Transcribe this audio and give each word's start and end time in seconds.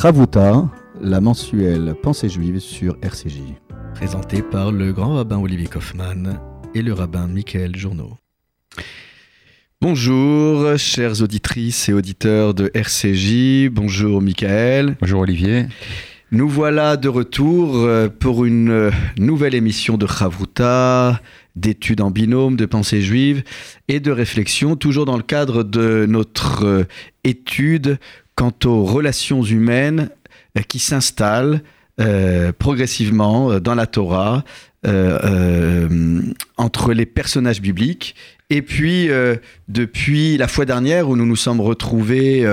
Ravuta, 0.00 0.70
la 1.00 1.20
mensuelle 1.20 1.96
Pensée 2.00 2.28
juive 2.28 2.60
sur 2.60 2.96
RCJ. 3.02 3.40
Présenté 3.96 4.42
par 4.42 4.70
le 4.70 4.92
grand 4.92 5.16
rabbin 5.16 5.38
Olivier 5.38 5.66
Kaufmann 5.66 6.38
et 6.72 6.82
le 6.82 6.92
rabbin 6.92 7.26
Michael 7.26 7.74
Journeau. 7.74 8.16
Bonjour, 9.80 10.78
chères 10.78 11.20
auditrices 11.20 11.88
et 11.88 11.92
auditeurs 11.92 12.54
de 12.54 12.70
RCJ. 12.74 13.70
Bonjour, 13.72 14.22
Michael. 14.22 14.96
Bonjour, 15.00 15.22
Olivier. 15.22 15.66
Nous 16.30 16.48
voilà 16.48 16.96
de 16.96 17.08
retour 17.08 17.78
euh, 17.78 18.08
pour 18.08 18.44
une 18.44 18.70
euh, 18.70 18.90
nouvelle 19.18 19.56
émission 19.56 19.96
de 19.96 20.06
Chavruta, 20.06 21.20
d'études 21.56 22.02
en 22.02 22.12
binôme, 22.12 22.54
de 22.54 22.66
pensée 22.66 23.00
juive 23.00 23.42
et 23.88 23.98
de 23.98 24.12
réflexion, 24.12 24.76
toujours 24.76 25.06
dans 25.06 25.16
le 25.16 25.24
cadre 25.24 25.64
de 25.64 26.06
notre 26.06 26.64
euh, 26.66 26.84
étude 27.24 27.98
quant 28.38 28.54
aux 28.64 28.84
relations 28.84 29.42
humaines 29.42 30.10
qui 30.68 30.78
s'installent 30.78 31.60
progressivement 32.60 33.58
dans 33.58 33.74
la 33.74 33.86
Torah 33.88 34.44
entre 36.56 36.92
les 36.92 37.06
personnages 37.06 37.60
bibliques. 37.60 38.14
Et 38.48 38.62
puis, 38.62 39.08
depuis 39.66 40.36
la 40.36 40.46
fois 40.46 40.64
dernière 40.64 41.08
où 41.08 41.16
nous 41.16 41.26
nous 41.26 41.34
sommes 41.34 41.60
retrouvés 41.60 42.46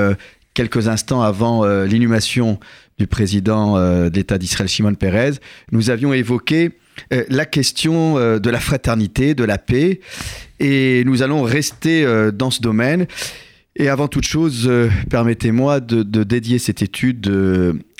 quelques 0.56 0.88
instants 0.88 1.22
avant 1.22 1.64
l'inhumation 1.66 2.60
du 2.98 3.08
président 3.08 3.78
euh, 3.78 4.10
d'État 4.10 4.38
d'Israël, 4.38 4.70
Shimon 4.70 4.96
Peres, 4.96 5.40
nous 5.72 5.90
avions 5.90 6.14
évoqué 6.14 6.72
euh, 7.14 7.26
la 7.30 7.46
question 7.46 8.18
euh, 8.18 8.40
de 8.40 8.50
la 8.50 8.60
fraternité, 8.60 9.36
de 9.36 9.44
la 9.44 9.58
paix, 9.58 10.00
et 10.60 11.04
nous 11.06 11.22
allons 11.22 11.44
rester 11.44 12.06
dans 12.32 12.50
ce 12.50 12.62
domaine. 12.62 13.08
Et 13.76 13.90
avant 13.90 14.08
toute 14.08 14.26
chose, 14.26 14.72
permettez-moi 15.10 15.80
de, 15.80 16.24
dédier 16.24 16.60
cette 16.60 16.82
étude 16.82 17.30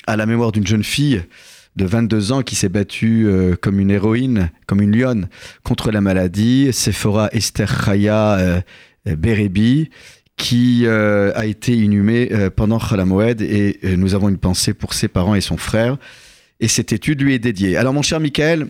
à 0.06 0.16
la 0.16 0.26
mémoire 0.26 0.52
d'une 0.52 0.66
jeune 0.66 0.84
fille 0.84 1.22
de 1.76 1.84
22 1.84 2.32
ans 2.32 2.42
qui 2.42 2.54
s'est 2.54 2.70
battue 2.70 3.28
comme 3.60 3.78
une 3.78 3.90
héroïne, 3.90 4.50
comme 4.66 4.80
une 4.80 4.96
lionne 4.96 5.28
contre 5.64 5.90
la 5.90 6.00
maladie, 6.00 6.70
Sephora 6.72 7.28
Esther 7.32 7.68
Chaya 7.84 8.62
Berebi, 9.04 9.90
qui 10.36 10.82
euh, 10.84 11.32
a 11.34 11.46
été 11.46 11.72
inhumé 11.72 12.28
euh, 12.32 12.50
pendant 12.50 12.78
Moed 13.06 13.40
et 13.40 13.78
euh, 13.84 13.96
nous 13.96 14.14
avons 14.14 14.28
une 14.28 14.38
pensée 14.38 14.74
pour 14.74 14.92
ses 14.92 15.08
parents 15.08 15.34
et 15.34 15.40
son 15.40 15.56
frère. 15.56 15.96
Et 16.60 16.68
cette 16.68 16.92
étude 16.92 17.20
lui 17.22 17.34
est 17.34 17.38
dédiée. 17.38 17.76
Alors 17.76 17.92
mon 17.92 18.02
cher 18.02 18.20
Michael, 18.20 18.68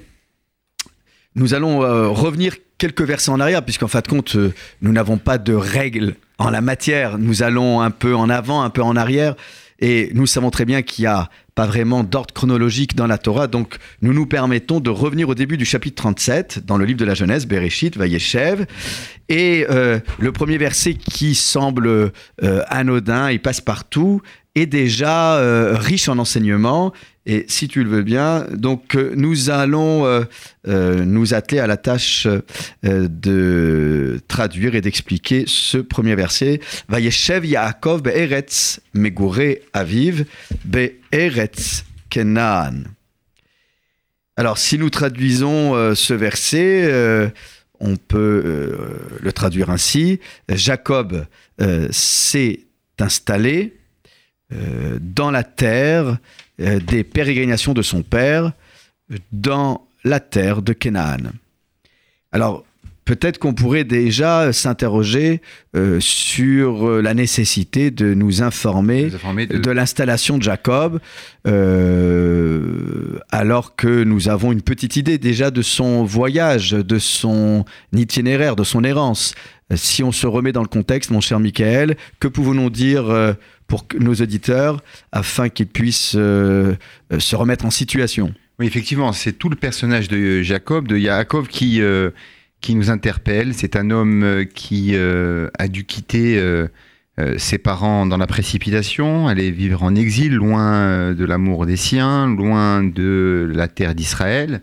nous 1.37 1.55
allons 1.55 1.79
revenir 2.13 2.57
quelques 2.79 3.03
versets 3.03 3.31
en 3.31 3.41
arrière, 3.41 3.65
puisqu'en 3.65 3.89
fin 3.89 4.01
de 4.01 4.09
compte, 4.09 4.37
nous 4.83 4.93
n'avons 4.93 5.19
pas 5.19 5.39
de 5.39 5.55
règles 5.55 6.17
en 6.39 6.51
la 6.51 6.61
matière. 6.61 7.19
Nous 7.19 7.43
allons 7.43 7.81
un 7.81 7.91
peu 7.91 8.15
en 8.15 8.29
avant, 8.29 8.63
un 8.63 8.71
peu 8.71 8.83
en 8.83 8.97
arrière. 8.97 9.37
Et 9.79 10.11
nous 10.15 10.27
savons 10.27 10.51
très 10.51 10.65
bien 10.65 10.83
qu'il 10.83 11.03
n'y 11.03 11.09
a 11.09 11.29
pas 11.55 11.67
vraiment 11.67 12.05
d'ordre 12.05 12.33
chronologique 12.33 12.95
dans 12.95 13.07
la 13.07 13.19
Torah, 13.19 13.47
donc 13.47 13.77
nous 14.03 14.13
nous 14.13 14.27
permettons 14.27 14.79
de 14.79 14.91
revenir 14.91 15.29
au 15.31 15.35
début 15.35 15.57
du 15.57 15.65
chapitre 15.65 16.03
37 16.03 16.67
dans 16.67 16.77
le 16.77 16.85
livre 16.85 16.99
de 16.99 17.05
la 17.05 17.15
Genèse, 17.15 17.47
Bereshit, 17.47 17.97
Vayeshev, 17.97 18.67
et 19.31 19.67
euh, 19.71 19.99
le 20.19 20.33
premier 20.33 20.59
verset 20.59 20.95
qui 20.95 21.35
semble 21.35 21.89
euh, 21.89 22.11
anodin, 22.69 23.31
il 23.31 23.41
passe 23.41 23.63
partout, 23.63 24.21
est 24.57 24.67
déjà 24.67 25.37
euh, 25.37 25.77
riche 25.77 26.09
en 26.09 26.19
enseignements 26.19 26.93
et 27.27 27.45
si 27.49 27.69
tu 27.69 27.85
le 27.85 27.91
veux 27.91 28.03
bien, 28.03 28.47
donc 28.53 28.97
euh, 28.97 29.13
nous 29.17 29.51
allons 29.51 30.07
euh, 30.07 31.05
nous 31.05 31.35
atteler 31.35 31.61
à 31.61 31.67
la 31.67 31.77
tâche 31.77 32.27
de 32.83 34.21
traduire 34.29 34.75
et 34.75 34.81
d'expliquer 34.81 35.45
ce 35.47 35.79
premier 35.79 36.15
verset. 36.15 36.61
Vayeshev 36.89 37.45
Yaakov 37.45 38.03
be'eretz 38.03 38.81
megure 38.95 39.57
aviv 39.73 40.25
be'eretz 40.65 41.85
kenaan. 42.09 42.85
Alors 44.37 44.59
si 44.59 44.79
nous 44.79 44.91
traduisons 44.91 45.95
ce 45.95 46.15
verset, 46.15 47.33
on 47.81 47.97
peut 47.97 48.79
le 49.21 49.33
traduire 49.33 49.71
ainsi. 49.71 50.21
Jacob 50.49 51.27
s'est 51.91 52.61
installé 52.99 53.77
dans 54.51 55.31
la 55.31 55.43
terre 55.43 56.19
euh, 56.59 56.81
des 56.81 57.05
pérégrinations 57.05 57.75
de 57.75 57.83
son 57.83 58.01
père 58.01 58.53
dans 59.31 59.87
la 60.05 60.21
terre 60.21 60.63
de 60.63 60.73
Canaan. 60.73 61.33
Alors, 62.33 62.65
peut-être 63.05 63.37
qu'on 63.37 63.53
pourrait 63.53 63.85
déjà 63.85 64.55
s'interroger 64.55 65.43
euh, 65.77 66.01
sur 66.01 66.89
euh, 66.89 67.03
la 67.03 67.13
nécessité 67.13 67.91
de 67.91 68.15
nous 68.15 68.43
informer, 68.43 69.11
de, 69.11 69.71
l'installation 69.71 70.39
de 70.39 70.43
Jacob, 70.43 70.99
alors 73.31 73.77
que 73.77 74.03
nous 74.03 74.31
avons 74.31 74.51
une 74.51 74.63
petite 74.63 74.97
idée 74.97 75.19
déjà 75.19 75.51
de 75.51 75.61
son 75.61 76.05
voyage, 76.05 76.71
de 76.71 76.99
son 76.99 77.67
itinéraire, 77.93 78.57
de 78.57 78.65
son 78.65 78.83
errance. 78.83 79.35
Si 79.75 80.03
on 80.03 80.13
se 80.13 80.27
remet 80.27 80.53
dans 80.53 80.63
le 80.63 80.69
contexte, 80.69 81.11
mon 81.11 81.21
cher 81.21 81.39
Michael, 81.39 81.99
que 82.19 82.29
pouvons-nous 82.29 82.71
dire 82.71 83.37
pour 83.67 83.87
nos 83.99 84.15
auditeurs 84.15 84.83
afin 85.13 85.49
qu'ils 85.49 85.67
puissent 85.67 86.15
euh, 86.17 86.75
euh, 87.13 87.19
se 87.19 87.37
remettre 87.37 87.65
en 87.65 87.71
situation. 87.71 88.33
Oui, 88.59 88.67
effectivement, 88.67 89.13
c'est 89.13 89.33
tout 89.33 89.49
le 89.49 89.57
personnage 89.57 90.09
de 90.09 90.43
Jacob, 90.43 90.89
de 90.89 90.97
Yaakov 90.97 91.49
qui, 91.49 91.83
euh, 91.83 92.11
qui 92.61 92.75
nous 92.75 92.91
interpelle. 92.91 93.55
C'est 93.55 93.77
un 93.77 93.91
homme 93.91 94.45
qui 94.55 94.97
a 94.97 95.69
dû 95.69 95.85
quitter 95.85 96.43
ses 97.37 97.59
parents 97.59 98.07
dans 98.07 98.17
la 98.17 98.27
précipitation, 98.27 99.29
aller 99.29 99.51
vivre 99.51 99.83
en 99.83 99.95
exil, 99.95 100.33
loin 100.33 101.13
de 101.13 101.25
l'amour 101.27 101.67
des 101.67 101.77
siens, 101.77 102.35
loin 102.35 102.83
de 102.83 103.53
la 103.55 103.69
terre 103.69 103.95
d'Israël. 103.95 104.63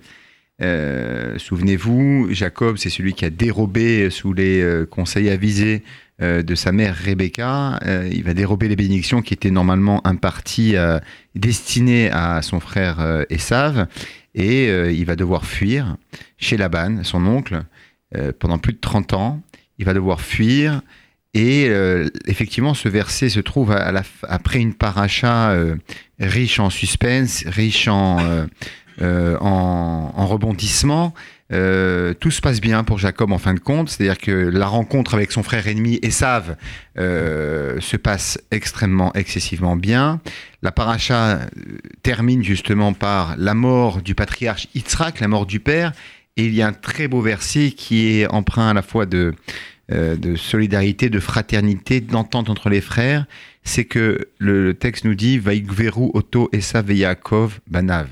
Souvenez-vous, 1.37 2.29
Jacob, 2.31 2.77
c'est 2.77 2.89
celui 2.89 3.13
qui 3.13 3.25
a 3.25 3.29
dérobé 3.29 4.09
sous 4.09 4.33
les 4.33 4.85
conseils 4.89 5.29
avisés 5.29 5.83
de 6.23 6.55
sa 6.55 6.71
mère 6.71 6.95
Rebecca, 6.95 7.79
euh, 7.85 8.09
il 8.11 8.23
va 8.23 8.33
dérober 8.33 8.67
les 8.67 8.75
bénédictions 8.75 9.21
qui 9.21 9.33
étaient 9.33 9.51
normalement 9.51 10.05
imparties, 10.07 10.75
euh, 10.75 10.99
destinées 11.35 12.09
à 12.11 12.41
son 12.41 12.59
frère 12.59 13.25
Esav, 13.29 13.87
et 14.35 14.67
il 14.67 15.05
va 15.05 15.15
devoir 15.15 15.45
fuir 15.45 15.97
chez 16.37 16.57
Laban, 16.57 17.03
son 17.03 17.25
oncle, 17.25 17.63
pendant 18.39 18.59
plus 18.59 18.73
de 18.73 18.79
30 18.79 19.13
ans. 19.13 19.41
Il 19.79 19.85
va 19.85 19.93
devoir 19.93 20.21
fuir, 20.21 20.81
et 21.33 21.71
effectivement, 22.27 22.73
ce 22.73 22.87
verset 22.89 23.29
se 23.29 23.39
trouve 23.39 23.75
après 24.23 24.59
une 24.59 24.73
paracha 24.73 25.55
riche 26.19 26.59
en 26.59 26.69
suspense, 26.69 27.43
riche 27.47 27.87
en, 27.87 28.47
en 29.01 30.27
rebondissements. 30.27 31.13
Euh, 31.53 32.15
tout 32.15 32.31
se 32.31 32.41
passe 32.41 32.59
bien 32.59 32.83
pour 32.83 32.97
Jacob 32.97 33.31
en 33.31 33.37
fin 33.37 33.53
de 33.53 33.59
compte, 33.59 33.89
c'est-à-dire 33.89 34.17
que 34.17 34.31
la 34.31 34.65
rencontre 34.65 35.13
avec 35.13 35.31
son 35.31 35.43
frère 35.43 35.67
ennemi 35.67 35.99
Esav 36.01 36.55
euh, 36.97 37.79
se 37.79 37.95
passe 37.95 38.39
extrêmement, 38.49 39.13
excessivement 39.13 39.75
bien. 39.75 40.19
La 40.63 40.71
paracha 40.71 41.33
euh, 41.33 41.45
termine 42.01 42.43
justement 42.43 42.93
par 42.93 43.35
la 43.37 43.53
mort 43.53 44.01
du 44.01 44.15
patriarche 44.15 44.67
Yitzhak, 44.73 45.19
la 45.19 45.27
mort 45.27 45.45
du 45.45 45.59
père, 45.59 45.91
et 46.37 46.45
il 46.45 46.55
y 46.55 46.63
a 46.63 46.67
un 46.67 46.73
très 46.73 47.07
beau 47.07 47.21
verset 47.21 47.71
qui 47.71 48.07
est 48.07 48.27
empreint 48.27 48.69
à 48.69 48.73
la 48.73 48.81
fois 48.81 49.05
de, 49.05 49.35
solidarité, 50.35 51.09
de 51.09 51.19
fraternité, 51.19 52.01
d'entente 52.01 52.49
entre 52.49 52.69
les 52.69 52.81
frères. 52.81 53.25
C'est 53.63 53.85
que 53.85 54.27
le, 54.39 54.73
texte 54.73 55.05
nous 55.05 55.13
dit 55.13 55.37
Vaïgveru 55.37 56.09
Oto 56.15 56.49
Esav 56.51 56.91
Yaakov 56.91 57.59
Banav. 57.69 58.07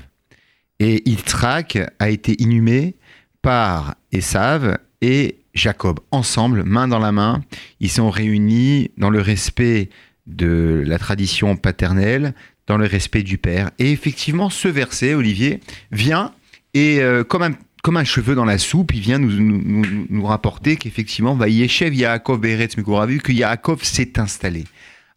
Et 0.78 1.02
Yitzhak 1.08 1.78
a 1.98 2.10
été 2.10 2.40
inhumé 2.40 2.94
par 3.42 3.96
Esav 4.12 4.78
et 5.00 5.36
Jacob. 5.54 6.00
Ensemble, 6.10 6.62
main 6.64 6.88
dans 6.88 6.98
la 6.98 7.12
main, 7.12 7.42
ils 7.80 7.90
sont 7.90 8.10
réunis 8.10 8.90
dans 8.96 9.10
le 9.10 9.20
respect 9.20 9.90
de 10.26 10.82
la 10.86 10.98
tradition 10.98 11.56
paternelle, 11.56 12.34
dans 12.66 12.78
le 12.78 12.86
respect 12.86 13.22
du 13.22 13.38
père. 13.38 13.70
Et 13.78 13.90
effectivement, 13.90 14.48
ce 14.48 14.68
verset, 14.68 15.14
Olivier, 15.14 15.60
vient 15.90 16.32
et 16.74 17.00
euh, 17.00 17.24
comme, 17.24 17.42
un, 17.42 17.52
comme 17.82 17.96
un 17.96 18.04
cheveu 18.04 18.34
dans 18.34 18.44
la 18.44 18.58
soupe, 18.58 18.94
il 18.94 19.00
vient 19.00 19.18
nous, 19.18 19.32
nous, 19.32 20.06
nous 20.08 20.24
rapporter 20.24 20.76
qu'effectivement, 20.76 21.34
va 21.34 21.48
Yeshev 21.48 21.94
Yaakov 21.94 22.40
Beretz 22.40 22.76
vu 22.76 23.18
que 23.18 23.32
Yaakov 23.32 23.82
s'est 23.82 24.18
installé. 24.18 24.64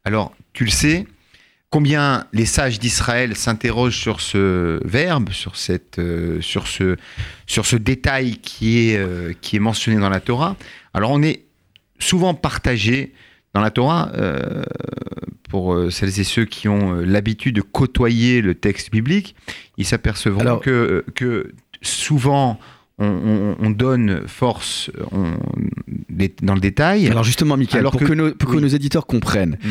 Alors, 0.04 0.36
tu 0.54 0.66
le 0.66 0.72
sais, 0.72 1.06
combien 1.76 2.26
les 2.32 2.46
sages 2.46 2.80
d'Israël 2.80 3.36
s'interrogent 3.36 4.00
sur 4.00 4.22
ce 4.22 4.80
verbe, 4.88 5.32
sur, 5.32 5.58
cette, 5.58 6.00
euh, 6.00 6.40
sur, 6.40 6.68
ce, 6.68 6.96
sur 7.48 7.66
ce 7.66 7.76
détail 7.76 8.38
qui 8.38 8.92
est, 8.92 8.98
euh, 8.98 9.34
qui 9.42 9.58
est 9.58 9.60
mentionné 9.60 10.00
dans 10.00 10.08
la 10.08 10.22
Torah? 10.22 10.56
Alors 10.94 11.12
on 11.12 11.22
est 11.22 11.44
souvent 12.00 12.34
partagé 12.34 13.12
dans 13.54 13.60
la 13.60 13.72
Torah, 13.72 14.10
euh, 14.14 14.64
pour 15.50 15.92
celles 15.92 16.18
et 16.18 16.24
ceux 16.24 16.46
qui 16.46 16.70
ont 16.70 16.94
l'habitude 16.94 17.58
de 17.58 17.62
côtoyer 17.62 18.40
le 18.40 18.56
texte 18.56 18.90
biblique, 18.90 19.36
ils 19.78 19.86
s'apercevront 19.86 20.60
que, 20.60 21.04
que 21.14 21.52
souvent 21.82 22.58
on, 22.98 23.70
donne 23.72 24.26
force 24.28 24.90
dans 26.42 26.54
le 26.54 26.60
détail. 26.62 27.08
Alors 27.10 27.24
justement, 27.24 27.58
Michael, 27.58 27.84
pour, 27.84 28.00
que 28.00 28.14
nos, 28.14 28.34
pour 28.34 28.52
que 28.52 28.58
nos 28.58 28.68
éditeurs 28.68 29.06
comprennent, 29.06 29.58
mm. 29.62 29.70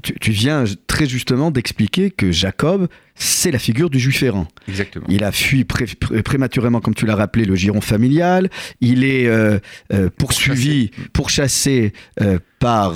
Tu, 0.00 0.30
viens 0.30 0.64
très 0.86 1.06
justement 1.06 1.50
d'expliquer 1.50 2.10
que 2.10 2.32
Jacob, 2.32 2.88
c'est 3.22 3.50
la 3.50 3.58
figure 3.58 3.88
du 3.90 3.98
juif 3.98 4.22
errant. 4.22 4.46
Exactement. 4.68 5.06
Il 5.08 5.22
a 5.24 5.32
fui 5.32 5.64
pré- 5.64 5.86
pré- 5.98 6.22
prématurément, 6.22 6.80
comme 6.80 6.94
tu 6.94 7.06
l'as 7.06 7.14
rappelé, 7.16 7.44
le 7.44 7.54
giron 7.54 7.80
familial. 7.80 8.50
Il 8.80 9.04
est 9.04 9.26
euh, 9.26 9.58
euh, 9.92 10.08
poursuivi, 10.16 10.90
pourchassé 11.12 11.92
euh, 12.20 12.38
par 12.58 12.94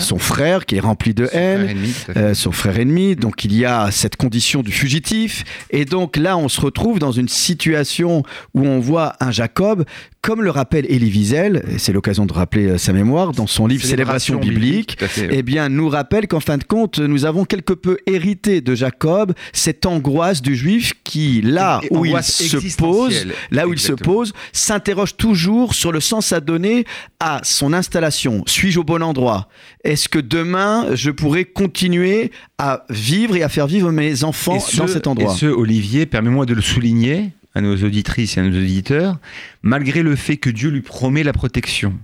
Son 0.00 0.18
frère. 0.18 0.66
qui 0.66 0.76
est 0.76 0.80
rempli 0.80 1.14
de 1.14 1.26
Son 1.26 1.36
haine. 1.38 1.60
frère 1.68 2.16
ennemi, 2.16 2.34
son 2.34 2.50
frère 2.52 2.78
ennemi, 2.80 3.14
donc 3.16 3.44
il 3.44 3.54
y 3.54 3.64
a 3.64 3.90
cette 3.92 4.16
condition 4.16 4.62
du 4.62 4.72
fugitif, 4.72 5.44
et 5.70 5.84
donc 5.84 6.16
là 6.16 6.36
on 6.36 6.48
se 6.48 6.60
retrouve 6.60 6.98
dans 6.98 7.12
une 7.12 7.28
situation 7.28 8.24
où 8.54 8.66
on 8.66 8.80
voit 8.80 9.14
un 9.20 9.30
Jacob, 9.30 9.84
comme 10.20 10.42
le 10.42 10.50
rappelle 10.50 10.84
Elie 10.86 11.10
Wiesel, 11.12 11.62
c'est 11.78 11.92
l'occasion 11.92 12.26
de 12.26 12.32
rappeler 12.32 12.76
sa 12.78 12.92
mémoire 12.92 13.30
dans 13.32 13.46
son 13.46 13.68
livre 13.68 13.84
Célébration, 13.84 14.38
biblique, 14.40 14.98
eh 15.30 15.42
bien 15.44 15.68
nous 15.68 15.88
rappelle 15.88 16.26
qu'en 16.26 16.40
fin 16.40 16.58
de 16.58 16.64
compte 16.64 16.98
nous 16.98 17.24
avons 17.24 17.44
quelque 17.44 17.72
peu 17.74 17.98
hérité 18.06 18.60
de 18.60 18.74
Jacob 18.74 19.31
cette 19.52 19.86
angoisse 19.86 20.42
du 20.42 20.54
juif 20.56 20.92
qui 21.04 21.40
là 21.42 21.80
Et 21.82 21.88
où 21.90 22.04
il 22.04 22.22
se 22.22 22.76
pose, 22.76 23.26
là 23.50 23.66
où 23.68 23.72
il 23.72 23.78
se 23.78 23.92
pose, 23.92 24.32
s'interroge 24.52 25.16
toujours 25.16 25.74
sur 25.74 25.92
le 25.92 26.00
sens 26.00 26.32
à 26.32 26.40
donner 26.40 26.84
à 27.20 27.40
son 27.44 27.72
installation. 27.72 28.42
Suis-je 28.46 28.80
au 28.80 28.84
bon 28.84 29.02
endroit? 29.02 29.48
Est-ce 29.84 30.08
que 30.08 30.18
demain, 30.18 30.94
je 30.94 31.10
pourrai 31.10 31.44
continuer 31.44 32.30
à 32.58 32.84
vivre 32.90 33.36
et 33.36 33.42
à 33.42 33.48
faire 33.48 33.66
vivre 33.66 33.90
mes 33.92 34.24
enfants 34.24 34.60
ce- 34.60 34.76
dans 34.76 34.86
cet 34.86 35.06
endroit? 35.06 35.32
Et 35.34 35.36
ce, 35.38 35.46
Olivier, 35.46 36.06
permets-moi 36.06 36.46
de 36.46 36.54
le 36.54 36.62
souligner 36.62 37.30
à 37.54 37.60
nos 37.60 37.76
auditrices 37.76 38.36
et 38.36 38.40
à 38.40 38.42
nos 38.44 38.56
auditeurs, 38.58 39.18
malgré 39.62 40.02
le 40.02 40.16
fait 40.16 40.36
que 40.38 40.48
Dieu 40.50 40.70
lui 40.70 40.80
promet 40.80 41.22
la 41.22 41.32
protection. 41.32 41.94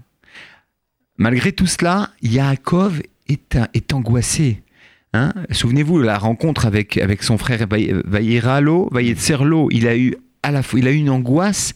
Malgré 1.16 1.52
tout 1.52 1.66
cela, 1.66 2.10
Yaakov 2.22 3.02
est 3.28 3.92
angoissé. 3.92 4.62
Hein 5.14 5.32
Souvenez-vous 5.50 6.00
de 6.00 6.04
la 6.04 6.18
rencontre 6.18 6.66
avec, 6.66 6.98
avec 6.98 7.22
son 7.22 7.38
frère 7.38 7.66
Vaïetzerlo. 7.68 8.88
Il 9.70 9.88
a 9.88 9.96
eu 9.96 10.14
à 10.42 10.50
la 10.50 10.62
fois, 10.62 10.78
il 10.78 10.88
a 10.88 10.92
eu 10.92 10.96
une 10.96 11.10
angoisse 11.10 11.74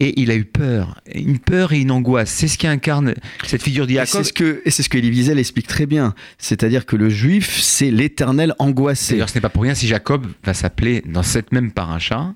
et 0.00 0.20
il 0.20 0.30
a 0.30 0.36
eu 0.36 0.44
peur. 0.44 1.00
Une 1.14 1.38
peur 1.38 1.72
et 1.72 1.80
une 1.80 1.90
angoisse. 1.90 2.30
C'est 2.30 2.48
ce 2.48 2.58
qui 2.58 2.66
incarne 2.66 3.14
cette 3.44 3.62
figure 3.62 3.88
Et 3.88 4.06
c'est 4.06 4.24
ce 4.24 4.32
que, 4.32 4.62
c'est 4.66 4.82
ce 4.82 4.88
que 4.88 4.98
Elie 4.98 5.10
Wiesel 5.10 5.38
explique 5.38 5.66
très 5.66 5.86
bien. 5.86 6.14
C'est-à-dire 6.38 6.84
que 6.84 6.96
le 6.96 7.08
juif, 7.08 7.60
c'est 7.60 7.90
l'éternel 7.90 8.54
angoissé. 8.58 9.14
D'ailleurs, 9.14 9.28
ce 9.28 9.34
n'est 9.36 9.40
pas 9.40 9.48
pour 9.50 9.62
rien 9.62 9.74
si 9.74 9.86
Jacob 9.86 10.26
va 10.44 10.54
s'appeler 10.54 11.02
dans 11.06 11.22
cette 11.22 11.52
même 11.52 11.70
paracha, 11.70 12.34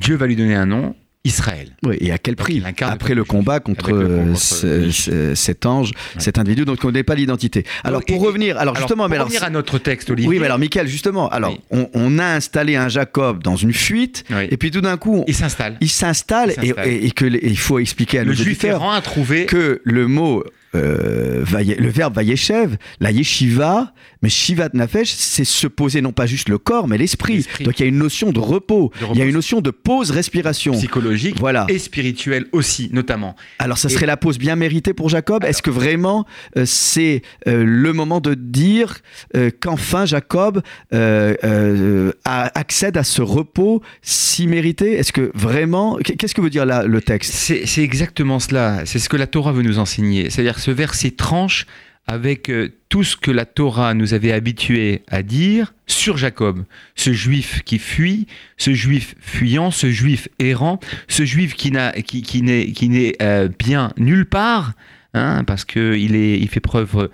Dieu 0.00 0.16
va 0.16 0.26
lui 0.26 0.36
donner 0.36 0.54
un 0.54 0.66
nom, 0.66 0.94
Israël. 1.24 1.68
Oui, 1.84 1.96
et 2.00 2.12
à 2.12 2.18
quel 2.18 2.34
Donc, 2.34 2.44
prix 2.46 2.54
il 2.54 2.64
incarne 2.64 2.92
Après 2.94 3.14
le 3.14 3.24
combat 3.24 3.60
contre, 3.60 3.90
le 3.90 3.96
euh, 4.10 4.24
contre 4.24 4.40
ce- 4.40 4.66
Mich. 4.86 5.04
ce- 5.04 5.34
cet 5.34 5.66
ange, 5.66 5.92
cet 6.16 6.38
individu 6.38 6.64
dont 6.64 6.72
on 6.72 6.74
ne 6.76 6.80
connaît 6.80 7.02
pas 7.02 7.14
l'identité. 7.14 7.64
Alors 7.84 8.02
pour 8.04 8.16
et- 8.24 8.26
revenir, 8.26 8.56
alors, 8.56 8.74
justement, 8.74 9.02
pour 9.04 9.10
mais 9.10 9.16
alors, 9.16 9.26
revenir 9.26 9.44
à 9.44 9.50
notre 9.50 9.78
texte, 9.78 10.08
Olivier. 10.10 10.28
oui, 10.30 10.38
mais 10.38 10.46
alors 10.46 10.58
Michael, 10.58 10.86
justement, 10.86 11.28
alors 11.28 11.52
Oui. 11.52 11.60
on, 11.70 11.90
on 11.92 12.18
a 12.18 12.24
installé 12.24 12.76
un 12.76 12.88
Jacob 12.88 13.42
dans 13.42 13.56
une 13.56 13.74
fuite, 13.74 14.24
Oui. 14.30 14.46
et 14.50 14.56
puis 14.56 14.70
tout 14.70 14.80
d'un 14.80 14.96
coup, 14.96 15.24
il 15.28 15.34
s'installe. 15.34 15.76
il 15.82 15.90
s'installe 15.90 16.54
et, 16.62 17.10
que 17.10 17.26
il 17.26 17.58
faut 17.58 17.78
expliquer 17.78 18.20
à 18.20 18.24
Le 18.24 18.30
nos 18.30 18.36
juif 18.36 18.58
auditeurs 18.64 18.82
a 18.90 19.00
trouvé. 19.02 19.44
que 19.44 19.82
le 19.84 20.06
mot 20.06 20.42
euh, 20.76 21.44
le 21.50 21.88
verbe 21.90 22.14
vayeshev, 22.14 22.76
la 23.00 23.10
yeshiva, 23.10 23.92
mais 24.22 24.28
shivat 24.28 24.70
nafesh, 24.74 25.10
c'est 25.16 25.44
se 25.44 25.66
poser 25.66 26.00
non 26.02 26.12
pas 26.12 26.26
juste 26.26 26.48
le 26.48 26.58
corps, 26.58 26.88
mais 26.88 26.98
l'esprit. 26.98 27.46
Donc 27.60 27.78
il 27.78 27.82
y 27.82 27.86
a 27.86 27.88
une 27.88 27.98
notion 27.98 28.32
de 28.32 28.40
repos, 28.40 28.92
il 29.12 29.18
y 29.18 29.22
a 29.22 29.24
une 29.24 29.34
notion 29.34 29.60
de 29.60 29.70
pause 29.70 30.10
respiration. 30.10 30.72
psychologique 30.72 31.36
Voilà. 31.38 31.66
et 31.68 31.78
spirituel 31.78 32.46
aussi, 32.52 32.90
notamment. 32.92 33.34
Alors, 33.58 33.78
ça 33.78 33.88
Et- 33.88 33.92
serait 33.92 34.06
la 34.06 34.16
pause 34.16 34.38
bien 34.38 34.56
méritée 34.56 34.92
pour 34.94 35.08
Jacob. 35.08 35.44
Est-ce 35.44 35.62
que 35.62 35.70
vraiment 35.70 36.26
euh, 36.56 36.64
c'est 36.66 37.22
euh, 37.46 37.64
le 37.64 37.92
moment 37.92 38.20
de 38.20 38.34
dire 38.34 38.98
euh, 39.36 39.50
qu'enfin 39.58 40.04
Jacob 40.06 40.60
euh, 40.92 41.34
euh, 41.44 42.12
accède 42.24 42.96
à 42.96 43.04
ce 43.04 43.22
repos 43.22 43.82
si 44.02 44.46
mérité? 44.46 44.92
Est-ce 44.94 45.12
que 45.12 45.30
vraiment 45.34 45.96
Qu'est-ce 46.04 46.34
que 46.34 46.40
veut 46.40 46.50
dire 46.50 46.66
là 46.66 46.84
le 46.84 47.00
texte? 47.00 47.32
C'est 47.34 47.66
c'est 47.66 47.82
exactement 47.82 48.38
cela. 48.38 48.82
C'est 48.86 48.98
ce 48.98 49.08
que 49.08 49.16
la 49.16 49.26
Torah 49.26 49.52
veut 49.52 49.62
nous 49.62 49.78
enseigner. 49.78 50.30
C'est-à-dire 50.30 50.54
que 50.56 50.60
ce 50.60 50.70
verset 50.70 51.10
tranche 51.12 51.66
avec 52.10 52.48
euh, 52.48 52.70
tout 52.88 53.04
ce 53.04 53.16
que 53.16 53.30
la 53.30 53.44
Torah 53.44 53.94
nous 53.94 54.14
avait 54.14 54.32
habitué 54.32 55.02
à 55.08 55.22
dire 55.22 55.74
sur 55.86 56.16
Jacob, 56.16 56.64
ce 56.96 57.12
juif 57.12 57.62
qui 57.64 57.78
fuit, 57.78 58.26
ce 58.56 58.74
juif 58.74 59.14
fuyant, 59.20 59.70
ce 59.70 59.92
juif 59.92 60.28
errant, 60.40 60.80
ce 61.06 61.24
juif 61.24 61.54
qui 61.54 61.70
n'est 61.70 63.16
euh, 63.22 63.48
bien 63.56 63.92
nulle 63.96 64.26
part, 64.26 64.72
hein, 65.14 65.44
parce 65.44 65.64
que 65.64 65.96
il 65.96 66.16
est 66.16 66.40
il 66.40 66.48
fait 66.48 66.58
preuve 66.58 67.10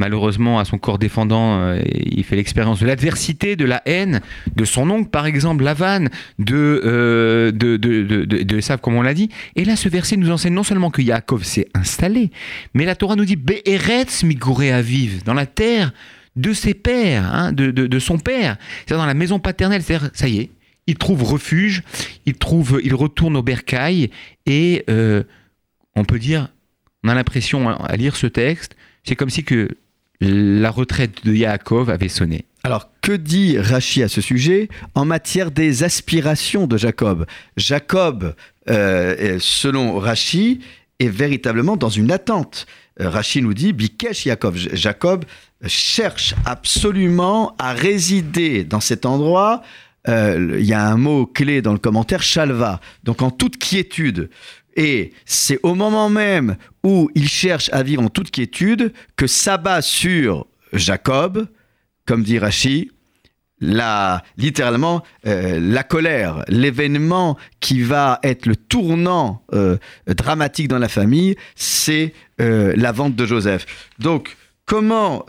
malheureusement 0.00 0.58
à 0.58 0.64
son 0.64 0.78
corps 0.78 0.98
défendant, 0.98 1.60
euh, 1.60 1.80
il 1.94 2.24
fait 2.24 2.34
l'expérience 2.34 2.80
de 2.80 2.86
l'adversité, 2.86 3.54
de 3.54 3.66
la 3.66 3.82
haine, 3.84 4.20
de 4.56 4.64
son 4.64 4.88
oncle 4.90 5.10
par 5.10 5.26
exemple, 5.26 5.62
Lavan, 5.62 6.06
de 6.38 6.82
euh, 6.84 7.52
de 7.52 7.76
de 7.76 8.02
de, 8.02 8.24
de, 8.24 8.76
comme 8.78 8.94
on 8.94 9.02
l'a 9.02 9.14
dit. 9.14 9.28
Et 9.56 9.64
là, 9.64 9.76
ce 9.76 9.88
verset 9.88 10.16
nous 10.16 10.30
enseigne 10.30 10.54
non 10.54 10.64
seulement 10.64 10.90
que 10.90 11.02
Yaakov 11.02 11.44
s'est 11.44 11.68
installé, 11.74 12.30
mais 12.74 12.86
la 12.86 12.96
Torah 12.96 13.14
nous 13.14 13.26
dit 13.26 13.36
Be'eretz 13.36 14.24
migoré 14.24 14.72
aviv, 14.72 15.22
dans 15.24 15.34
la 15.34 15.46
terre 15.46 15.92
de 16.34 16.52
ses 16.54 16.74
pères, 16.74 17.32
hein, 17.32 17.52
de, 17.52 17.70
de, 17.70 17.86
de 17.86 17.98
son 17.98 18.18
père, 18.18 18.56
c'est-à-dire 18.78 19.02
dans 19.02 19.06
la 19.06 19.14
maison 19.14 19.38
paternelle, 19.38 19.82
c'est-à-dire, 19.82 20.10
ça 20.14 20.28
y 20.28 20.38
est, 20.38 20.50
il 20.86 20.96
trouve 20.96 21.22
refuge, 21.22 21.82
il 22.24 22.34
trouve, 22.34 22.80
il 22.82 22.94
retourne 22.94 23.36
au 23.36 23.42
bercail, 23.42 24.10
et 24.46 24.84
euh, 24.88 25.24
on 25.94 26.04
peut 26.04 26.18
dire, 26.18 26.48
on 27.04 27.08
a 27.08 27.14
l'impression 27.14 27.68
hein, 27.68 27.78
à 27.84 27.96
lire 27.96 28.16
ce 28.16 28.26
texte, 28.26 28.76
c'est 29.04 29.16
comme 29.16 29.30
si 29.30 29.44
que 29.44 29.68
la 30.20 30.70
retraite 30.70 31.24
de 31.24 31.32
Yaakov 31.34 31.90
avait 31.90 32.08
sonné. 32.08 32.44
Alors, 32.62 32.90
que 33.00 33.12
dit 33.12 33.58
Rachi 33.58 34.02
à 34.02 34.08
ce 34.08 34.20
sujet 34.20 34.68
en 34.94 35.04
matière 35.06 35.50
des 35.50 35.82
aspirations 35.82 36.66
de 36.66 36.76
Jacob? 36.76 37.24
Jacob, 37.56 38.34
euh, 38.68 39.38
selon 39.40 39.98
Rachi, 39.98 40.60
est 40.98 41.08
véritablement 41.08 41.76
dans 41.78 41.88
une 41.88 42.12
attente. 42.12 42.66
Euh, 43.00 43.08
Rachi 43.08 43.40
nous 43.40 43.54
dit 43.54 43.72
Bikesh. 43.72 44.24
J- 44.24 44.68
Jacob 44.74 45.24
cherche 45.66 46.34
absolument 46.44 47.54
à 47.58 47.72
résider 47.72 48.64
dans 48.64 48.80
cet 48.80 49.06
endroit. 49.06 49.62
Euh, 50.08 50.56
Il 50.58 50.64
y 50.66 50.72
a 50.74 50.86
un 50.86 50.96
mot 50.96 51.26
clé 51.26 51.62
dans 51.62 51.72
le 51.72 51.78
commentaire, 51.78 52.22
Shalva. 52.22 52.80
Donc 53.04 53.22
en 53.22 53.30
toute 53.30 53.56
quiétude. 53.58 54.28
Et 54.82 55.12
c'est 55.26 55.60
au 55.62 55.74
moment 55.74 56.08
même 56.08 56.56
où 56.84 57.10
il 57.14 57.28
cherche 57.28 57.68
à 57.70 57.82
vivre 57.82 58.02
en 58.02 58.08
toute 58.08 58.30
quiétude 58.30 58.94
que 59.14 59.26
s'abat 59.26 59.82
sur 59.82 60.46
Jacob, 60.72 61.46
comme 62.06 62.22
dit 62.22 62.38
Rachi, 62.38 62.90
littéralement 64.38 65.02
euh, 65.26 65.60
la 65.60 65.82
colère, 65.82 66.46
l'événement 66.48 67.36
qui 67.60 67.82
va 67.82 68.20
être 68.22 68.46
le 68.46 68.56
tournant 68.56 69.42
euh, 69.52 69.76
dramatique 70.06 70.68
dans 70.68 70.78
la 70.78 70.88
famille, 70.88 71.36
c'est 71.56 72.14
euh, 72.40 72.72
la 72.74 72.90
vente 72.90 73.14
de 73.14 73.26
Joseph. 73.26 73.90
Donc, 73.98 74.38
comment 74.64 75.26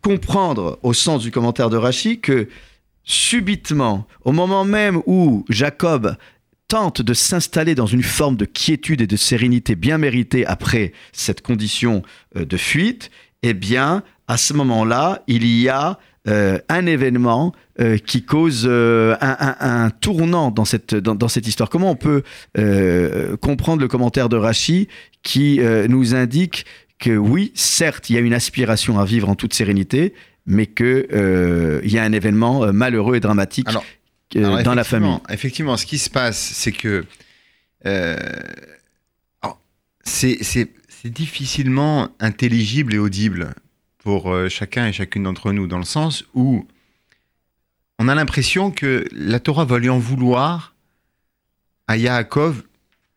comprendre, 0.00 0.78
au 0.82 0.94
sens 0.94 1.20
du 1.20 1.30
commentaire 1.30 1.68
de 1.68 1.76
Rachi, 1.76 2.18
que 2.18 2.48
subitement, 3.04 4.06
au 4.24 4.32
moment 4.32 4.64
même 4.64 5.02
où 5.04 5.44
Jacob 5.50 6.16
tente 6.70 7.02
de 7.02 7.14
s'installer 7.14 7.74
dans 7.74 7.86
une 7.86 8.04
forme 8.04 8.36
de 8.36 8.44
quiétude 8.44 9.00
et 9.00 9.08
de 9.08 9.16
sérénité 9.16 9.74
bien 9.74 9.98
méritée 9.98 10.46
après 10.46 10.92
cette 11.12 11.42
condition 11.42 12.02
euh, 12.36 12.44
de 12.44 12.56
fuite, 12.56 13.10
eh 13.42 13.54
bien, 13.54 14.04
à 14.28 14.36
ce 14.36 14.54
moment-là, 14.54 15.24
il 15.26 15.44
y 15.44 15.68
a 15.68 15.98
euh, 16.28 16.60
un 16.68 16.86
événement 16.86 17.52
euh, 17.80 17.98
qui 17.98 18.22
cause 18.22 18.68
un, 18.70 19.90
tournant 20.00 20.52
dans 20.52 20.64
cette, 20.64 20.94
dans, 20.94 21.26
histoire. 21.26 21.70
Comment 21.70 21.90
on 21.90 21.96
peut 21.96 22.22
comprendre 23.40 23.80
le 23.80 23.88
commentaire 23.88 24.28
de 24.28 24.36
Rachi 24.36 24.86
qui 25.24 25.60
nous 25.88 26.14
indique 26.14 26.66
que 27.00 27.16
oui, 27.16 27.50
certes, 27.56 28.10
il 28.10 28.14
y 28.14 28.16
a 28.16 28.20
une 28.20 28.34
aspiration 28.34 29.00
à 29.00 29.04
vivre 29.04 29.28
en 29.28 29.34
toute 29.34 29.54
sérénité, 29.54 30.14
mais 30.46 30.66
qu'il 30.66 31.08
y 31.84 31.98
a 31.98 32.02
un 32.04 32.12
événement 32.12 32.72
malheureux 32.72 33.16
et 33.16 33.20
dramatique 33.20 33.68
Alors, 34.34 34.62
dans 34.62 34.74
la 34.74 34.84
famille. 34.84 35.18
effectivement- 35.28 35.76
ce 35.76 35.86
qui 35.86 35.98
se 35.98 36.10
passe, 36.10 36.38
c'est 36.38 36.72
que 36.72 37.04
euh, 37.86 38.16
c'est 40.04 40.38
difficilement 41.04 42.08
intelligible 42.20 42.94
et 42.94 42.98
audible 42.98 43.54
pour 43.98 44.30
euh, 44.32 44.48
chacun 44.48 44.86
et 44.86 44.92
chacune 44.92 45.24
d'entre 45.24 45.52
nous, 45.52 45.66
dans 45.66 45.78
le 45.78 45.84
sens 45.84 46.24
où 46.34 46.66
on 47.98 48.08
a 48.08 48.14
l'impression 48.14 48.70
que 48.70 49.04
la 49.12 49.40
Torah 49.40 49.64
va 49.64 49.78
lui 49.78 49.88
en 49.88 49.98
vouloir 49.98 50.74
à 51.86 51.96
Yaakov 51.96 52.62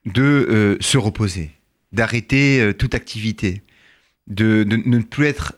de 0.06 0.22
euh, 0.24 0.78
se 0.82 0.98
reposer, 0.98 1.52
d'arrêter 1.92 2.60
euh, 2.60 2.74
toute 2.74 2.96
activité, 2.96 3.62
de, 4.28 4.64
de 4.64 4.76
ne 4.78 5.00
plus 5.00 5.26
être 5.28 5.54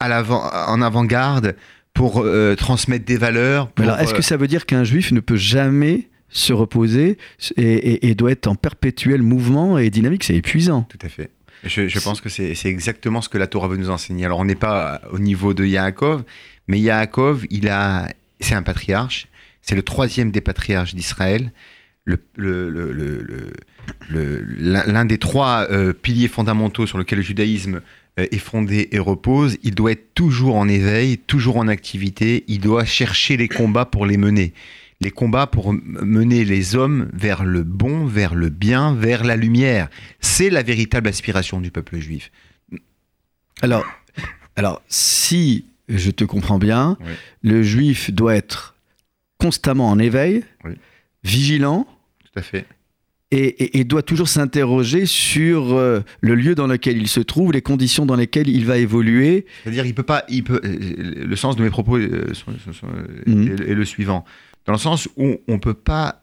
à 0.00 0.22
en 0.70 0.82
avant-garde 0.82 1.56
pour 1.94 2.20
euh, 2.22 2.54
transmettre 2.54 3.04
des 3.04 3.16
valeurs. 3.16 3.68
Pour, 3.68 3.84
alors, 3.84 3.98
est-ce 4.00 4.12
euh, 4.14 4.16
que 4.16 4.22
ça 4.22 4.36
veut 4.36 4.46
dire 4.48 4.66
qu'un 4.66 4.84
juif 4.84 5.12
ne 5.12 5.20
peut 5.20 5.36
jamais 5.36 6.08
se 6.30 6.52
reposer 6.52 7.18
et, 7.56 7.62
et- 7.62 8.08
et 8.08 8.14
doit 8.14 8.30
être 8.32 8.46
en 8.46 8.54
perpétuel 8.54 9.22
mouvement 9.22 9.78
et 9.78 9.90
dynamique? 9.90 10.24
C'est 10.24 10.34
épuisant. 10.36 10.82
Tout 10.88 10.98
à 11.04 11.08
fait. 11.08 11.30
Je, 11.64 11.86
je 11.86 11.98
pense 12.00 12.20
que 12.20 12.28
c'est 12.28 12.54
exactement 12.64 13.20
ce 13.22 13.28
que 13.28 13.38
la 13.38 13.46
Torah 13.46 13.68
veut 13.68 13.76
nous 13.76 13.90
enseigner. 13.90 14.24
Alors, 14.24 14.40
on 14.40 14.44
n'est 14.44 14.54
pas 14.56 15.00
au 15.12 15.18
niveau 15.20 15.54
de 15.54 15.64
Yaakov, 15.64 16.24
mais 16.66 16.80
Yaakov, 16.80 17.44
il 17.50 17.68
a, 17.68 18.08
c'est 18.40 18.54
un 18.54 18.62
patriarche. 18.62 19.28
C'est 19.60 19.76
le 19.76 19.82
troisième 19.82 20.32
des 20.32 20.40
patriarches 20.40 20.94
d'Israël. 20.94 21.52
Le- 22.04 22.18
le- 22.34 22.72
le- 24.08 24.42
l'un 24.58 25.04
des 25.04 25.18
trois 25.18 25.66
euh, 25.70 25.92
piliers 25.92 26.26
fondamentaux 26.28 26.86
sur 26.86 26.98
lesquels 26.98 27.18
le 27.18 27.24
judaïsme 27.24 27.80
est 28.16 28.38
fondé 28.38 28.88
et 28.92 28.98
repose. 28.98 29.56
Il 29.62 29.74
doit 29.74 29.92
être 29.92 30.14
toujours 30.14 30.56
en 30.56 30.68
éveil, 30.68 31.18
toujours 31.18 31.56
en 31.56 31.68
activité. 31.68 32.44
Il 32.48 32.60
doit 32.60 32.84
chercher 32.84 33.36
les 33.36 33.48
combats 33.48 33.84
pour 33.86 34.04
les 34.06 34.16
mener. 34.16 34.52
Les 35.00 35.10
combats 35.10 35.46
pour 35.48 35.72
mener 35.72 36.44
les 36.44 36.76
hommes 36.76 37.08
vers 37.12 37.44
le 37.44 37.64
bon, 37.64 38.06
vers 38.06 38.34
le 38.34 38.50
bien, 38.50 38.94
vers 38.94 39.24
la 39.24 39.34
lumière. 39.36 39.88
C'est 40.20 40.50
la 40.50 40.62
véritable 40.62 41.08
aspiration 41.08 41.60
du 41.60 41.70
peuple 41.70 41.98
juif. 41.98 42.30
Alors, 43.62 43.84
alors, 44.56 44.82
si 44.88 45.64
je 45.88 46.10
te 46.10 46.24
comprends 46.24 46.58
bien, 46.58 46.96
Oui. 47.00 47.12
le 47.42 47.62
juif 47.62 48.10
doit 48.12 48.36
être 48.36 48.76
constamment 49.38 49.90
en 49.90 49.98
éveil, 49.98 50.44
Oui. 50.64 50.72
vigilant, 51.24 51.86
Tout 52.32 52.38
à 52.38 52.42
fait. 52.42 52.64
Et, 53.32 53.64
et- 53.64 53.78
et 53.80 53.84
doit 53.84 54.02
toujours 54.02 54.28
s'interroger 54.28 55.06
sur 55.06 55.72
euh, 55.72 56.00
le 56.20 56.34
lieu 56.34 56.54
dans 56.54 56.66
lequel 56.66 56.96
il 56.98 57.08
se 57.08 57.20
trouve, 57.20 57.52
les 57.52 57.62
conditions 57.62 58.06
dans 58.06 58.16
lesquelles 58.16 58.48
il 58.48 58.64
va 58.66 58.78
évoluer. 58.78 59.46
C'est-à-dire, 59.64 59.86
il 59.86 59.94
peut 59.94 60.02
pas, 60.02 60.24
il 60.28 60.44
peut. 60.44 60.60
euh, 60.64 61.24
Le 61.26 61.36
sens 61.36 61.56
de 61.56 61.62
mes 61.62 61.70
propos 61.70 61.96
euh, 61.96 62.32
sont- 62.34 62.52
sont- 62.64 62.72
sont, 62.72 62.86
Mhm. 63.26 63.48
est, 63.48 63.70
est 63.70 63.74
le 63.74 63.84
suivant, 63.84 64.24
dans 64.66 64.72
le 64.74 64.78
sens 64.78 65.08
où 65.16 65.36
on 65.48 65.58
peut 65.58 65.74
pas, 65.74 66.20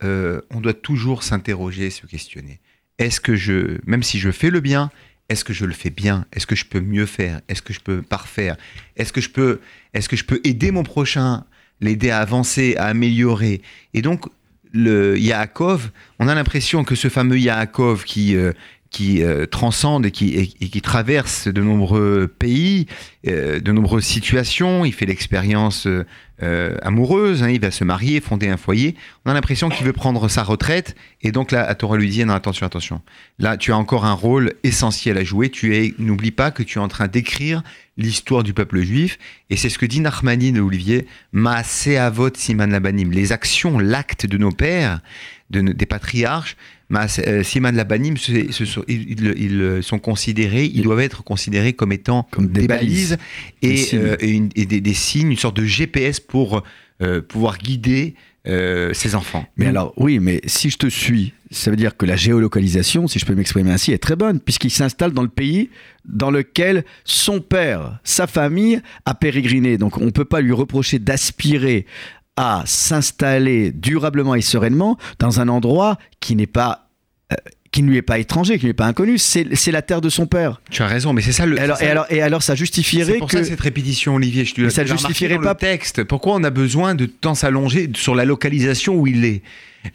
on 0.51 0.61
doit 0.61 0.73
toujours 0.73 1.23
s'interroger, 1.23 1.89
se 1.89 2.05
questionner. 2.05 2.59
Est-ce 2.99 3.19
que 3.19 3.35
je, 3.35 3.77
même 3.85 4.03
si 4.03 4.19
je 4.19 4.29
fais 4.31 4.49
le 4.49 4.59
bien, 4.59 4.91
est-ce 5.29 5.43
que 5.43 5.53
je 5.53 5.65
le 5.65 5.73
fais 5.73 5.89
bien? 5.89 6.25
Est-ce 6.33 6.47
que 6.47 6.55
je 6.55 6.65
peux 6.65 6.79
mieux 6.81 7.05
faire? 7.05 7.41
Est-ce 7.49 7.61
que 7.61 7.73
je 7.73 7.79
peux 7.79 8.01
parfaire? 8.01 8.55
Est-ce 8.97 9.13
que 9.13 9.21
je 9.21 9.29
peux, 9.29 9.59
est-ce 9.93 10.09
que 10.09 10.15
je 10.15 10.23
peux 10.25 10.39
aider 10.43 10.71
mon 10.71 10.83
prochain, 10.83 11.45
l'aider 11.81 12.09
à 12.09 12.19
avancer, 12.19 12.75
à 12.77 12.85
améliorer? 12.85 13.61
Et 13.93 14.01
donc, 14.01 14.25
le 14.71 15.17
Yaakov, 15.17 15.91
on 16.19 16.27
a 16.27 16.35
l'impression 16.35 16.83
que 16.83 16.95
ce 16.95 17.09
fameux 17.09 17.39
Yaakov 17.39 18.03
qui 18.03 18.35
euh, 18.35 18.53
qui 18.89 19.23
euh, 19.23 19.45
transcende 19.45 20.05
et 20.05 20.11
qui, 20.11 20.81
traverse 20.81 21.47
de 21.47 21.61
nombreux 21.61 22.27
pays, 22.27 22.87
euh, 23.27 23.59
de 23.59 23.71
nombreuses 23.71 24.05
situations. 24.05 24.83
Il 24.83 24.93
fait 24.93 25.05
l'expérience 25.05 25.87
euh, 26.41 26.75
amoureuse, 26.81 27.43
hein, 27.43 27.49
il 27.49 27.59
va 27.59 27.69
se 27.69 27.83
marier, 27.83 28.19
fonder 28.19 28.47
un 28.47 28.57
foyer. 28.57 28.95
On 29.25 29.31
a 29.31 29.33
l'impression 29.33 29.69
qu'il 29.69 29.85
veut 29.85 29.93
prendre 29.93 30.27
sa 30.27 30.43
retraite. 30.43 30.95
Et 31.21 31.31
donc 31.31 31.51
là, 31.51 31.63
à 31.63 31.75
Torah 31.75 31.97
lui 31.97 32.09
dit, 32.09 32.23
attention, 32.23 32.65
attention. 32.65 33.01
Là, 33.37 33.57
tu 33.57 33.71
as 33.71 33.77
encore 33.77 34.05
un 34.05 34.13
rôle 34.13 34.53
essentiel 34.63 35.17
à 35.17 35.23
jouer. 35.23 35.49
Tu 35.49 35.75
es, 35.75 35.93
n'oublie 35.99 36.31
pas 36.31 36.49
que 36.49 36.63
tu 36.63 36.79
es 36.79 36.81
en 36.81 36.87
train 36.87 37.07
d'écrire 37.07 37.61
l'histoire 37.97 38.43
du 38.43 38.53
peuple 38.53 38.81
juif. 38.81 39.19
Et 39.49 39.57
c'est 39.57 39.69
ce 39.69 39.77
que 39.77 39.85
dit 39.85 39.99
Nachmani 39.99 40.51
de 40.51 40.61
Olivier, 40.61 41.05
Maaseh 41.33 41.97
Avot 41.97 42.29
Siman 42.33 42.71
Labanim. 42.71 43.11
Les 43.11 43.33
actions, 43.33 43.77
l'acte 43.77 44.25
de 44.25 44.37
nos 44.37 44.51
pères, 44.51 45.01
de, 45.49 45.61
des 45.61 45.85
patriarches, 45.85 46.55
euh, 46.93 47.43
Siman 47.43 47.75
Labanim, 47.75 48.15
ils, 48.27 48.49
ils- 48.87 49.83
sont 49.83 49.99
considérés, 49.99 50.65
ils 50.65 50.83
doivent 50.83 50.99
être 51.01 51.23
considérés 51.23 51.73
comme 51.73 51.91
étant 51.91 52.27
Comme 52.31 52.47
des 52.47 52.61
des, 52.61 52.67
balises. 52.67 53.17
et, 53.61 53.85
euh, 53.93 54.15
et 54.19 54.29
une- 54.31 54.49
et 54.55 54.65
des, 54.65 54.81
des 54.81 54.93
signes, 54.93 55.31
une 55.31 55.37
sorte 55.37 55.57
de 55.57 55.65
GPS 55.65 56.19
pour 56.19 56.63
euh, 57.01 57.21
pouvoir 57.21 57.57
guider 57.57 58.15
euh, 58.47 58.93
ses 58.93 59.15
enfants. 59.15 59.45
Mais 59.57 59.65
alors, 59.67 59.93
oui, 59.97 60.19
mais 60.19 60.41
si 60.45 60.69
je 60.69 60.77
te 60.77 60.87
suis, 60.87 61.33
ça 61.51 61.69
veut 61.71 61.77
dire 61.77 61.95
que 61.97 62.05
la 62.05 62.15
géolocalisation, 62.15 63.07
si 63.07 63.19
je 63.19 63.25
peux 63.25 63.35
m'exprimer 63.35 63.69
ainsi, 63.71 63.91
est 63.91 63.97
très 63.99 64.15
bonne, 64.15 64.39
puisqu'il 64.39 64.69
s'installe 64.71 65.11
dans 65.11 65.21
le 65.21 65.27
pays 65.29 65.69
dans 66.05 66.31
lequel 66.31 66.83
son 67.03 67.41
père, 67.41 67.99
sa 68.03 68.27
famille 68.27 68.81
a 69.05 69.13
pérégriné. 69.13 69.77
Donc 69.77 69.97
on 69.97 70.05
ne 70.05 70.09
peut 70.09 70.25
pas 70.25 70.41
lui 70.41 70.53
reprocher 70.53 70.99
d'aspirer 70.99 71.85
à 72.39 72.63
s'installer 72.65 73.71
durablement 73.71 74.33
et 74.33 74.39
sereinement 74.39 74.97
dans 75.19 75.41
un 75.41 75.49
endroit 75.49 75.97
qui 76.21 76.37
n'est 76.37 76.47
pas... 76.47 76.87
qui 77.71 77.83
ne 77.83 77.89
lui 77.89 77.97
est 77.97 78.01
pas 78.01 78.17
étranger, 78.17 78.55
qui 78.57 78.65
ne 78.65 78.69
lui 78.69 78.71
est 78.71 78.73
pas 78.73 78.87
inconnu, 78.87 79.17
c'est 79.17 79.45
la 79.71 79.81
terre 79.81 80.01
de 80.01 80.09
son 80.09 80.25
père. 80.25 80.59
Tu 80.71 80.81
as 80.81 80.87
raison, 80.87 81.13
mais 81.13 81.21
c'est 81.21 81.31
ça 81.31 81.45
le. 81.45 81.57
Et 81.57 81.59
alors, 81.59 81.77
et 81.81 81.85
ça- 81.85 81.91
alors, 81.91 82.05
et 82.09 82.21
alors 82.21 82.41
ça 82.43 82.55
justifierait 82.55 83.17
pour 83.17 83.27
que... 83.27 83.37
ça 83.37 83.43
cette 83.43 83.59
répétition, 83.61 84.15
Olivier. 84.15 84.43
Je 84.45 84.55
te 84.55 84.69
ça 84.69 84.85
justifierait 84.85 85.37
pas- 85.37 85.51
le 85.53 85.55
texte. 85.55 86.03
Pourquoi 86.03 86.33
on 86.35 86.43
a 86.43 86.49
besoin 86.49 86.95
de 86.95 87.05
tant 87.05 87.35
s'allonger 87.35 87.89
sur 87.95 88.15
la 88.15 88.25
localisation 88.25 88.95
où 88.95 89.05
il 89.05 89.23
est 89.23 89.41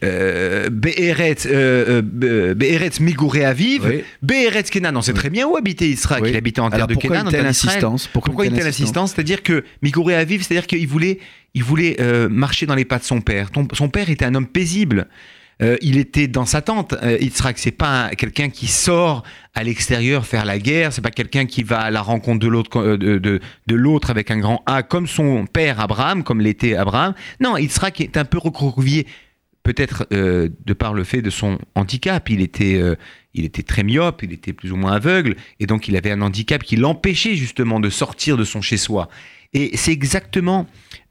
euh, 0.02 0.68
euh, 0.70 2.02
euh, 2.22 2.90
Migoré 3.00 3.44
Aviv, 3.44 3.84
Oui. 3.86 4.02
Be'eretz 4.22 4.70
Kenan. 4.70 4.96
On 4.96 5.02
sait 5.02 5.12
très 5.12 5.30
bien 5.30 5.46
où 5.46 5.56
habitait 5.56 5.88
Israël, 5.88 6.22
Oui. 6.22 6.28
qu'il 6.30 6.38
habitait 6.38 6.60
en 6.60 6.70
terre 6.70 6.76
Alors 6.76 6.86
de 6.88 6.94
pourquoi 6.94 7.10
Kenan, 7.18 7.24
une 7.26 7.30
telle 7.36 7.46
insistance 7.46 8.08
Pourquoi 8.12 8.46
une 8.46 8.54
telle 8.54 8.66
insistance 8.66 9.12
C'est-à-dire 9.14 9.42
que 9.42 9.64
Migoré 9.82 10.14
Aviv, 10.14 10.42
c'est-à-dire 10.42 10.66
qu'il 10.66 10.86
voulait, 10.86 11.18
il 11.54 11.64
voulait 11.64 11.96
euh, 12.00 12.28
marcher 12.28 12.66
dans 12.66 12.74
les 12.74 12.84
pas 12.84 12.98
de 12.98 13.04
son 13.04 13.20
père. 13.20 13.50
Ton- 13.50 13.68
son 13.72 13.88
père 13.88 14.10
était 14.10 14.24
un 14.24 14.34
homme 14.34 14.46
paisible. 14.46 15.06
Euh, 15.62 15.76
il 15.82 15.98
était 15.98 16.26
dans 16.26 16.46
sa 16.46 16.62
tente. 16.62 16.94
Euh, 17.02 17.16
Yitzhak, 17.20 17.58
c'est 17.58 17.70
pas 17.70 18.06
un- 18.06 18.08
quelqu'un 18.10 18.48
qui 18.50 18.66
sort 18.66 19.22
à 19.54 19.62
l'extérieur 19.62 20.26
faire 20.26 20.44
la 20.44 20.58
guerre. 20.58 20.92
C'est 20.92 21.00
pas 21.02 21.10
quelqu'un 21.12 21.46
qui 21.46 21.62
va 21.62 21.80
à 21.80 21.90
la 21.90 22.02
rencontre 22.02 22.40
de 22.40 22.48
l'autre, 22.48 22.76
euh, 22.80 22.96
de, 22.96 23.18
de, 23.18 23.74
l'autre 23.74 24.10
avec 24.10 24.30
un 24.30 24.38
grand 24.38 24.62
A, 24.66 24.82
comme 24.82 25.06
son 25.06 25.46
père 25.46 25.78
Abraham, 25.80 26.24
comme 26.24 26.40
l'était 26.40 26.74
Abraham. 26.74 27.14
Non, 27.40 27.56
Yitzhak 27.56 28.00
est 28.00 28.16
un 28.16 28.24
peu 28.24 28.38
recroquevillé, 28.38 29.06
peut-être 29.62 30.06
euh, 30.12 30.48
de 30.66 30.72
par 30.72 30.92
le 30.92 31.04
fait 31.04 31.22
de 31.22 31.30
son 31.30 31.58
handicap. 31.76 32.28
Il 32.30 32.40
était, 32.40 32.80
il 33.34 33.44
était 33.44 33.62
très 33.62 33.82
myope, 33.82 34.22
il 34.22 34.32
était 34.32 34.52
plus 34.52 34.72
ou 34.72 34.76
moins 34.76 34.92
aveugle, 34.92 35.36
et 35.60 35.66
donc 35.66 35.88
il 35.88 35.96
avait 35.96 36.10
un 36.12 36.22
handicap 36.22 36.62
qui 36.62 36.76
l'empêchait 36.76 37.34
justement 37.34 37.80
de 37.80 37.90
sortir 37.90 38.36
de 38.36 38.44
son 38.44 38.60
chez-soi. 38.62 39.08
Et 39.56 39.76
c'est 39.76 39.92
exactement 39.92 40.66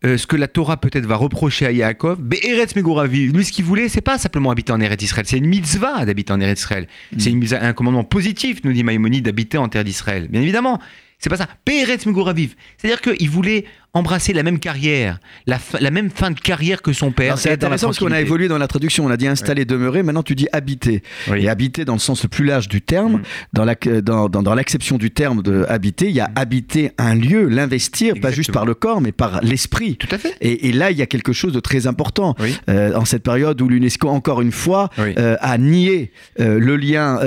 euh, 0.05 0.17
ce 0.17 0.27
que 0.27 0.35
la 0.35 0.49
Torah 0.49 0.75
peut-être 0.75 1.05
va 1.05 1.15
reprocher 1.15 1.65
à 1.65 1.71
Yaakov. 1.71 2.21
Be'eretz 2.21 2.75
Megoravi, 2.75 3.27
lui 3.27 3.45
ce 3.45 3.53
qu'il 3.53 3.63
voulait, 3.63 3.87
c'est 3.87 4.01
pas 4.01 4.17
simplement 4.17 4.51
habiter 4.51 4.73
en 4.73 4.81
Eretz 4.81 5.01
Israël, 5.01 5.25
c'est 5.27 5.37
une 5.37 5.45
mitzvah 5.45 6.05
d'habiter 6.05 6.33
en 6.33 6.41
Eretz 6.41 6.59
Israël. 6.59 6.87
C'est 7.17 7.29
une 7.29 7.39
mitzvah- 7.39 7.63
un 7.63 7.71
commandement 7.73 8.03
positif, 8.03 8.59
nous 8.65 8.73
dit 8.73 8.83
Maïmonide, 8.83 9.23
d'habiter 9.23 9.57
en 9.57 9.69
terre 9.69 9.85
d'Israël. 9.85 10.27
Bien 10.29 10.41
évidemment, 10.41 10.81
c'est 11.19 11.29
pas 11.29 11.37
ça. 11.37 11.47
Be'eretz 11.65 12.05
Megoraviv, 12.05 12.55
c'est-à-dire 12.77 12.99
qu'il 12.99 13.29
voulait 13.29 13.63
embrasser 13.95 14.33
la 14.33 14.41
même 14.41 14.57
carrière, 14.57 15.19
la, 15.45 15.59
même 15.91 16.09
fin 16.09 16.31
de 16.31 16.39
carrière 16.39 16.81
que 16.81 16.93
son 16.93 17.11
père. 17.11 17.37
C'est 17.37 17.51
intéressant 17.51 17.87
parce 17.87 17.99
qu'on 17.99 18.11
a 18.11 18.19
évolué 18.19 18.47
dans 18.47 18.57
la 18.57 18.67
traduction. 18.67 19.05
On 19.05 19.09
a 19.11 19.17
dit 19.17 19.27
installer, 19.27 19.65
demeurer. 19.65 20.01
Maintenant, 20.01 20.23
tu 20.23 20.33
dis 20.33 20.47
habiter. 20.51 21.03
Oui. 21.29 21.43
Et 21.45 21.49
habiter 21.49 21.85
dans 21.85 21.93
le 21.93 21.99
sens 21.99 22.23
le 22.23 22.29
plus 22.29 22.43
large 22.45 22.67
du 22.67 22.81
terme, 22.81 23.17
Mm. 23.17 23.21
dans 23.53 23.65
la- 23.65 23.75
dans, 24.01 24.29
dans, 24.29 24.41
dans 24.41 24.55
l'acception 24.55 24.97
du 24.97 25.11
terme 25.11 25.43
de 25.43 25.65
habiter, 25.69 26.09
il 26.09 26.15
y 26.15 26.19
a 26.21 26.29
habiter 26.35 26.91
un 26.97 27.13
lieu, 27.13 27.47
l'investir, 27.47 28.15
pas 28.19 28.31
juste 28.31 28.51
par 28.51 28.65
le 28.65 28.73
corps, 28.73 28.99
mais 28.99 29.11
par 29.11 29.41
l'esprit. 29.41 29.95
Tout 29.97 30.07
à 30.11 30.17
fait. 30.17 30.35
Et, 30.41 30.69
et 30.69 30.71
là, 30.71 30.89
il 30.89 30.97
y 30.97 31.03
a 31.03 31.05
quelque 31.05 31.33
chose 31.33 31.53
de 31.53 31.59
très 31.59 31.85
important. 31.85 32.33
Oui. 32.39 32.57
Euh, 32.69 32.95
en 32.95 33.05
cette 33.05 33.21
période 33.23 33.61
où 33.61 33.67
l'UNESCO, 33.69 34.09
encore 34.09 34.41
une 34.41 34.51
fois, 34.51 34.89
euh, 34.97 35.35
a 35.39 35.57
nié 35.59 36.11
euh, 36.39 36.57
le 36.59 36.77
lien 36.77 37.19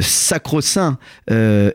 sacro-saint, 0.00 0.98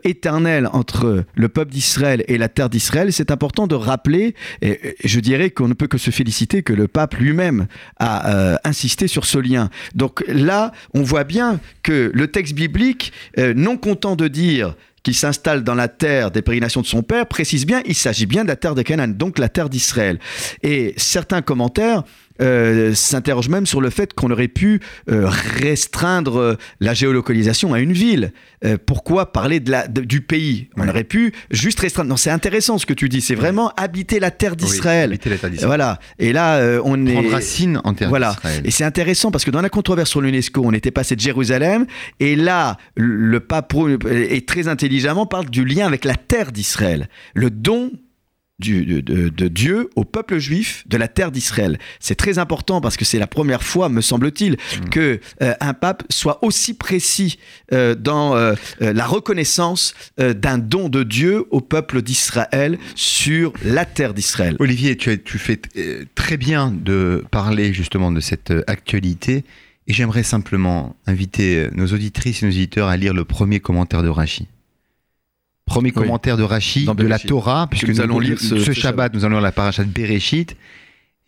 éternel 0.04 0.68
entre 0.72 1.24
le 1.34 1.48
peuple 1.48 1.70
d'Israël 1.72 2.24
et 2.26 2.36
la 2.38 2.48
terre 2.48 2.68
d'Israël, 2.70 3.12
c'est 3.20 3.30
important 3.30 3.66
de 3.66 3.74
rappeler, 3.74 4.34
et, 4.62 4.96
je 5.04 5.20
dirais 5.20 5.50
qu'on 5.50 5.68
ne 5.68 5.74
peut 5.74 5.88
que 5.88 5.98
se 5.98 6.10
féliciter 6.10 6.62
que 6.62 6.72
le 6.72 6.88
pape 6.88 7.16
lui-même 7.16 7.66
a 7.98 8.30
euh, 8.30 8.56
insisté 8.64 9.08
sur 9.08 9.26
ce 9.26 9.36
lien. 9.36 9.68
Donc 9.94 10.24
là, 10.26 10.72
on 10.94 11.02
voit 11.02 11.24
bien 11.24 11.60
que 11.82 12.10
le 12.14 12.28
texte 12.28 12.54
biblique, 12.54 13.12
euh, 13.38 13.52
non 13.54 13.76
content 13.76 14.16
de 14.16 14.26
dire 14.26 14.74
qu'il 15.02 15.14
s'installe 15.14 15.64
dans 15.64 15.74
la 15.74 15.88
terre 15.88 16.30
des 16.30 16.40
pérégrinations 16.40 16.80
de 16.80 16.86
son 16.86 17.02
père, 17.02 17.26
précise 17.26 17.66
bien, 17.66 17.82
il 17.84 17.94
s'agit 17.94 18.24
bien 18.24 18.42
de 18.42 18.48
la 18.48 18.56
terre 18.56 18.74
de 18.74 18.80
Canaan, 18.80 19.08
donc 19.08 19.38
la 19.38 19.50
terre 19.50 19.68
d'Israël. 19.68 20.18
Et 20.62 20.94
certains 20.96 21.42
commentaires 21.42 22.04
euh, 22.40 22.94
s'interrogent 22.94 23.48
même 23.48 23.66
sur 23.66 23.80
le 23.80 23.90
fait 23.90 24.14
qu'on 24.14 24.30
aurait 24.30 24.48
pu 24.48 24.80
euh, 25.10 25.28
restreindre 25.28 26.36
euh, 26.38 26.54
la 26.80 26.94
géolocalisation 26.94 27.74
à 27.74 27.80
une 27.80 27.92
ville. 27.92 28.32
Euh, 28.64 28.76
pourquoi 28.84 29.32
parler 29.32 29.60
de 29.60 29.70
la, 29.70 29.86
de- 29.88 30.00
du 30.02 30.20
pays? 30.20 30.68
On 30.76 30.82
Ouais. 30.82 30.88
aurait 30.90 31.04
pu 31.04 31.32
juste 31.50 31.80
restreindre. 31.80 32.08
Non, 32.10 32.16
c'est 32.16 32.30
intéressant 32.30 32.78
ce 32.78 32.86
que 32.86 32.94
tu 32.94 33.08
dis. 33.08 33.20
C'est 33.20 33.34
vraiment 33.34 33.72
habiter 33.76 34.20
la 34.20 34.30
terre 34.30 34.52
Oui, 34.52 34.56
d'Israël. 34.64 35.10
d'Israël. 35.18 35.52
voilà. 35.64 35.98
Et 36.18 36.32
là, 36.32 36.80
on 36.84 37.06
est. 37.06 37.12
Prendre 37.12 37.30
racine 37.30 37.80
en 37.84 37.94
terre 37.94 38.08
Voilà. 38.08 38.36
Et 38.64 38.70
c'est 38.70 38.84
intéressant 38.84 39.30
parce 39.30 39.44
que 39.44 39.50
dans 39.50 39.62
la 39.62 39.68
controverse 39.70 40.10
sur 40.10 40.20
l'UNESCO, 40.20 40.62
on 40.64 40.72
était 40.72 40.90
passé 40.90 41.16
de 41.16 41.20
Jérusalem 41.20 41.86
et 42.20 42.36
là, 42.36 42.76
le 42.96 43.40
pape 43.40 43.74
est 44.10 44.46
très 44.48 44.68
intelligemment 44.68 45.26
parle 45.26 45.48
du 45.50 45.64
lien 45.64 45.86
avec 45.86 46.04
la 46.04 46.14
terre 46.14 46.52
d'Israël, 46.52 47.08
le 47.34 47.50
don 47.50 47.90
du- 48.60 49.02
de, 49.02 49.48
Dieu 49.48 49.90
au 49.96 50.04
peuple 50.04 50.38
juif 50.38 50.84
de 50.86 50.96
la 50.96 51.08
terre 51.08 51.32
d'Israël. 51.32 51.78
C'est 51.98 52.14
très 52.14 52.38
important 52.38 52.80
parce 52.80 52.96
que 52.96 53.04
c'est 53.04 53.18
la 53.18 53.26
première 53.26 53.62
fois, 53.62 53.88
me 53.88 54.00
semble-t-il, 54.00 54.56
que 54.90 55.18
euh, 55.42 55.54
un 55.60 55.74
pape 55.74 56.04
soit 56.10 56.38
aussi 56.44 56.74
précis 56.74 57.38
euh, 57.72 57.94
dans 57.94 58.36
euh, 58.36 58.54
la 58.80 59.06
reconnaissance 59.06 59.94
d'un 60.18 60.58
don 60.58 60.88
de 60.88 61.02
Dieu 61.02 61.44
au 61.50 61.60
peuple 61.60 62.02
d'Israël 62.02 62.78
sur 62.94 63.52
la 63.64 63.84
terre 63.84 64.14
d'Israël. 64.14 64.56
Olivier, 64.60 64.96
tu, 64.96 65.10
as- 65.10 65.16
tu 65.16 65.38
fais 65.38 65.60
très 66.14 66.36
bien 66.36 66.70
de 66.70 67.24
parler 67.30 67.72
justement 67.72 68.12
de 68.12 68.20
cette 68.20 68.52
actualité 68.66 69.44
Et 69.88 69.92
j'aimerais 69.92 70.22
simplement 70.22 70.94
inviter 71.06 71.68
nos 71.72 71.86
auditrices 71.86 72.42
et 72.42 72.46
nos 72.46 72.52
auditeurs 72.52 72.88
à 72.88 72.96
lire 72.96 73.14
le 73.14 73.24
premier 73.24 73.58
commentaire 73.60 74.02
de 74.02 74.08
Rachi. 74.08 74.46
Premier 75.70 75.88
Oui. 75.94 76.02
commentaire 76.02 76.36
de 76.36 76.42
Rachi 76.42 76.84
Dans 76.84 76.94
de 76.94 77.06
la. 77.06 77.18
Torah, 77.18 77.66
puisque 77.68 77.86
nous 77.88 77.94
nous 77.94 78.00
allons 78.00 78.18
lire 78.18 78.40
ce- 78.40 78.58
ce 78.58 78.72
Shabbat, 78.72 79.14
nous 79.14 79.24
allons 79.24 79.36
lire 79.36 79.42
la 79.42 79.52
paracha 79.52 79.84
de 79.84 79.88
Bereshit. 79.88 80.56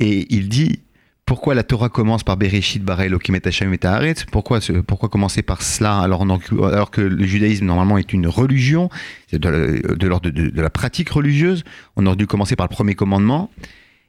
Et 0.00 0.26
il 0.34 0.48
dit 0.48 0.80
pourquoi 1.26 1.54
la 1.54 1.62
Torah 1.62 1.88
commence 1.88 2.24
par 2.24 2.36
Bereshit, 2.36 2.82
bara 2.82 3.06
Elohim 3.06 3.36
et 3.36 3.46
Hashem 3.46 3.72
et 3.72 3.86
Haaretz? 3.86 4.24
Pourquoi, 4.24 4.58
pourquoi 4.86 5.08
commencer 5.08 5.42
par 5.42 5.62
cela 5.62 6.00
alors, 6.00 6.22
alors 6.22 6.90
que 6.90 7.00
le 7.00 7.24
judaïsme 7.24 7.66
normalement 7.66 7.98
est 7.98 8.12
une 8.12 8.26
religion, 8.26 8.90
de, 9.32 9.48
la- 9.48 9.94
de 9.96 10.06
l'ordre 10.08 10.28
de, 10.30 10.50
de 10.50 10.60
la 10.60 10.70
pratique 10.70 11.10
religieuse 11.10 11.62
On 11.94 12.04
aurait 12.06 12.16
dû 12.16 12.26
commencer 12.26 12.56
par 12.56 12.66
le 12.68 12.74
premier 12.74 12.94
commandement. 12.96 13.48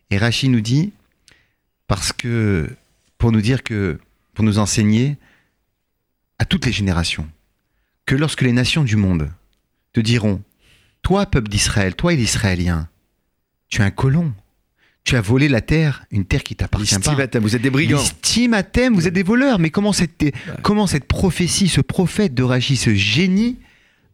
Et 0.10 0.18
Rachi 0.18 0.50
nous 0.50 0.62
dit 0.62 0.92
parce 1.88 2.12
que 2.12 2.68
pour 3.20 3.32
nous 3.32 3.42
dire 3.42 3.62
que 3.62 4.00
pour 4.34 4.44
nous 4.44 4.58
enseigner 4.58 5.16
à 6.40 6.46
toutes 6.46 6.66
les 6.66 6.72
générations 6.72 7.28
que 8.08 8.16
lorsque 8.16 8.42
les 8.42 8.52
nations 8.52 8.84
du 8.84 8.96
monde 8.96 9.30
te 9.94 10.02
diront 10.02 10.42
Toi, 11.02 11.26
peuple 11.26 11.50
d'Israël, 11.50 11.96
toi, 11.96 12.14
l'Israélien, 12.14 12.90
tu 13.70 13.82
es 13.82 13.86
un 13.86 13.92
colon. 13.92 14.34
Tu 15.06 15.18
as 15.18 15.22
volé 15.22 15.50
la 15.50 15.60
terre, 15.60 16.06
une 16.12 16.24
terre 16.24 16.44
qui 16.44 16.56
t'appartient 16.56 16.96
pas. 16.96 17.40
Vous 17.40 17.56
êtes 17.56 17.62
des 17.62 17.70
brigands. 17.70 18.00
Listimatem, 18.00 18.94
vous 18.94 19.06
êtes 19.06 19.14
des 19.14 19.24
voleurs. 19.24 19.60
Mais 19.60 19.70
comment 19.70 19.92
cette, 19.92 20.24
comment 20.62 20.88
cette 20.88 21.06
prophétie, 21.06 21.68
ce 21.68 21.82
prophète 21.82 22.34
de 22.34 22.42
Rachi, 22.42 22.78
ce 22.78 22.94
génie, 22.94 23.58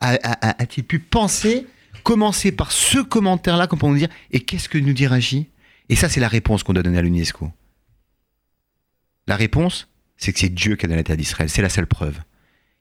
a-t-il 0.02 0.84
pu 0.84 0.98
penser, 0.98 1.68
commencer 2.04 2.52
par 2.52 2.72
ce 2.72 3.00
commentaire-là, 3.00 3.68
comme 3.68 3.78
pour 3.78 3.90
nous 3.90 3.98
dire 3.98 4.10
Et 4.32 4.40
qu'est-ce 4.40 4.68
que 4.68 4.80
nous 4.80 4.94
dit 4.94 5.06
Rachi 5.06 5.48
Et 5.90 5.96
ça, 5.96 6.10
c'est 6.10 6.20
la 6.20 6.28
réponse 6.28 6.64
qu'on 6.64 6.74
doit 6.74 6.82
donner 6.84 6.98
à 6.98 7.04
l'UNESCO. 7.04 7.52
La 9.28 9.36
réponse, 9.36 9.90
c'est 10.18 10.34
que 10.34 10.40
c'est 10.40 10.50
Dieu 10.50 10.76
qui 10.76 10.86
a 10.86 10.88
donné 10.88 11.02
la 11.02 11.04
terre 11.04 11.18
d'Israël. 11.18 11.52
C'est 11.52 11.62
la 11.62 11.70
seule 11.70 11.86
preuve. 11.86 12.20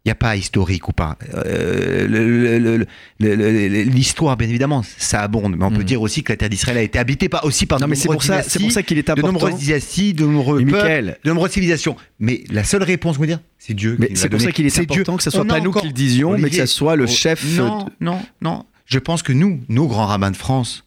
N'y 0.08 0.12
a 0.12 0.14
pas 0.14 0.36
historique 0.36 0.88
ou 0.88 0.92
pas. 0.92 1.18
Euh, 1.34 2.82
L'histoire, 3.20 4.38
bien 4.38 4.48
évidemment, 4.48 4.82
ça 4.96 5.20
abonde. 5.20 5.54
Mais 5.58 5.64
on 5.66 5.70
peut 5.70 5.78
Mhm. 5.78 5.84
dire 5.84 6.00
aussi 6.00 6.22
que 6.22 6.32
la 6.32 6.36
terre 6.38 6.48
d'Israël 6.48 6.78
a 6.78 6.82
été 6.82 6.98
habitée 6.98 7.28
par, 7.28 7.44
aussi 7.44 7.66
par 7.66 7.78
Non, 7.78 7.84
de 7.86 7.90
mais 7.90 7.96
c'est 7.96 8.08
nombreuses 8.08 8.26
pour 8.26 8.36
ça, 8.36 8.42
c'est 8.42 8.58
pour 8.58 8.72
ça 8.72 8.82
qu'il 8.82 8.96
est 8.96 9.06
de 9.06 9.12
important. 9.12 9.32
nombreuses 9.32 9.56
dynasties, 9.56 10.14
de 10.14 10.24
nombreux 10.24 10.64
peuples, 10.64 11.18
de 11.22 11.28
nombreuses 11.30 11.50
civilisations. 11.52 11.94
Mais 12.20 12.42
la 12.50 12.64
seule 12.64 12.82
réponse, 12.84 13.16
on 13.18 13.20
va 13.20 13.26
dire, 13.26 13.40
c'est 13.58 13.74
Dieu. 13.74 13.96
mais 13.98 14.10
c'est 14.14 14.30
pour 14.30 14.40
ça 14.40 14.50
qu'il 14.50 14.64
est 14.64 14.78
important 14.78 14.94
Dieu. 15.12 15.16
que 15.18 15.22
ce 15.22 15.30
soit 15.30 15.42
On 15.42 15.46
pas 15.46 15.60
nous 15.60 15.72
qui 15.72 15.86
le 15.86 15.92
disions, 15.92 16.38
mais 16.38 16.48
que 16.48 16.56
ce 16.56 16.64
soit 16.66 16.96
le 16.96 17.06
chef. 17.06 17.44
Non, 17.58 17.84
de- 17.84 17.90
non, 18.00 18.18
non. 18.40 18.64
Je 18.86 18.98
pense 18.98 19.22
que 19.22 19.34
nous, 19.34 19.60
nos 19.68 19.86
grands 19.86 20.06
rabbins 20.06 20.30
de 20.30 20.36
France, 20.36 20.84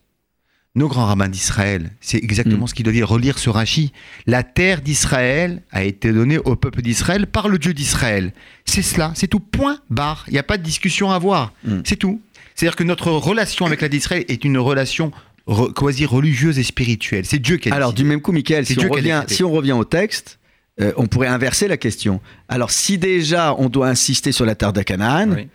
nos 0.76 0.88
grands 0.88 1.06
rabbins 1.06 1.28
d'Israël, 1.28 1.92
c'est 2.00 2.18
exactement 2.24 2.64
Mm. 2.64 2.68
ce 2.68 2.74
qu'ils 2.74 2.84
doivent 2.86 2.96
dire, 2.96 3.08
relire 3.10 3.38
ce 3.40 3.50
Rachi. 3.50 3.92
La 4.26 4.44
terre 4.44 4.82
d'Israël 4.82 5.64
a 5.72 5.84
été 5.84 6.14
donnée 6.14 6.38
au 6.38 6.56
peuple 6.56 6.82
d'Israël 6.82 7.28
par 7.28 7.50
le 7.50 7.58
Dieu 7.60 7.74
d'Israël. 7.74 8.32
C'est 8.66 8.82
cela, 8.82 9.12
c'est 9.16 9.28
tout, 9.28 9.42
point, 9.42 9.80
barre. 9.90 10.24
Il 10.28 10.34
n'y 10.34 10.40
a 10.40 10.44
pas 10.44 10.58
de 10.58 10.64
discussion 10.64 11.12
à 11.12 11.16
avoir. 11.16 11.54
Mm. 11.66 11.80
C'est 11.84 11.98
tout. 11.98 12.22
C'est-à-dire 12.56 12.76
que 12.78 12.84
notre 12.86 13.12
relation 13.12 13.66
avec 13.66 13.82
la 13.82 13.90
terre 13.90 13.98
d'Israël 13.98 14.26
est 14.30 14.46
une 14.46 14.58
relation 14.58 15.12
re- 15.48 15.74
quasi 15.74 16.06
religieuse 16.06 16.58
et 16.58 16.64
spirituelle. 16.64 17.26
C'est 17.26 17.40
Dieu 17.40 17.58
qui 17.58 17.70
a 17.70 17.76
Alors, 17.76 17.92
du 17.94 18.04
même 18.06 18.22
coup, 18.22 18.32
Michael, 18.32 18.66
si 18.66 18.76
Dieu 18.76 18.88
on, 18.90 18.94
revient, 18.94 19.22
décidé. 19.24 19.34
si 19.36 19.44
on 19.44 19.52
revient 19.52 19.72
au 19.74 19.84
texte, 19.84 20.40
euh, 20.80 20.94
on 20.96 21.08
pourrait 21.08 21.28
inverser 21.28 21.68
la 21.68 21.76
question. 21.78 22.22
Alors, 22.48 22.72
si 22.72 22.98
déjà 22.98 23.56
on 23.58 23.68
doit 23.68 23.90
insister 23.90 24.32
sur 24.32 24.46
la 24.46 24.56
terre 24.56 24.72
de 24.72 24.82
Canaan, 24.84 25.32
Oui. 25.36 25.48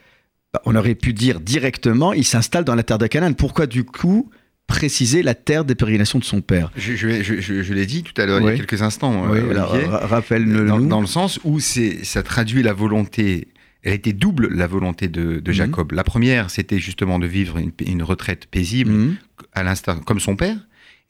bah, 0.53 0.61
on 0.67 0.75
aurait 0.77 0.95
pu 0.95 1.15
dire 1.15 1.41
directement 1.41 2.13
il 2.13 2.25
s'installe 2.25 2.65
dans 2.65 2.75
la 2.75 2.83
terre 2.83 2.99
de 2.99 3.07
Canaan. 3.07 3.33
Pourquoi, 3.33 3.67
du 3.67 3.85
coup, 3.85 4.31
préciser 4.67 5.23
la 5.23 5.35
terre 5.35 5.65
des 5.65 5.75
pérégrinations 5.75 6.19
de 6.19 6.25
son 6.25 6.41
père 6.41 6.71
Je, 6.77 6.95
je- 6.97 7.23
je- 7.23 7.41
je- 7.41 7.63
je 7.63 7.75
l'ai 7.75 7.87
dit 7.87 8.03
tout 8.03 8.21
à 8.21 8.27
l'heure, 8.27 8.41
il 8.41 8.45
y 8.45 8.47
Oui. 8.47 8.53
a 8.55 8.57
quelques 8.57 8.83
instants, 8.83 9.27
Oui, 9.31 9.39
euh, 9.39 9.51
alors, 9.51 9.73
Olivier. 9.73 9.89
ra- 9.89 10.07
rappelle-le 10.07 10.67
dans, 10.67 10.81
dans 10.81 11.01
le 11.01 11.07
sens 11.07 11.39
où 11.45 11.61
c'est, 11.61 12.05
ça 12.05 12.23
traduit 12.23 12.63
la 12.63 12.73
volonté, 12.73 13.49
elle 13.83 13.93
était 13.95 14.13
double 14.13 14.49
la 14.53 14.67
volonté 14.67 15.07
de, 15.09 15.39
de 15.39 15.51
Mhm. 15.51 15.55
Jacob. 15.55 15.93
La 15.93 16.03
première, 16.05 16.51
c'était 16.51 16.79
justement 16.81 17.19
de 17.21 17.27
vivre 17.27 17.59
une, 17.59 17.71
une 17.87 18.03
retraite 18.03 18.47
paisible, 18.47 18.91
Mhm. 18.91 19.17
à 19.53 19.63
l'instar 19.63 20.01
comme 20.05 20.19
son 20.21 20.35
père. 20.37 20.57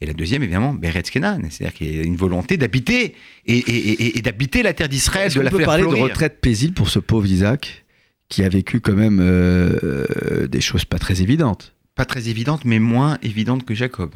Et 0.02 0.06
la 0.06 0.12
deuxième, 0.12 0.42
évidemment, 0.42 0.74
Beretz 0.74 1.08
Kenan, 1.10 1.40
c'est-à-dire 1.48 1.72
qu'il 1.74 1.96
y 1.96 1.98
a 1.98 2.02
une 2.02 2.16
volonté 2.16 2.58
d'habiter 2.58 3.14
et, 3.46 3.56
et- 3.56 3.92
et- 4.02 4.18
et 4.18 4.20
d'habiter 4.20 4.62
la 4.62 4.74
terre 4.74 4.90
d'Israël, 4.90 5.30
de 5.32 5.38
qu'on 5.38 5.42
la 5.44 5.50
peut 5.50 5.56
faire 5.56 5.66
parler 5.66 5.84
fleurir. 5.84 6.04
de 6.04 6.08
retraite 6.10 6.38
paisible 6.42 6.74
pour 6.74 6.90
ce 6.90 6.98
pauvre 6.98 7.26
Isaac 7.26 7.86
qui 8.28 8.42
a 8.44 8.48
vécu 8.50 8.80
quand 8.80 8.92
même 8.92 9.20
euh, 9.22 9.78
euh, 9.82 10.46
des 10.48 10.60
choses 10.60 10.84
pas 10.84 10.98
très 10.98 11.22
évidentes? 11.22 11.72
Pas 11.96 12.04
très 12.04 12.28
évidente, 12.28 12.64
mais 12.64 12.78
moins 12.78 13.18
évidente 13.22 13.64
que 13.64 13.74
Jacob. 13.74 14.10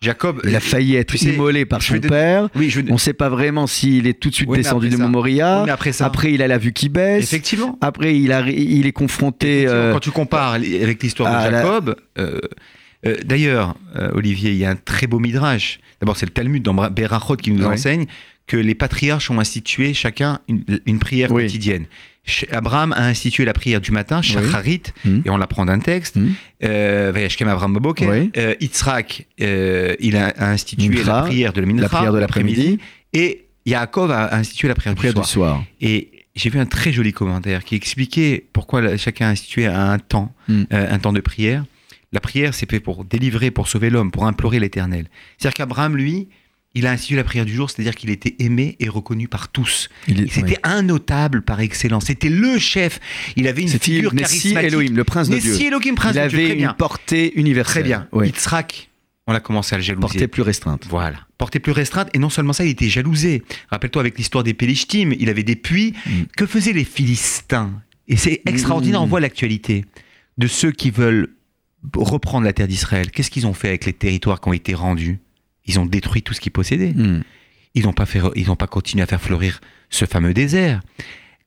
Jacob, 0.00 0.40
Il 0.44 0.56
a 0.56 0.60
failli 0.60 0.96
être 0.96 1.14
immolé 1.22 1.64
par 1.64 1.80
son 1.82 2.00
père. 2.00 2.48
Oui, 2.56 2.70
je. 2.70 2.80
On 2.88 2.94
ne 2.94 2.98
sait 2.98 3.12
pas 3.12 3.28
vraiment 3.28 3.66
s'il 3.68 4.06
est 4.08 4.14
tout 4.18 4.30
de 4.30 4.34
suite 4.34 4.48
Oui, 4.48 4.58
descendu 4.58 4.88
de. 4.88 4.96
Oui, 4.96 5.34
mais 5.66 5.70
après 5.70 5.92
ça, 5.92 6.06
Après, 6.06 6.32
il 6.32 6.42
a 6.42 6.48
la 6.48 6.58
vue 6.58 6.72
qui 6.72 6.88
baisse. 6.88 7.22
effectivement. 7.22 7.78
Après, 7.80 8.16
il, 8.18 8.32
a, 8.32 8.40
il 8.48 8.86
est 8.86 8.92
confronté. 8.92 9.64
Euh, 9.68 9.92
Quand 9.92 10.00
tu 10.00 10.10
compares 10.10 10.54
avec 10.54 11.02
l'histoire 11.02 11.30
de 11.46 11.50
la- 11.52 11.62
Jacob, 11.62 11.94
euh, 12.18 12.40
euh, 13.06 13.16
d'ailleurs, 13.24 13.76
euh, 13.96 14.10
Olivier, 14.14 14.50
il 14.50 14.56
y 14.56 14.64
a 14.64 14.70
un 14.70 14.76
très 14.76 15.06
beau 15.06 15.20
midrash. 15.20 15.78
D'abord, 16.00 16.16
c'est 16.16 16.26
le 16.26 16.32
Talmud 16.32 16.62
dans 16.64 16.74
Berachot 16.90 17.36
qui 17.36 17.52
nous 17.52 17.64
enseigne 17.64 18.06
que 18.48 18.56
les 18.56 18.74
patriarches 18.74 19.30
ont 19.30 19.38
institué 19.38 19.94
chacun 19.94 20.40
une, 20.48 20.64
une 20.84 20.98
prière 20.98 21.28
quotidienne. 21.28 21.84
Abraham 22.52 22.92
a 22.92 23.06
institué 23.06 23.44
la 23.44 23.52
prière 23.52 23.80
du 23.80 23.90
matin, 23.90 24.22
Shacharit, 24.22 24.82
Mhm. 25.04 25.22
et 25.24 25.30
on 25.30 25.36
l'apprend 25.36 25.64
d'un 25.64 25.80
texte. 25.80 26.16
Mhm. 26.16 26.34
Euh, 26.64 27.12
Abraham. 27.50 27.98
Oui. 28.02 28.30
Euh, 28.36 28.54
Yitzhak, 28.60 29.26
euh, 29.40 29.94
il 30.00 30.16
a, 30.16 30.28
a 30.28 30.50
institué 30.50 31.02
la 31.02 31.22
prière 31.22 31.52
de 31.52 31.60
la 31.60 31.66
la 31.82 31.88
prière 31.88 32.12
de 32.12 32.18
l'après-midi, 32.18 32.78
Et 33.12 33.44
Yaakov 33.66 34.10
a 34.10 34.34
institué 34.36 34.68
la 34.68 34.74
prière, 34.74 34.94
prière 34.94 35.14
du 35.14 35.20
du 35.20 35.26
soir. 35.26 35.62
Et 35.80 36.10
j'ai 36.34 36.48
vu 36.48 36.58
un 36.58 36.66
très 36.66 36.92
joli 36.92 37.12
commentaire 37.12 37.62
qui 37.64 37.74
expliquait 37.74 38.44
pourquoi 38.52 38.96
chacun 38.96 39.26
a 39.26 39.30
institué 39.30 39.66
un 39.66 39.98
temps, 39.98 40.32
Mm. 40.48 40.62
euh, 40.72 40.94
un 40.94 40.98
temps 40.98 41.12
de 41.12 41.20
prière. 41.20 41.64
La 42.12 42.20
prière, 42.20 42.54
c'est 42.54 42.70
fait 42.70 42.80
pour 42.80 43.04
délivrer, 43.04 43.50
pour 43.50 43.68
sauver 43.68 43.90
l'homme, 43.90 44.10
pour 44.10 44.26
implorer 44.26 44.60
l'éternel. 44.60 45.08
C'est-à-dire 45.38 45.54
qu'Abraham, 45.56 45.96
lui, 45.96 46.28
il 46.74 46.86
a 46.86 46.90
institué 46.92 47.16
la 47.16 47.24
prière 47.24 47.44
du 47.44 47.54
jour, 47.54 47.70
c'est-à-dire 47.70 47.94
qu'il 47.94 48.08
était 48.10 48.34
aimé 48.38 48.76
et 48.80 48.88
reconnu 48.88 49.28
par 49.28 49.48
tous. 49.48 49.90
C'était 50.30 50.58
un 50.62 50.82
notable 50.82 51.42
par 51.42 51.60
excellence. 51.60 52.06
C'était 52.06 52.30
le 52.30 52.58
chef. 52.58 52.98
Il 53.36 53.46
avait 53.46 53.62
une 53.62 53.68
figure 53.68 54.14
Nessi 54.14 54.54
charismatique. 54.54 54.72
Elohim, 54.72 54.96
le 54.96 55.04
prince 55.04 55.28
de 55.28 55.38
Dieu. 55.38 55.60
Elohim, 55.60 55.94
prince 55.94 56.16
il 56.16 56.22
de 56.22 56.28
Dieu, 56.28 56.38
avait 56.38 56.58
une 56.58 56.72
portée 56.72 57.38
universelle. 57.38 57.82
Très 57.82 57.82
bien. 57.82 58.08
Yitzhak, 58.14 58.88
on 59.26 59.34
a 59.34 59.40
commencé 59.40 59.74
à 59.74 59.78
le 59.78 59.84
jalouser. 59.84 60.00
Portée 60.00 60.28
plus 60.28 60.42
restreinte. 60.42 60.86
Voilà. 60.88 61.18
Portée 61.38 61.60
plus 61.60 61.72
restreinte. 61.72 62.08
Et 62.14 62.18
non 62.18 62.30
seulement 62.30 62.52
ça, 62.54 62.64
il 62.64 62.70
était 62.70 62.88
jalousé. 62.88 63.42
Rappelle-toi 63.68 64.00
avec 64.00 64.16
l'histoire 64.16 64.42
des 64.42 64.54
Pélishtim, 64.54 65.12
il 65.18 65.28
avait 65.28 65.42
des 65.42 65.56
puits. 65.56 65.94
Mm. 66.06 66.10
Que 66.36 66.46
faisaient 66.46 66.72
les 66.72 66.84
Philistins? 66.84 67.82
Et 68.08 68.16
c'est 68.16 68.42
extraordinaire, 68.46 69.00
Mm. 69.00 69.04
on 69.04 69.06
voit 69.08 69.20
l'actualité 69.20 69.84
de 70.38 70.46
ceux 70.46 70.72
qui 70.72 70.90
veulent 70.90 71.28
reprendre 71.94 72.44
la 72.44 72.52
terre 72.52 72.68
d'Israël. 72.68 73.10
Qu'est-ce 73.10 73.30
qu'ils 73.30 73.46
ont 73.46 73.54
fait 73.54 73.68
avec 73.68 73.84
les 73.84 73.92
territoires 73.92 74.40
qui 74.40 74.48
ont 74.48 74.52
été 74.54 74.74
rendus? 74.74 75.18
Ils 75.66 75.78
ont 75.78 75.86
détruit 75.86 76.22
tout 76.22 76.34
ce 76.34 76.40
qu'ils 76.40 76.52
possédaient. 76.52 76.92
Hmm. 76.94 77.22
Ils 77.74 77.84
n'ont 77.84 77.92
pas, 77.92 78.06
fait, 78.06 78.20
ils 78.36 78.46
n'ont 78.46 78.56
pas 78.56 78.66
continué 78.66 79.02
à 79.02 79.06
faire 79.06 79.20
fleurir 79.20 79.60
ce 79.90 80.04
fameux 80.04 80.34
désert. 80.34 80.82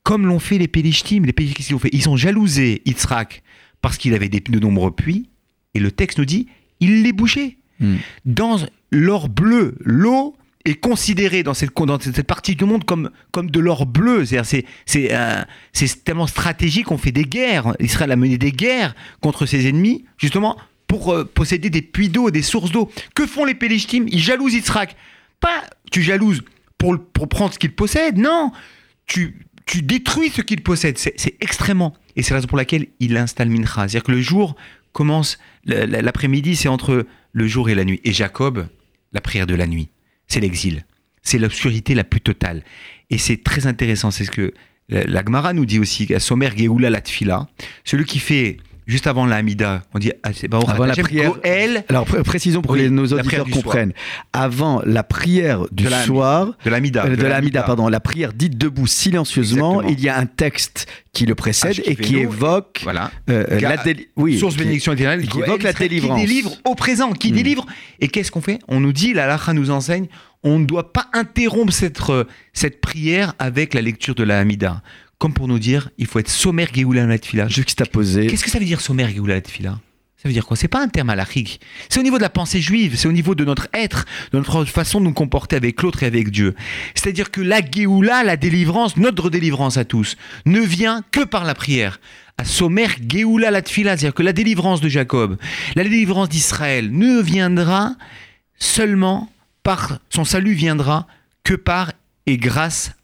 Comme 0.02 0.26
l'ont 0.26 0.38
fait 0.38 0.58
les 0.58 0.68
Pélishtim. 0.68 1.22
Les 1.24 1.32
Pélishtim, 1.32 1.56
qu'est-ce 1.56 1.68
qu'ils 1.68 1.76
ont 1.76 1.80
fait? 1.80 1.90
Ils 1.92 2.08
ont 2.08 2.16
jalousé 2.16 2.82
Yitzhak 2.86 3.42
parce 3.80 3.96
qu'il 3.98 4.14
avait 4.14 4.28
des, 4.28 4.40
de 4.40 4.58
nombreux 4.58 4.90
puits. 4.90 5.28
Et 5.74 5.78
le 5.78 5.90
texte 5.92 6.18
nous 6.18 6.24
dit, 6.24 6.46
il 6.80 7.02
les 7.02 7.12
bouchait 7.12 7.58
Hmm. 7.78 7.96
dans 8.24 8.56
l'or 8.90 9.28
bleu. 9.28 9.76
L'eau 9.80 10.34
est 10.64 10.80
considérée 10.80 11.42
dans 11.42 11.52
cette, 11.52 11.76
dans 11.76 12.00
cette 12.00 12.22
partie 12.26 12.56
du 12.56 12.64
monde 12.64 12.84
comme, 12.84 13.10
comme 13.32 13.50
de 13.50 13.60
l'or 13.60 13.84
bleu. 13.84 14.24
C'est-à-dire, 14.24 14.46
c'est, 14.46 14.64
c'est, 14.86 15.08
euh, 15.14 15.42
c'est 15.74 16.02
tellement 16.02 16.26
stratégique 16.26 16.86
qu'on 16.86 16.96
fait 16.96 17.12
des 17.12 17.24
guerres. 17.24 17.74
Israël 17.78 18.10
a 18.12 18.16
mené 18.16 18.38
des 18.38 18.52
guerres 18.52 18.94
contre 19.20 19.44
ses 19.44 19.68
ennemis, 19.68 20.06
justement, 20.16 20.56
pour 20.86 21.12
euh, 21.12 21.24
posséder 21.24 21.70
des 21.70 21.82
puits 21.82 22.08
d'eau, 22.08 22.30
des 22.30 22.42
sources 22.42 22.70
d'eau. 22.70 22.90
Que 23.14 23.26
font 23.26 23.44
les 23.44 23.54
Pélishtim 23.54 24.06
Ils 24.08 24.20
jalousent 24.20 24.54
Yitzhak. 24.54 24.96
Pas 25.40 25.64
tu 25.90 26.02
jalouses 26.02 26.42
pour, 26.78 26.98
pour 27.12 27.28
prendre 27.28 27.54
ce 27.54 27.58
qu'il 27.58 27.74
possède, 27.74 28.18
non. 28.18 28.52
Tu, 29.06 29.46
tu 29.66 29.82
détruis 29.82 30.30
ce 30.30 30.42
qu'il 30.42 30.62
possède. 30.62 30.98
C'est, 30.98 31.36
extrêmement. 31.40 31.94
Et 32.14 32.22
c'est 32.22 32.30
la 32.30 32.36
raison 32.36 32.48
pour 32.48 32.58
laquelle 32.58 32.86
il 33.00 33.16
installe 33.16 33.48
Mincha. 33.50 33.88
C'est-à-dire 33.88 34.04
que 34.04 34.12
le 34.12 34.20
jour 34.20 34.56
commence, 34.92 35.38
l'après-midi, 35.64 36.56
c'est 36.56 36.68
entre 36.68 37.06
le 37.32 37.46
jour 37.46 37.68
et 37.68 37.74
la 37.74 37.84
nuit. 37.84 38.00
Et 38.04 38.12
Jacob, 38.12 38.66
la 39.12 39.20
prière 39.20 39.46
de 39.46 39.54
la 39.54 39.66
nuit, 39.66 39.90
c'est 40.26 40.40
l'exil. 40.40 40.86
C'est 41.22 41.38
l'obscurité 41.38 41.94
la 41.94 42.04
plus 42.04 42.20
totale. 42.20 42.62
Et 43.10 43.18
c'est 43.18 43.42
très 43.42 43.66
intéressant, 43.66 44.10
c'est 44.10 44.24
ce 44.24 44.30
que 44.30 44.54
la, 44.88 45.24
Gemara 45.24 45.52
nous 45.52 45.66
dit 45.66 45.80
aussi, 45.80 46.12
à 46.14 46.20
Somer 46.20 46.50
Geoula 46.56 46.90
la 46.90 47.00
Tfila, 47.00 47.48
celui 47.84 48.04
qui 48.04 48.20
fait 48.20 48.58
juste 48.86 49.06
avant 49.06 49.26
la 49.26 49.36
Hamida, 49.36 49.82
on 49.94 49.98
dit 49.98 50.12
ah, 50.22 50.30
c'est 50.32 50.48
Baruch 50.48 50.68
Avant 50.68 50.86
la 50.86 50.94
prière. 50.94 51.32
Goël 51.32 51.84
Alors 51.88 52.04
pré- 52.04 52.22
précisons 52.22 52.62
pour 52.62 52.72
Oui, 52.72 52.84
que 52.84 52.88
nos 52.88 53.06
auditeurs 53.12 53.44
du 53.44 53.52
soir. 53.52 53.62
comprennent. 53.64 53.92
Avant 54.32 54.80
la 54.84 55.02
prière 55.02 55.62
du 55.72 55.84
De 55.84 55.88
la- 55.90 56.02
soir, 56.04 56.52
de 56.64 56.70
l'Hamida. 56.70 57.04
euh, 57.06 57.16
de, 57.16 57.22
la 57.26 57.36
Hamida, 57.36 57.62
pardon, 57.62 57.88
la 57.88 58.00
prière 58.00 58.32
dite 58.32 58.56
debout 58.56 58.86
silencieusement, 58.86 59.82
Exactement. 59.82 59.96
il 59.98 60.04
y 60.04 60.08
a 60.08 60.18
un 60.18 60.26
texte 60.26 60.86
qui 61.12 61.26
le 61.26 61.34
précède 61.34 61.70
Ashki 61.70 61.82
et 61.90 61.96
qui 61.96 62.16
évoque 62.18 62.80
Voilà. 62.84 63.10
euh, 63.30 63.44
la 63.60 63.76
oui, 64.16 64.38
Source 64.38 64.54
qui- 64.54 64.60
bénédiction 64.60 64.92
éternelle 64.92 65.22
qui 65.22 65.28
Goël 65.28 65.48
évoque 65.48 65.62
la 65.62 65.72
délivrance. 65.72 66.20
Qui 66.20 66.26
délivre 66.26 66.52
au 66.64 66.74
présent, 66.74 67.12
qui 67.12 67.32
Mm. 67.32 67.36
délivre. 67.36 67.66
Et 68.00 68.08
qu'est-ce 68.08 68.30
qu'on 68.30 68.40
fait? 68.42 68.58
On 68.68 68.80
nous 68.80 68.92
dit, 68.92 69.12
la 69.14 69.26
Lacha 69.26 69.52
nous 69.52 69.70
enseigne, 69.70 70.06
on 70.42 70.58
ne 70.60 70.64
doit 70.64 70.92
pas 70.92 71.06
interrompre 71.12 71.72
cette, 71.72 71.98
euh, 72.10 72.24
cette 72.52 72.80
prière 72.80 73.34
avec 73.38 73.74
la 73.74 73.80
lecture 73.80 74.14
de 74.14 74.22
la 74.22 74.38
Hamida. 74.38 74.82
Comme 75.18 75.32
pour 75.32 75.48
nous 75.48 75.58
dire, 75.58 75.90
il 75.98 76.06
faut 76.06 76.18
être 76.18 76.28
sommaire 76.28 76.68
Géoula 76.74 77.06
Natfila. 77.06 77.48
juxtaposé. 77.48 78.26
Qu'est-ce 78.26 78.44
que 78.44 78.50
ça 78.50 78.58
veut 78.58 78.64
dire 78.64 78.80
sommaire 78.80 79.08
Géoula 79.08 79.36
Natfila 79.36 79.78
ça 80.26 80.28
veut 80.28 80.32
dire 80.32 80.46
quoi? 80.46 80.56
C'est 80.56 80.66
pas 80.66 80.82
un 80.82 80.88
terme 80.88 81.10
halachique. 81.10 81.60
C'est 81.88 82.00
au 82.00 82.02
niveau 82.02 82.16
de 82.16 82.22
la 82.22 82.30
pensée 82.30 82.60
juive, 82.60 82.96
c'est 82.96 83.06
au 83.06 83.12
niveau 83.12 83.34
de 83.34 83.44
notre 83.44 83.68
être, 83.74 84.06
de 84.32 84.38
notre 84.38 84.64
façon 84.64 84.98
de 84.98 85.04
nous 85.04 85.12
comporter 85.12 85.54
avec 85.54 85.82
l'autre 85.82 86.02
et 86.02 86.06
avec 86.06 86.30
Dieu. 86.30 86.54
C'est-à-dire 86.94 87.30
que 87.30 87.40
la 87.40 87.60
Géoula, 87.60 88.24
la 88.24 88.36
délivrance, 88.36 88.96
notre 88.96 89.28
délivrance 89.30 89.76
à 89.76 89.84
tous, 89.84 90.16
ne 90.46 90.58
vient 90.60 91.02
que 91.12 91.22
par 91.22 91.44
la 91.44 91.54
prière. 91.54 92.00
À 92.38 92.44
sommaire 92.44 92.96
Géoula 93.06 93.52
la 93.52 93.62
tfila, 93.62 93.90
c'est-à-dire 93.96 94.14
que 94.14 94.22
la 94.24 94.32
délivrance 94.32 94.80
de 94.80 94.88
Jacob, 94.88 95.36
la 95.76 95.84
délivrance 95.84 96.28
d'Israël 96.28 96.90
ne 96.90 97.20
viendra 97.20 97.94
seulement 98.58 99.30
par, 99.62 100.00
son 100.10 100.24
salut 100.24 100.54
viendra 100.54 101.06
que 101.44 101.54
par 101.54 101.92
et 102.26 102.36
grâce 102.38 102.95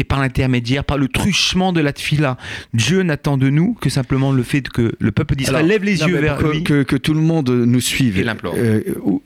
et 0.00 0.04
par 0.04 0.18
l'intermédiaire, 0.18 0.82
par 0.84 0.96
le 0.96 1.08
truchement 1.08 1.72
de 1.74 1.80
la 1.80 1.92
tfila. 1.92 2.38
Dieu 2.72 3.02
n'attend 3.02 3.36
de 3.36 3.50
nous 3.50 3.74
que 3.74 3.90
simplement 3.90 4.32
le 4.32 4.42
fait 4.42 4.66
que 4.68 4.92
le 4.98 5.12
peuple 5.12 5.36
d'Israël 5.36 5.66
lève 5.66 5.84
les 5.84 5.96
non, 5.98 6.08
yeux 6.08 6.18
vers 6.18 6.38
que, 6.38 6.46
lui. 6.46 6.64
que- 6.64 6.82
que 6.82 6.96
tout 6.96 7.12
le 7.12 7.20
monde 7.20 7.50
nous 7.50 7.80
suive. 7.82 8.18
Et 8.18 8.24
l'implore. 8.24 8.54
Euh, 8.56 8.80
où- 9.04 9.22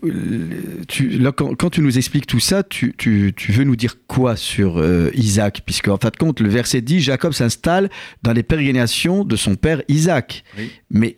tu- 0.89 1.09
là, 1.11 1.31
quand, 1.33 1.55
quand 1.55 1.71
tu 1.71 1.81
nous 1.81 1.97
expliques 1.97 2.27
tout 2.27 2.41
ça, 2.41 2.63
tu, 2.65 2.93
tu- 2.99 3.33
tu 3.37 3.53
veux 3.53 3.65
nous 3.65 3.77
dire 3.77 3.95
quoi 4.09 4.35
sur 4.37 4.79
euh, 4.79 5.11
Isaac? 5.15 5.63
Puisque 5.65 5.89
en 5.89 5.97
fin 5.97 6.11
de 6.11 6.17
compte, 6.17 6.41
le 6.41 6.49
verset 6.49 6.81
dit 6.81 7.01
Jacob 7.01 7.33
s'installe 7.33 7.89
dans 8.23 8.33
les 8.33 8.43
pérégrinations 8.43 9.25
de 9.25 9.37
son 9.37 9.55
père 9.55 9.81
Isaac. 9.89 10.43
Oui. 10.59 10.71
Mais 10.91 11.17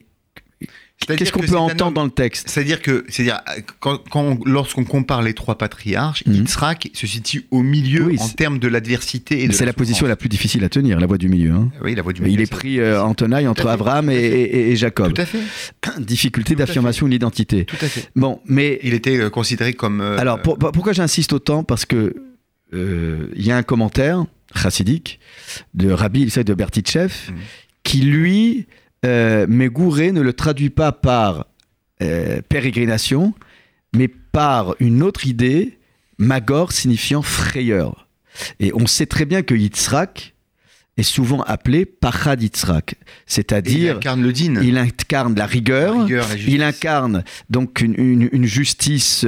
qu'est-ce 1.06 1.30
qu'on 1.30 1.40
peut 1.40 1.56
entendre 1.56 1.92
dans 1.92 2.04
le 2.04 2.10
texte 2.10 2.48
C'est-à-dire 2.48 2.80
que, 2.82 3.04
c'est-à-dire, 3.08 3.40
quand, 3.80 3.98
quand- 4.10 4.38
lorsqu'on 4.44 4.84
compare 4.84 5.22
les 5.22 5.34
trois 5.34 5.56
patriarches. 5.58 6.22
Yitzhak 6.26 6.90
se 6.94 7.06
situe 7.06 7.46
au 7.50 7.62
milieu 7.62 8.04
Oui, 8.06 8.16
en 8.18 8.28
termes 8.28 8.58
de 8.58 8.66
l'adversité 8.68 9.42
et 9.44 9.48
de 9.48 9.52
C'est 9.52 9.66
la 9.66 9.72
position 9.72 10.06
la 10.06 10.16
plus 10.16 10.28
difficile 10.28 10.64
à 10.64 10.68
tenir, 10.68 10.98
la 10.98 11.06
voie 11.06 11.18
du 11.18 11.28
milieu. 11.28 11.52
hein. 11.52 11.70
Oui, 11.82 11.94
la 11.94 12.02
voix 12.02 12.12
du 12.12 12.22
milieu. 12.22 12.34
Il 12.34 12.40
est 12.40 12.50
pris 12.50 12.80
euh, 12.80 13.02
en 13.02 13.14
tenaille 13.14 13.46
entre 13.46 13.66
Abraham 13.68 14.10
et, 14.10 14.14
fait. 14.14 14.40
et- 14.42 14.70
et 14.72 14.76
Jacob. 14.76 15.12
Tout 15.12 15.20
à 15.22 15.26
fait. 15.26 15.40
Difficulté 16.00 16.54
d'affirmation 16.54 17.06
de 17.06 17.12
l'identité. 17.12 17.64
Tout 17.66 17.76
à 17.80 17.88
fait. 17.88 18.08
Bon, 18.16 18.40
mais 18.46 18.80
Il 18.82 18.94
était 18.94 19.18
euh, 19.18 19.30
considéré 19.30 19.74
comme. 19.74 20.00
euh, 20.00 20.18
Alors, 20.18 20.40
pour- 20.42 20.58
pour- 20.58 20.72
pourquoi 20.72 20.92
j'insiste 20.92 21.32
autant? 21.32 21.62
Parce 21.62 21.84
que 21.86 22.14
euh, 22.74 23.28
il 23.36 23.46
y 23.46 23.52
a 23.52 23.56
un 23.56 23.62
commentaire 23.62 24.24
chassidique 24.54 25.20
de 25.74 25.90
Rabbi 25.90 26.22
Ilsa 26.22 26.42
de 26.42 26.54
Bertichev 26.54 27.12
Mhm. 27.28 27.36
qui, 27.84 28.00
lui, 28.00 28.66
euh, 29.04 29.46
Megouré 29.48 30.12
ne 30.12 30.20
le 30.20 30.32
traduit 30.32 30.70
pas 30.70 30.92
par 30.92 31.46
euh, 32.02 32.40
pérégrination, 32.48 33.34
mais 33.94 34.08
par 34.08 34.74
une 34.80 35.02
autre 35.02 35.26
idée, 35.26 35.78
Magor 36.18 36.72
signifiant 36.72 37.22
frayeur. 37.22 38.08
Et 38.60 38.72
on 38.74 38.86
sait 38.86 39.06
très 39.06 39.24
bien 39.24 39.42
que 39.42 39.54
Yitzhak 39.54 40.34
est 40.98 41.02
souvent 41.02 41.42
appelé 41.42 41.84
Pachad 41.84 42.42
Yitzhak, 42.42 42.92
et 42.92 42.96
il 42.98 43.06
c'est-à-dire 43.26 43.96
incarne 43.96 44.22
le 44.22 44.32
din. 44.32 44.60
il 44.62 44.78
incarne 44.78 45.34
la 45.34 45.44
rigueur, 45.46 45.94
La 45.94 46.02
rigueur, 46.04 46.28
la 46.28 46.36
justice. 46.36 46.54
il 46.54 46.62
incarne 46.62 47.24
donc 47.50 47.80
une, 47.82 47.94
une- 47.98 48.28
une 48.32 48.46
justice 48.46 49.26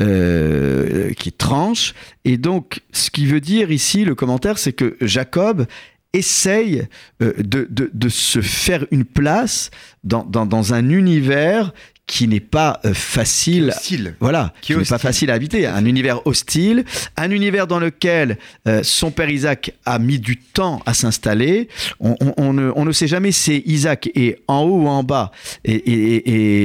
euh, 0.00 1.12
qui 1.14 1.32
tranche. 1.32 1.94
Et 2.24 2.36
donc, 2.36 2.80
ce 2.92 3.10
qui 3.10 3.26
veut 3.26 3.40
dire 3.40 3.70
ici, 3.70 4.04
le 4.04 4.14
commentaire, 4.14 4.58
c'est 4.58 4.72
que 4.74 4.96
Jacob 5.00 5.66
essaye 6.12 6.86
euh, 7.22 7.32
de, 7.38 7.66
de- 7.70 7.90
de 7.92 8.08
se 8.08 8.40
faire 8.40 8.86
une 8.90 9.04
place 9.04 9.70
dans, 10.04 10.24
dans- 10.24 10.46
dans 10.46 10.72
un 10.74 10.88
univers 10.90 11.72
qui 12.06 12.28
n'est 12.28 12.40
pas 12.40 12.80
euh, 12.84 12.94
facile 12.94 13.74
voilà, 14.20 14.52
Qui 14.60 14.68
qui 14.68 14.72
est 14.72 14.76
n'est 14.76 14.84
pas 14.84 14.98
facile 14.98 15.30
à 15.30 15.34
habiter. 15.34 15.66
Un 15.66 15.84
univers 15.84 16.24
hostile, 16.26 16.84
un 17.16 17.30
univers 17.30 17.66
dans 17.66 17.80
lequel 17.80 18.38
euh, 18.68 18.80
son 18.84 19.10
père 19.10 19.28
Isaac 19.28 19.72
a 19.84 19.98
mis 19.98 20.20
du 20.20 20.36
temps 20.36 20.80
à 20.86 20.94
s'installer. 20.94 21.68
On, 21.98 22.14
on- 22.20 22.34
on 22.36 22.52
ne, 22.52 22.70
on 22.76 22.84
ne 22.84 22.92
sait 22.92 23.08
jamais 23.08 23.32
si 23.32 23.62
Isaac 23.66 24.08
est 24.14 24.38
en 24.46 24.60
haut 24.60 24.82
ou 24.82 24.88
en 24.88 25.02
bas. 25.02 25.32
Et, 25.64 25.74
et- 25.74 26.16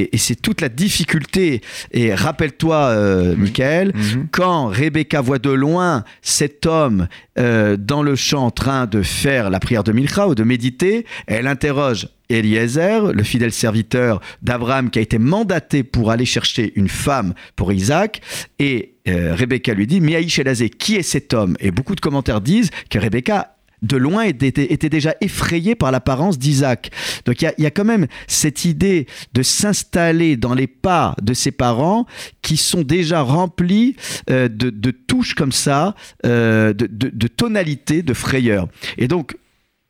et- 0.02 0.14
et 0.14 0.18
c'est 0.18 0.36
toute 0.40 0.60
la 0.60 0.68
difficulté. 0.68 1.60
Et 1.90 2.14
rappelle-toi, 2.14 2.76
euh, 2.76 3.34
Michael, 3.36 3.92
Mhm. 3.94 4.28
quand 4.30 4.66
Rebecca 4.66 5.20
voit 5.20 5.38
de 5.40 5.50
loin 5.50 6.04
cet 6.22 6.66
homme 6.66 7.08
euh, 7.38 7.76
dans 7.76 8.02
le 8.02 8.14
champ 8.14 8.44
en 8.46 8.50
train 8.50 8.86
de 8.86 9.02
faire 9.02 9.50
la 9.50 9.58
prière 9.58 9.82
de 9.82 9.90
Milcha 9.92 10.28
ou 10.28 10.34
de 10.34 10.44
méditer, 10.44 11.04
elle 11.26 11.46
interroge 11.46 12.08
Eliezer, 12.28 13.12
le 13.12 13.22
fidèle 13.22 13.52
serviteur 13.52 14.20
d'Abraham 14.42 14.90
qui 14.90 14.98
a 14.98 15.02
été 15.02 15.18
mandaté 15.18 15.82
pour 15.82 16.10
aller 16.10 16.24
chercher 16.24 16.72
une 16.76 16.88
femme 16.88 17.34
pour 17.56 17.72
Isaac, 17.72 18.20
et 18.58 18.94
euh, 19.08 19.34
Rebecca 19.34 19.74
lui 19.74 19.86
dit, 19.86 20.00
Miaïch 20.00 20.38
Elazé, 20.38 20.70
qui 20.70 20.96
est 20.96 21.02
cet 21.02 21.34
homme? 21.34 21.56
Et 21.60 21.70
beaucoup 21.70 21.94
de 21.94 22.00
commentaires 22.00 22.40
disent 22.40 22.70
que 22.90 22.98
Rebecca 22.98 23.56
de 23.82 23.96
loin 23.96 24.22
était, 24.22 24.88
déjà 24.88 25.14
effrayée 25.20 25.74
par 25.74 25.90
l'apparence 25.90 26.38
d'Isaac. 26.38 26.90
Donc 27.26 27.42
il 27.42 27.52
y 27.58 27.66
a, 27.66 27.70
quand 27.70 27.84
même 27.84 28.06
cette 28.28 28.64
idée 28.64 29.06
de 29.34 29.42
s'installer 29.42 30.36
dans 30.36 30.54
les 30.54 30.68
pas 30.68 31.16
de 31.20 31.34
ses 31.34 31.50
parents 31.50 32.06
qui 32.42 32.56
sont 32.56 32.82
déjà 32.82 33.22
remplis 33.22 33.96
euh, 34.30 34.48
de, 34.48 34.90
touches 34.92 35.34
comme 35.34 35.52
ça, 35.52 35.94
euh, 36.24 36.72
de, 36.72 36.86
de, 36.86 37.10
de 37.12 37.26
tonalités, 37.26 38.02
de 38.02 38.14
frayeur. 38.14 38.68
Et 38.98 39.08
donc 39.08 39.36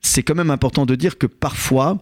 c'est 0.01 0.23
quand 0.23 0.35
même 0.35 0.51
important 0.51 0.87
de 0.87 0.95
dire 0.95 1.19
que 1.19 1.27
parfois, 1.27 1.99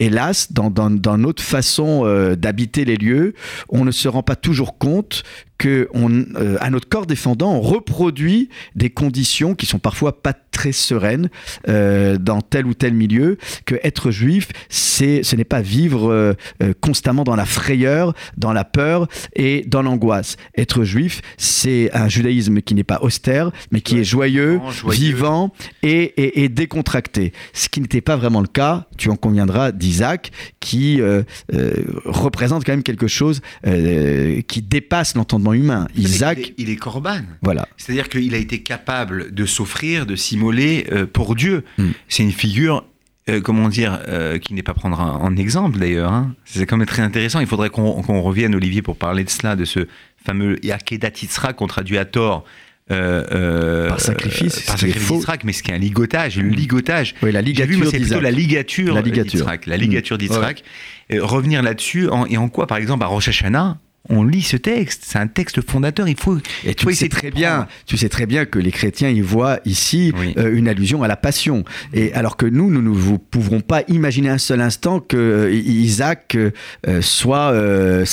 hélas, 0.00 0.52
dans, 0.52 0.90
notre 1.18 1.42
façon 1.42 2.02
euh, 2.04 2.36
d'habiter 2.36 2.84
les 2.84 2.96
lieux, 2.96 3.34
on 3.68 3.84
ne 3.84 3.90
se 3.90 4.08
rend 4.08 4.22
pas 4.22 4.36
toujours 4.36 4.78
compte 4.78 5.22
que 5.58 5.88
on, 5.92 6.10
euh, 6.36 6.56
à 6.60 6.70
notre 6.70 6.88
corps 6.88 7.06
défendant, 7.06 7.52
on 7.52 7.60
reproduit 7.60 8.48
des 8.76 8.90
conditions 8.90 9.54
qui 9.54 9.66
sont 9.66 9.78
parfois 9.80 10.22
pas 10.22 10.32
très 10.32 10.72
sereines 10.72 11.28
euh, 11.68 12.16
dans 12.16 12.40
tel 12.40 12.66
ou 12.66 12.74
tel 12.74 12.94
milieu. 12.94 13.38
Que 13.64 13.74
être 13.82 14.10
juif, 14.10 14.48
c'est, 14.68 15.22
ce 15.22 15.36
n'est 15.36 15.44
pas 15.44 15.60
vivre 15.60 16.10
euh, 16.10 16.32
euh, 16.62 16.72
constamment 16.80 17.24
dans 17.24 17.36
la 17.36 17.44
frayeur, 17.44 18.14
dans 18.36 18.52
la 18.52 18.64
peur 18.64 19.08
et 19.36 19.64
dans 19.66 19.82
l'angoisse. 19.82 20.36
Être 20.56 20.84
juif, 20.84 21.22
c'est 21.36 21.90
un 21.92 22.08
judaïsme 22.08 22.60
qui 22.62 22.74
n'est 22.74 22.84
pas 22.84 22.98
austère, 23.02 23.50
mais 23.72 23.80
qui 23.80 23.94
Ouais, 23.94 24.00
est 24.00 24.04
joyeux, 24.04 24.60
joyeux. 24.70 24.96
vivant 24.98 25.52
et, 25.82 26.02
et- 26.16 26.44
et 26.44 26.48
décontracté. 26.48 27.32
Ce 27.52 27.68
qui 27.68 27.80
n'était 27.80 28.00
pas 28.00 28.16
vraiment 28.16 28.40
le 28.40 28.46
cas, 28.48 28.86
tu 28.96 29.10
en 29.10 29.16
conviendras, 29.16 29.72
d'Isaac, 29.72 30.30
qui 30.60 31.00
euh, 31.00 31.22
euh, 31.52 31.72
représente 32.04 32.64
quand 32.64 32.72
même 32.72 32.82
quelque 32.82 33.08
chose 33.08 33.40
euh, 33.66 34.40
qui 34.42 34.62
dépasse 34.62 35.14
l'entendement 35.14 35.47
humain. 35.52 35.86
Isaac, 35.96 36.38
Il 36.38 36.44
est, 36.44 36.54
il 36.58 36.70
est 36.70 36.76
corban. 36.76 37.20
voilà. 37.42 37.66
C'est-à-dire 37.76 38.08
qu'il 38.08 38.34
a 38.34 38.38
été 38.38 38.62
capable 38.62 39.32
de 39.34 39.46
s'offrir, 39.46 40.06
de 40.06 40.16
s'immoler 40.16 40.86
euh, 40.92 41.06
pour 41.06 41.34
Dieu. 41.34 41.64
Mm. 41.78 41.88
C'est 42.08 42.22
une 42.22 42.32
figure, 42.32 42.84
euh, 43.28 43.40
comment 43.40 43.68
dire, 43.68 44.00
euh, 44.08 44.38
qui 44.38 44.54
n'est 44.54 44.62
pas 44.62 44.74
prendre 44.74 45.00
en, 45.00 45.22
en 45.22 45.36
exemple 45.36 45.78
d'ailleurs. 45.78 46.12
hein. 46.12 46.34
C'est 46.44 46.66
quand 46.66 46.76
même 46.76 46.86
très 46.86 47.02
intéressant. 47.02 47.40
Il 47.40 47.46
faudrait 47.46 47.70
qu'on 47.70 48.20
revienne, 48.22 48.54
Olivier, 48.54 48.82
pour 48.82 48.96
parler 48.96 49.24
de 49.24 49.30
cela, 49.30 49.56
de 49.56 49.64
ce 49.64 49.86
fameux 50.24 50.56
Yakedat 50.64 51.10
Yitzhak 51.22 51.56
qu'on 51.56 51.66
traduit 51.66 51.98
à 51.98 52.04
tort. 52.04 52.44
euh, 52.90 53.88
Par 53.88 54.00
sacrifice, 54.00 54.60
par 54.62 54.78
sacrifice 54.78 55.02
faux. 55.02 55.16
d'Yitzhak, 55.16 55.44
mais 55.44 55.52
ce 55.52 55.62
qui 55.62 55.70
est 55.70 55.74
un 55.74 55.78
ligatage, 55.78 56.38
le 56.38 56.48
ligotage. 56.48 57.14
Oui, 57.22 57.32
la 57.32 57.42
ligature 57.42 57.86
c'est 57.90 58.00
plutôt 58.00 58.20
la 58.20 58.30
ligature, 58.30 58.94
La 58.94 59.02
ligature. 59.02 59.46
La 59.66 59.76
ligature 59.76 60.16
Mm. 60.18 61.14
Euh, 61.14 61.24
revenir 61.24 61.62
là-dessus, 61.62 62.08
et 62.30 62.36
en 62.38 62.48
quoi, 62.48 62.66
par 62.66 62.78
exemple, 62.78 63.04
à 63.04 63.06
Rosh 63.06 63.28
Hashanah, 63.28 63.78
on 64.10 64.24
lit 64.24 64.42
ce 64.42 64.56
texte. 64.56 65.02
C'est 65.06 65.18
un 65.18 65.26
texte 65.26 65.60
fondateur. 65.68 66.08
Il 66.08 66.16
faut, 66.18 66.38
Et 66.64 66.68
faut 66.78 66.88
tu 66.90 66.94
sais 66.94 67.08
très 67.10 67.30
bien, 67.30 67.66
tu 67.86 67.96
sais 67.98 68.08
très 68.08 68.24
bien 68.26 68.46
que 68.46 68.58
les 68.58 68.70
chrétiens 68.70 69.10
y 69.10 69.20
voient 69.20 69.60
ici 69.66 70.12
Oui. 70.18 70.34
euh, 70.38 70.56
une 70.56 70.66
allusion 70.68 71.02
à 71.02 71.08
la 71.08 71.16
passion. 71.16 71.64
Et 71.92 72.12
alors 72.14 72.36
que 72.38 72.46
nous, 72.46 72.70
nous 72.70 72.80
ne 72.80 73.16
pouvons 73.18 73.60
pas 73.60 73.82
imaginer 73.88 74.30
un 74.30 74.38
seul 74.38 74.60
instant 74.62 75.00
que 75.00 75.16
euh, 75.16 75.52
Isaac 75.52 76.36
euh, 76.36 77.02
soit 77.02 77.52
euh, 77.52 78.04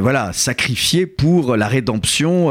voilà 0.00 0.32
sacrifié 0.32 1.06
pour 1.06 1.56
la 1.56 1.68
rédemption 1.68 2.48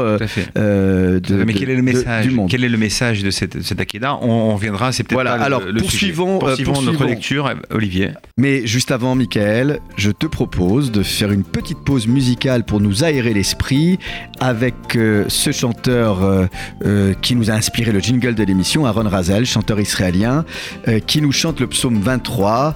de, 0.54 1.44
Mais 1.44 1.52
quel 1.54 1.70
est 1.70 1.74
le 1.74 1.76
de- 1.76 1.82
message? 1.82 2.26
du 2.26 2.30
monde. 2.34 2.50
Quel 2.50 2.64
est 2.64 2.68
le 2.68 2.78
message 2.78 3.22
de 3.22 3.30
cette, 3.30 3.62
cette 3.62 3.80
Akeda 3.80 4.14
on, 4.22 4.28
on 4.30 4.54
reviendra, 4.54 4.92
c'est 4.92 5.02
peut-être 5.02 5.14
Voilà, 5.14 5.32
pas 5.32 5.38
le- 5.38 5.44
alors, 5.44 5.60
le, 5.60 5.80
poursuivons, 5.80 6.40
sujet. 6.40 6.44
euh, 6.44 6.48
Poursuivons 6.48 6.72
notre 6.72 6.84
poursuivons. 6.98 7.06
lecture, 7.10 7.54
Olivier. 7.70 8.10
Mais 8.38 8.66
juste 8.66 8.90
avant, 8.90 9.14
Michael, 9.14 9.80
je 9.96 10.10
te 10.10 10.26
propose 10.26 10.90
de 10.92 11.02
faire 11.02 11.32
une 11.32 11.44
petite 11.44 11.78
pause 11.84 12.06
musicale 12.06 12.64
pour 12.64 12.80
nous 12.83 13.03
aérer 13.03 13.33
l'esprit 13.33 13.99
avec 14.39 14.95
euh, 14.95 15.25
ce 15.27 15.51
chanteur 15.51 16.23
euh, 16.23 16.47
euh, 16.85 17.13
qui 17.21 17.35
nous 17.35 17.49
a 17.51 17.53
inspiré 17.53 17.91
le 17.91 17.99
jingle 17.99 18.35
de 18.35 18.43
l'émission, 18.43 18.85
Aaron 18.85 19.07
Razel, 19.09 19.45
chanteur 19.45 19.79
israélien, 19.79 20.45
euh, 20.87 20.99
qui 20.99 21.21
nous 21.21 21.31
chante 21.31 21.59
le 21.59 21.67
psaume 21.67 21.99
23. 21.99 22.75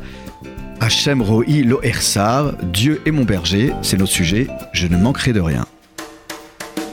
Hachem 0.79 1.21
Ro'i 1.21 1.63
Lo 1.63 1.81
Ersar, 1.81 2.53
Dieu 2.63 3.01
est 3.05 3.11
mon 3.11 3.23
berger, 3.23 3.71
c'est 3.81 3.97
notre 3.97 4.11
sujet, 4.11 4.47
je 4.73 4.87
ne 4.87 4.97
manquerai 4.97 5.33
de 5.33 5.41
rien. 5.41 5.65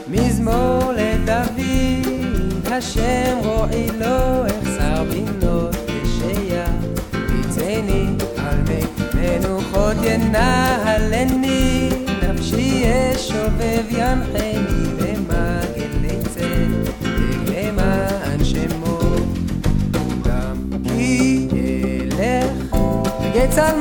מזמור 0.07 0.91
לדוד, 0.97 2.67
השם 2.71 3.37
רועי 3.43 3.87
לו, 3.99 4.45
אחסר 4.45 5.03
בינות 5.03 5.75
ישיה. 6.03 6.65
ביצני 7.11 8.05
על 8.37 8.57
מי 8.67 8.83
מנוחות 9.15 9.97
ינהלני, 10.03 11.31
נפשי 11.37 11.54
שמחני 14.06 14.56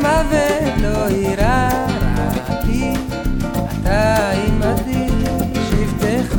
מוות 0.02 0.74
לא 0.82 1.10
יירא 1.10 1.70
רע 2.18 2.30
כי 2.66 2.94
אתה 3.82 4.32
עמדי 4.48 5.08
שבטך 5.70 6.36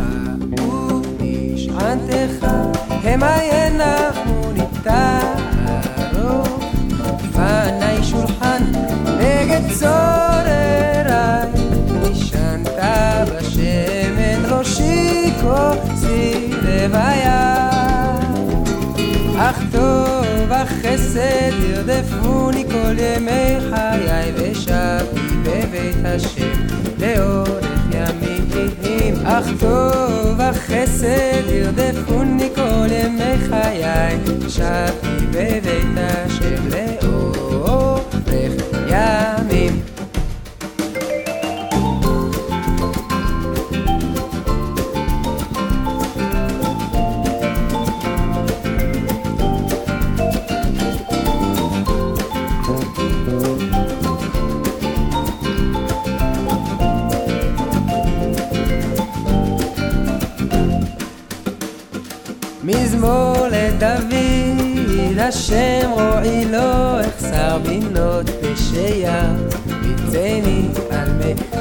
ומשענתך 1.21 2.47
המה 3.05 3.39
ינחנו 3.43 4.53
ניתן 4.53 5.35
ארוך 5.99 6.65
שולחן 8.03 8.63
נגד 9.21 9.63
צור. 9.79 10.06
אך 19.51 19.59
טוב 19.73 20.53
החסד 20.53 21.53
ירדפוני 21.69 22.65
כל 22.65 22.99
ימי 22.99 23.57
חיי 23.71 24.33
ושבתי 24.35 25.21
בבית 25.43 25.97
השם 26.05 26.67
לאורך 26.99 27.67
ימים 27.93 29.27
אך 29.27 29.47
טוב 29.61 30.41
החסד 30.41 31.51
ירדפוני 31.51 32.49
כל 32.55 32.87
ימי 32.91 33.49
חיי 33.49 34.19
ושבתי 34.41 35.27
בבית 35.31 35.97
השם 35.97 36.69
לאורך 36.69 38.05
ימים 38.89 39.81
לדוד, 65.17 65.29
השם 65.29 65.91
רועי 65.91 66.45
לו, 66.45 67.01
אחסר 67.01 67.59
בינות 67.59 68.27
פשיה. 68.31 69.35
ביצני 69.67 70.69
על 70.91 71.09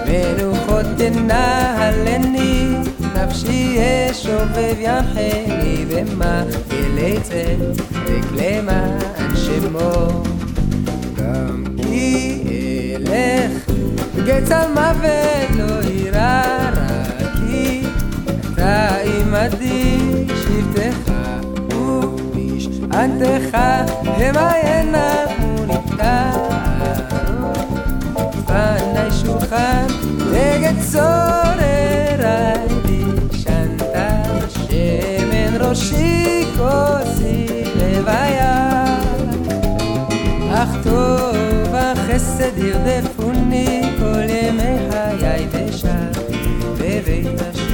מנוחות 0.07 0.85
תנהלני, 0.97 2.75
נפשי 3.15 3.77
אשובב 4.11 4.75
ינחני, 4.79 5.85
במגלי 5.89 7.17
צל, 7.23 7.71
וכלמען 8.05 9.35
שמו. 9.35 10.23
גם 11.17 11.63
כי 11.77 12.95
אלך, 12.95 13.51
גץ 14.25 14.51
מוות 14.73 15.49
לא 15.57 15.89
יירא 15.89 16.43
רע, 16.75 17.03
כי 17.47 17.81
אתה 18.53 18.95
עמדי 19.05 19.97
שבטך 20.27 21.14
עדך 22.95 23.49
המה 23.53 24.51
ינמו 24.65 25.65
נפטרו, 25.65 26.49
פני 28.45 29.11
שולחן 29.21 29.87
דגת 30.31 30.75
צורר 30.91 32.25
עדי 32.27 33.03
שנתה, 33.31 34.23
שמן 34.49 35.61
ראשי 35.61 36.45
כוסי 36.57 37.47
לוויה, 37.75 38.85
אך 40.53 40.69
טוב 40.83 41.35
החסד 41.73 42.57
ירדפוני 42.57 43.81
כל 43.99 44.29
ימי 44.29 44.77
חיי 44.91 45.47
ושב 45.51 46.21
בבית 46.79 47.41
השם. 47.41 47.64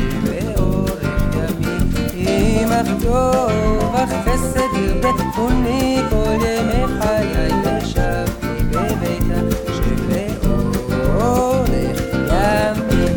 ימים 2.61 2.69
אך 2.73 2.87
טוב 3.03 3.95
החסד 3.95 4.61
ירדפוני 4.75 5.97
כל 6.11 6.37
ימי 6.47 7.01
חיי 7.01 7.53
ושבתי 7.63 8.65
בבית 8.71 9.23
השם 9.69 10.11
לאורך 11.03 11.69
ימים 11.69 13.17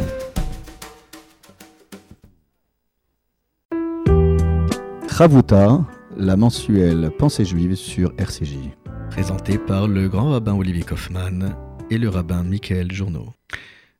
Chavuta, 5.17 5.85
la 6.15 6.37
mensuelle 6.37 7.11
Pensée 7.17 7.43
juive 7.43 7.75
sur 7.75 8.13
RCJ. 8.17 8.53
présenté 9.09 9.57
par 9.57 9.89
le 9.89 10.07
grand 10.07 10.31
rabbin 10.31 10.53
Olivier 10.53 10.83
Kaufmann 10.83 11.55
et 11.89 11.97
le 11.97 12.07
rabbin 12.07 12.43
Michael 12.43 12.89
Journeau. 12.93 13.25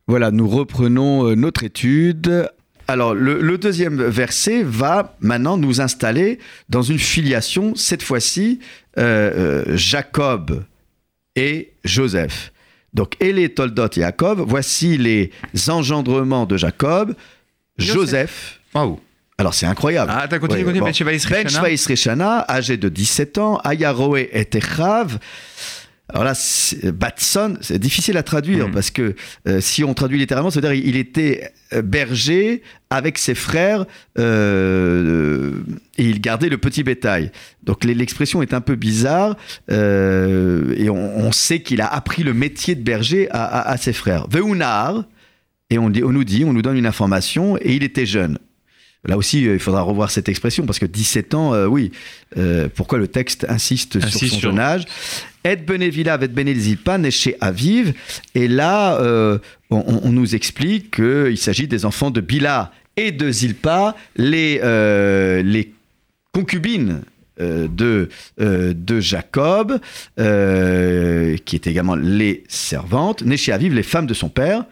Voilà, 0.07 0.31
nous 0.31 0.47
reprenons 0.47 1.27
euh, 1.27 1.35
notre 1.35 1.63
étude. 1.65 2.49
alors, 2.86 3.14
le, 3.14 3.40
le 3.40 3.58
deuxième 3.58 4.02
verset 4.02 4.62
va 4.62 5.16
maintenant 5.20 5.56
nous 5.56 5.80
installer 5.80 6.38
dans 6.68 6.82
une 6.82 6.98
filiation, 6.98 7.74
cette 7.74 8.02
fois-ci, 8.02 8.60
euh, 8.98 9.64
euh, 9.66 9.76
Jacob 9.76 10.64
et 11.34 11.72
Joseph. 11.84 12.52
Donc, 12.92 13.16
Elé, 13.20 13.48
Toldot 13.48 13.88
et 13.96 14.00
Jacob, 14.00 14.44
voici 14.46 14.98
les 14.98 15.30
engendrements 15.68 16.46
de 16.46 16.56
Jacob. 16.56 17.14
Joseph, 17.76 18.60
Waouh. 18.74 19.00
alors 19.36 19.52
c'est 19.52 19.66
incroyable. 19.66 20.12
Ah, 20.14 20.26
t'as 20.28 20.38
continué, 20.38 20.62
Ouais, 20.64 20.72
bon. 20.78 20.84
Ben 20.86 20.92
Shana. 21.18 21.70
Yisreshana, 21.70 22.44
âgé 22.48 22.76
de 22.76 22.88
17 22.88 23.38
ans, 23.38 23.60
Ayaroé 23.64 24.30
et 24.32 24.44
Techav. 24.44 25.18
Alors 26.10 26.22
là, 26.24 26.34
c'est- 26.34 26.92
Batson, 26.92 27.56
c'est 27.62 27.78
difficile 27.78 28.16
à 28.18 28.22
traduire 28.22 28.68
Mhm. 28.68 28.74
parce 28.74 28.90
que 28.90 29.14
euh, 29.48 29.60
si 29.62 29.82
on 29.84 29.94
traduit 29.94 30.18
littéralement, 30.18 30.50
ça 30.50 30.60
veut 30.60 30.68
dire 30.68 30.74
il 30.86 30.96
était 30.96 31.50
euh, 31.72 31.80
berger 31.82 32.62
avec 32.90 33.16
ses 33.18 33.34
frères 33.34 33.86
euh, 34.18 35.52
et 35.96 36.04
il 36.04 36.20
gardait 36.20 36.48
le 36.48 36.58
petit 36.58 36.82
bétail. 36.82 37.30
Donc 37.62 37.84
l'expression 37.84 38.42
est 38.42 38.52
un 38.54 38.60
peu 38.60 38.74
bizarre 38.76 39.36
euh, 39.70 40.74
et 40.76 40.90
on, 40.90 41.18
on 41.18 41.32
sait 41.32 41.60
qu'il 41.60 41.80
a 41.80 41.86
appris 41.86 42.22
le 42.22 42.34
métier 42.34 42.74
de 42.74 42.82
berger 42.82 43.30
à, 43.30 43.42
à- 43.44 43.70
à 43.72 43.76
ses 43.76 43.92
frères. 43.92 44.26
Veunar, 44.30 45.04
et 45.70 45.78
on, 45.78 45.88
dit- 45.90 46.04
on 46.04 46.10
nous 46.10 46.24
dit, 46.24 46.44
on 46.44 46.52
nous 46.52 46.62
donne 46.62 46.76
une 46.76 46.86
information 46.86 47.56
et 47.56 47.74
il 47.74 47.82
était 47.82 48.06
jeune. 48.06 48.38
Là 49.06 49.16
aussi, 49.16 49.46
euh, 49.46 49.54
il 49.54 49.60
faudra 49.60 49.82
revoir 49.82 50.10
cette 50.10 50.28
expression 50.28 50.66
parce 50.66 50.78
que 50.78 50.86
17 50.86 51.34
ans, 51.34 51.54
euh, 51.54 51.66
oui. 51.66 51.92
Euh, 52.36 52.68
pourquoi 52.74 52.98
le 52.98 53.08
texte 53.08 53.46
insiste, 53.48 54.00
sur 54.00 54.10
son 54.12 54.26
sur- 54.26 54.40
jeune 54.40 54.58
âge 54.58 54.84
Et 55.44 55.56
Benezilpa 55.56 56.98
né 56.98 57.10
chez 57.10 57.36
Aviv. 57.40 57.94
Et 58.34 58.48
là, 58.48 59.00
euh, 59.00 59.38
on, 59.70 60.10
nous 60.10 60.34
explique 60.34 60.96
qu'il 60.96 61.38
s'agit 61.38 61.68
des 61.68 61.84
enfants 61.84 62.10
de 62.10 62.20
Bila 62.20 62.72
et 62.96 63.12
de 63.12 63.30
Zilpa, 63.30 63.96
les, 64.16 64.60
les 65.42 65.72
concubines 66.32 67.02
euh, 67.40 67.66
de, 67.66 68.10
euh, 68.40 68.72
de 68.76 69.00
Jacob, 69.00 69.80
euh, 70.20 71.36
qui 71.44 71.56
étaient 71.56 71.70
également 71.70 71.96
les 71.96 72.44
servantes, 72.46 73.22
nées 73.22 73.36
chez 73.36 73.50
Aviv, 73.50 73.74
les 73.74 73.82
femmes 73.82 74.06
de 74.06 74.14
son 74.14 74.28
père. 74.28 74.64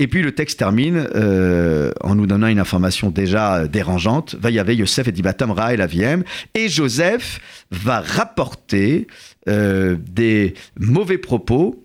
Et 0.00 0.06
puis 0.06 0.22
le 0.22 0.32
texte 0.32 0.60
termine 0.60 1.08
euh, 1.14 1.90
en 2.02 2.14
nous 2.14 2.26
donnant 2.26 2.46
une 2.46 2.60
information 2.60 3.10
déjà 3.10 3.66
dérangeante. 3.66 4.36
Va 4.36 4.50
y 4.50 4.58
avait 4.58 4.76
Yosef 4.76 5.08
et 5.08 5.12
Dibatam 5.12 5.50
Ra 5.50 5.74
et 5.74 5.86
Viem. 5.86 6.22
Et 6.54 6.68
Joseph 6.68 7.40
va 7.70 8.00
rapporter 8.00 9.08
euh, 9.48 9.96
des 9.98 10.54
mauvais 10.78 11.18
propos 11.18 11.84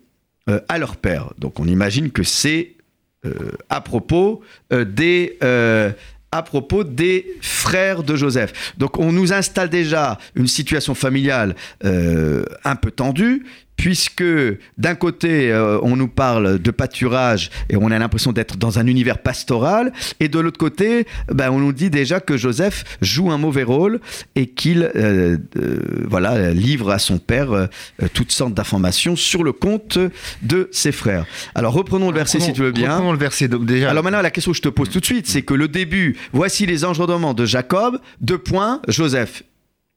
euh, 0.50 0.60
à 0.70 0.78
leur 0.78 0.98
père. 0.98 1.34
Donc 1.40 1.60
on 1.60 1.66
imagine 1.66 2.12
que 2.12 2.24
c'est 2.24 2.76
à 3.70 3.80
propos 3.80 4.42
des 4.70 5.38
à 5.40 6.44
propos 6.44 6.84
des 6.84 7.38
frères 7.40 8.04
de 8.04 8.18
Joseph. 8.18 8.74
Donc 8.78 9.00
on 9.00 9.14
nous 9.14 9.32
installe 9.32 9.70
déjà 9.70 10.18
une 10.36 10.48
situation 10.48 10.94
familiale 10.94 11.56
un 11.82 12.76
peu 12.76 12.92
tendue. 12.92 13.46
Puisque 13.76 14.24
d'un 14.78 14.96
côté, 14.96 15.52
euh, 15.52 15.80
on 15.82 15.96
nous 15.96 16.08
parle 16.08 16.60
de 16.60 16.72
pâturage 16.72 17.50
et 17.70 17.76
on 17.76 17.92
a 17.92 18.00
l'impression 18.00 18.32
d'être 18.32 18.58
dans 18.58 18.80
un 18.80 18.88
univers 18.88 19.20
pastoral, 19.20 19.92
et 20.20 20.28
de 20.28 20.40
l'autre 20.40 20.58
côté, 20.58 21.06
ben, 21.28 21.50
on 21.52 21.60
nous 21.60 21.74
dit 21.74 21.90
déjà 21.90 22.20
que 22.20 22.38
Joseph 22.38 22.84
joue 23.02 23.32
un 23.32 23.38
mauvais 23.38 23.64
rôle 23.64 24.00
et 24.36 24.48
qu'il 24.48 24.92
euh, 24.96 25.38
euh, 25.58 25.80
voilà, 26.08 26.52
livre 26.52 26.92
à 26.92 27.00
son 27.00 27.18
père 27.18 27.68
toutes 28.14 28.32
sortes 28.32 28.54
d'informations 28.54 29.16
sur 29.16 29.44
le 29.44 29.52
compte 29.52 29.98
de 30.42 30.70
ses 30.72 30.92
frères. 30.92 31.26
Alors 31.56 31.74
reprenons 31.74 32.10
le 32.10 32.16
verset 32.16 32.40
si 32.40 32.54
tu 32.54 32.62
veux 32.62 32.72
bien. 32.72 32.92
Reprenons 32.92 33.12
le 33.12 33.18
verset. 33.18 33.48
Donc, 33.48 33.66
déjà, 33.66 33.90
Alors 33.90 34.04
maintenant, 34.04 34.22
la 34.22 34.32
question 34.32 34.52
que 34.52 34.58
je 34.58 34.62
te 34.62 34.70
pose 34.70 34.90
tout 34.90 35.00
de 35.00 35.06
suite, 35.06 35.28
c'est 35.28 35.42
que 35.42 35.54
le 35.54 35.68
début, 35.68 36.18
voici 36.32 36.66
les 36.66 36.86
engendrements 36.86 37.34
de 37.34 37.46
Jacob, 37.46 38.00
deux 38.22 38.38
points, 38.38 38.82
Joseph. 38.88 39.44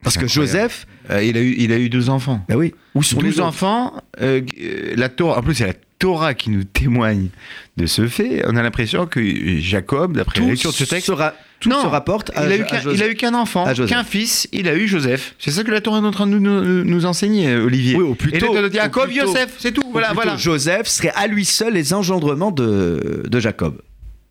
Parce 0.02 0.16
que. 0.16 0.26
Joseph, 0.26 0.87
euh, 1.11 1.22
il, 1.22 1.37
a 1.37 1.40
eu, 1.40 1.54
il 1.59 1.72
a 1.72 1.78
eu 1.78 1.88
12 1.88 2.11
enfants. 2.11 2.44
ben 2.48 2.56
oui, 2.56 2.74
où 2.94 3.02
sont 3.02 3.20
les 3.20 3.28
12 3.30 3.38
autres 3.40 3.48
enfants, 3.48 3.92
euh, 4.20 4.40
euh, 4.61 4.94
la 4.96 5.09
Torah, 5.09 5.38
en 5.38 5.42
plus 5.42 5.54
c'est 5.54 5.66
la 5.66 5.72
Torah 5.98 6.35
qui 6.35 6.50
nous 6.50 6.64
témoigne 6.64 7.28
de 7.76 7.87
ce 7.87 8.06
fait. 8.06 8.44
On 8.46 8.54
a 8.56 8.62
l'impression 8.62 9.06
que 9.06 9.20
Jacob, 9.59 10.16
d'après 10.16 10.40
la 10.40 10.46
lecture 10.48 10.70
de 10.70 10.76
ce 10.76 10.85
texte, 10.85 11.11
tout 11.59 11.70
Non, 11.70 11.80
se 11.80 11.87
rapporte 11.87 12.30
à, 12.37 12.44
il 12.46 12.52
a 12.52 12.56
eu 12.59 12.64
qu'un- 12.66 12.92
il 12.92 13.02
a 13.02 13.09
eu 13.09 13.14
qu'un 13.14 13.32
enfant, 13.32 13.64
qu'un 13.87 14.04
fils, 14.04 14.46
il 14.52 14.68
a 14.68 14.76
eu 14.76 14.87
Joseph. 14.87 15.35
C'est 15.38 15.50
ça 15.50 15.64
que 15.64 15.70
la 15.70 15.80
Torah 15.80 16.00
est 16.00 16.04
en 16.04 16.11
train 16.11 16.26
de 16.26 16.38
nous, 16.38 17.06
enseigner, 17.06 17.48
euh, 17.48 17.64
Olivier. 17.64 17.96
Oui, 17.96 18.02
au 18.02 18.14
plus 18.14 18.32
tôt, 18.32 18.54
Jacob. 18.70 19.11
Joseph, 19.11 19.54
c'est 19.59 19.72
tout. 19.72 19.82
Ou 19.87 19.92
voilà. 19.92 20.37
Joseph 20.37 20.87
serait 20.87 21.12
à 21.16 21.26
lui 21.26 21.46
seul 21.46 21.72
les 21.72 21.94
engendrements 21.94 22.50
de, 22.50 23.22
de 23.26 23.40
Jacob. 23.40 23.80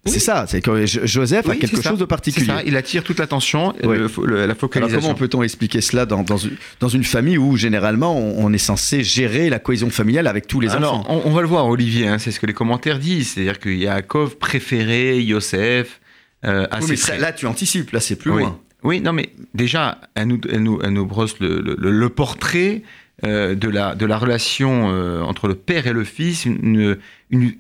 C'est 0.07 0.19
ça, 0.19 0.45
c'est 0.47 0.61
que 0.61 0.85
Jo- 0.85 1.01
Joseph 1.05 1.49
a 1.49 1.55
quelque 1.55 1.81
chose 1.81 1.97
de 1.97 2.05
particulier. 2.05 2.45
ça, 2.45 2.61
il 2.63 2.77
attire 2.77 3.03
toute 3.03 3.17
l'attention, 3.17 3.73
Oui. 3.83 3.97
la 4.27 4.43
Alors 4.43 4.55
focalisation. 4.57 4.99
comment 5.01 5.13
peut-on 5.15 5.41
expliquer 5.41 5.81
cela 5.81 6.05
dans, 6.05 6.21
dans, 6.21 6.37
une, 6.37 6.55
dans 6.79 6.89
une 6.89 7.03
famille 7.03 7.39
où 7.39 7.57
généralement 7.57 8.15
on, 8.15 8.45
on 8.45 8.53
est 8.53 8.59
censé 8.59 9.03
gérer 9.03 9.49
la 9.49 9.57
cohésion 9.57 9.89
familiale 9.89 10.27
avec 10.27 10.45
tous 10.45 10.59
les 10.59 10.69
Alors, 10.69 10.99
enfants? 10.99 11.21
on, 11.25 11.29
on 11.29 11.33
va 11.33 11.41
le 11.41 11.47
voir, 11.47 11.65
Olivier, 11.67 12.07
hein, 12.07 12.19
c'est 12.19 12.29
ce 12.31 12.39
que 12.39 12.45
les 12.45 12.53
commentaires 12.53 12.99
disent. 12.99 13.29
C'est-à-dire 13.33 13.59
que 13.59 13.69
Yaakov 13.69 14.37
préférait 14.37 15.21
Yosef 15.23 15.99
euh, 16.45 16.67
à 16.69 16.81
ses 16.81 16.95
mais 17.13 17.17
là 17.19 17.33
tu 17.33 17.47
anticipes, 17.47 17.89
là 17.91 17.99
c'est 17.99 18.15
plus 18.15 18.29
oui. 18.31 18.43
loin. 18.43 18.59
Oui, 18.83 19.01
non, 19.01 19.13
mais 19.13 19.29
déjà, 19.55 19.99
elle 20.13 20.27
nous, 20.27 20.41
elle 20.51 20.61
nous, 20.61 20.79
elle 20.83 20.91
nous 20.93 21.07
brosse 21.07 21.39
le, 21.39 21.59
le- 21.61 21.89
le 21.91 22.09
portrait 22.09 22.83
euh, 23.25 23.55
de, 23.55 23.67
la, 23.69 23.95
de 23.95 24.05
la 24.05 24.19
relation 24.19 24.91
euh, 24.91 25.21
entre 25.21 25.47
le 25.47 25.55
père 25.55 25.87
et 25.87 25.93
le 25.93 26.03
fils, 26.03 26.45
une- 26.45 26.95
une- 27.31 27.55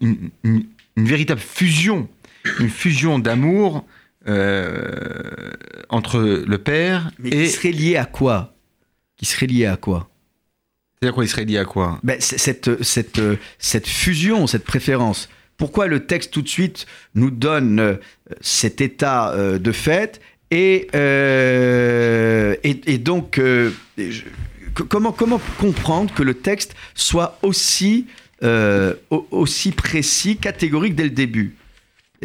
une 0.97 1.05
véritable 1.05 1.41
fusion, 1.41 2.07
une 2.59 2.69
fusion 2.69 3.19
d'amour 3.19 3.85
euh, 4.27 5.51
entre 5.89 6.19
le 6.19 6.57
père 6.57 7.11
Mais 7.19 7.29
et. 7.29 7.43
qui 7.43 7.49
serait 7.49 7.71
lié 7.71 7.95
à 7.97 8.05
quoi? 8.05 8.53
Qui 9.17 9.25
serait 9.25 9.47
lié 9.47 9.65
à 9.65 9.77
quoi? 9.77 10.09
C'est-à-dire 10.99 11.13
quoi 11.15 11.23
Il 11.25 11.27
serait 11.29 11.45
lié 11.45 11.57
à 11.57 11.65
quoi? 11.65 11.99
Ben, 12.03 12.17
c'est- 12.19 12.37
cette, 12.37 12.81
cette, 12.83 13.19
euh, 13.19 13.35
cette 13.59 13.87
fusion, 13.87 14.47
cette 14.47 14.63
préférence. 14.63 15.29
Pourquoi 15.57 15.87
le 15.87 16.05
texte 16.05 16.31
tout 16.31 16.41
de 16.41 16.47
suite 16.49 16.85
nous 17.13 17.31
donne 17.31 17.79
euh, 17.79 17.95
cet 18.41 18.81
état 18.81 19.33
de 19.37 19.71
fait 19.71 20.19
et, 20.51 20.87
euh, 20.95 22.55
et, 22.63 22.81
et 22.93 22.97
donc 22.97 23.37
euh, 23.39 23.71
je- 23.97 24.21
comment, 24.89 25.11
comment 25.11 25.39
comprendre 25.59 26.13
que 26.13 26.23
le 26.23 26.33
texte 26.33 26.75
soit 26.93 27.39
aussi, 27.41 28.07
euh, 28.43 28.93
au- 29.11 29.27
aussi 29.31 29.71
précis, 29.71 30.37
catégorique 30.37 30.95
dès 30.95 31.03
le 31.05 31.09
début? 31.11 31.55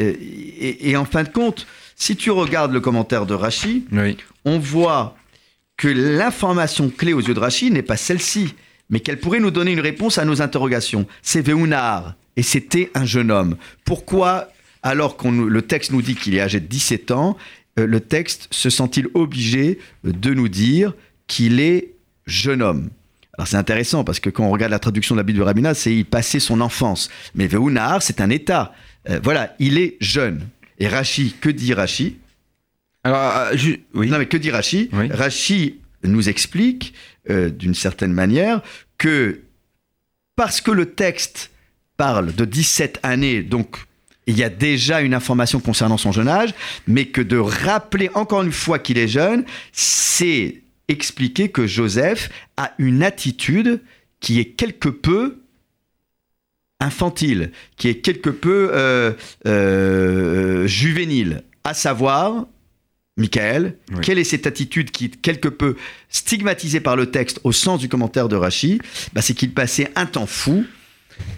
Et, 0.01 0.69
et- 0.69 0.91
et 0.91 0.97
en 0.97 1.05
fin 1.05 1.23
de 1.23 1.29
compte, 1.29 1.67
si 1.97 2.17
tu 2.17 2.31
regardes 2.31 2.73
le 2.73 2.81
commentaire 2.81 3.27
de 3.27 3.35
Rachi, 3.35 3.85
Oui. 3.93 4.17
on 4.45 4.59
voit 4.59 5.17
que 5.77 5.89
l'information 5.89 6.91
clé 6.91 7.13
aux 7.13 7.21
yeux 7.21 7.35
de 7.35 7.41
Rachid 7.41 7.73
n'est 7.73 7.83
pas 7.83 7.97
celle-ci, 7.97 8.55
mais 8.91 9.01
qu'elle 9.01 9.19
pourrait 9.21 9.41
nous 9.41 9.51
donner 9.51 9.73
une 9.73 9.81
réponse 9.81 10.19
à 10.19 10.25
nos 10.25 10.43
interrogations. 10.43 11.07
C'est 11.23 11.41
Veunar, 11.47 12.15
et 12.37 12.43
c'était 12.43 12.91
un 12.95 13.05
jeune 13.05 13.31
homme. 13.31 13.57
Pourquoi, 13.85 14.49
alors 14.83 15.17
que 15.17 15.29
le 15.29 15.63
texte 15.63 15.93
nous 15.93 16.03
dit 16.03 16.15
qu'il 16.15 16.35
est 16.35 16.41
âgé 16.41 16.61
de 16.61 16.67
17 16.67 17.11
ans, 17.11 17.37
euh, 17.79 17.87
le 17.87 18.01
texte 18.01 18.49
se 18.51 18.69
sent-il 18.71 19.09
obligé 19.15 19.79
de 20.05 20.35
nous 20.35 20.49
dire 20.49 20.93
qu'il 21.27 21.61
est 21.61 21.93
jeune 22.27 22.63
homme? 22.63 22.91
Alors 23.39 23.47
c'est 23.49 23.57
intéressant 23.57 24.05
parce 24.05 24.21
que 24.21 24.29
quand 24.29 24.45
on 24.45 24.51
regarde 24.51 24.73
la 24.73 24.79
traduction 24.79 25.15
de 25.15 25.21
la 25.21 25.23
Bible 25.23 25.39
de 25.39 25.45
Rabina, 25.45 25.73
c'est 25.73 25.95
il 25.95 26.05
passait 26.05 26.41
son 26.41 26.61
enfance. 26.61 27.09
Mais 27.35 27.47
Veunar, 27.47 28.03
c'est 28.03 28.21
un 28.21 28.29
état. 28.29 28.75
Euh, 29.09 29.21
voilà, 29.23 29.55
il 29.59 29.79
est 29.79 29.97
jeune. 30.01 30.47
Et 30.79 30.89
Rachi, 30.89 31.35
que 31.41 31.49
dit 31.49 31.73
Rachi 31.75 32.19
Alors, 33.05 33.37
euh, 33.37 33.57
ju- 33.57 33.81
oui. 33.95 34.09
non, 34.09 34.19
mais 34.19 34.27
que 34.27 34.37
dit 34.37 34.51
Rachi 34.51 34.89
Oui. 34.93 35.09
Rachi 35.11 35.79
nous 36.05 36.29
explique, 36.29 36.95
euh, 37.29 37.51
d'une 37.51 37.75
certaine 37.75 38.13
manière, 38.13 38.63
que 38.99 39.41
parce 40.37 40.61
que 40.61 40.71
le 40.71 40.87
texte 40.87 41.51
parle 41.97 42.35
de 42.35 42.45
17 42.45 42.99
années, 43.03 43.43
donc 43.43 43.77
il 44.27 44.39
y 44.39 44.43
a 44.45 44.49
déjà 44.49 45.01
une 45.03 45.13
information 45.13 45.61
concernant 45.61 45.99
son 45.99 46.13
jeune 46.13 46.29
âge, 46.29 46.55
mais 46.87 47.07
que 47.07 47.21
de 47.21 47.37
rappeler 47.37 48.11
encore 48.15 48.43
une 48.43 48.53
fois 48.53 48.79
qu'il 48.79 48.97
est 48.97 49.09
jeune, 49.09 49.45
c'est 49.73 50.63
expliquer 50.89 51.51
que 51.51 51.67
Joseph 51.67 52.31
a 52.57 52.73
une 52.79 53.03
attitude 53.03 53.81
qui 54.21 54.41
est 54.41 54.47
quelque 54.47 54.89
peu 54.89 55.41
infantile, 56.81 57.53
qui 57.77 57.89
est 57.89 57.97
quelque 57.97 58.31
peu 58.31 58.71
euh, 58.73 59.13
euh, 59.47 60.67
juvénile, 60.67 61.43
à 61.65 61.75
savoir, 61.75 62.47
Michael, 63.17 63.75
Oui. 63.93 63.99
quelle 64.03 64.19
est 64.19 64.25
cette 64.25 64.47
attitude 64.47 64.91
qui 64.91 65.07
est 65.07 65.21
quelque 65.21 65.49
peu 65.49 65.77
stigmatisée 66.09 66.81
par 66.81 66.97
le 66.97 67.07
texte 67.11 67.41
au 67.45 67.53
sens 67.53 67.81
du 67.81 67.89
commentaire 67.89 68.29
de 68.29 68.37
Rachi 68.37 68.81
bah, 69.13 69.21
C'est 69.21 69.35
qu'il 69.35 69.53
passait 69.53 69.91
un 69.95 70.07
temps 70.07 70.27
fou 70.27 70.65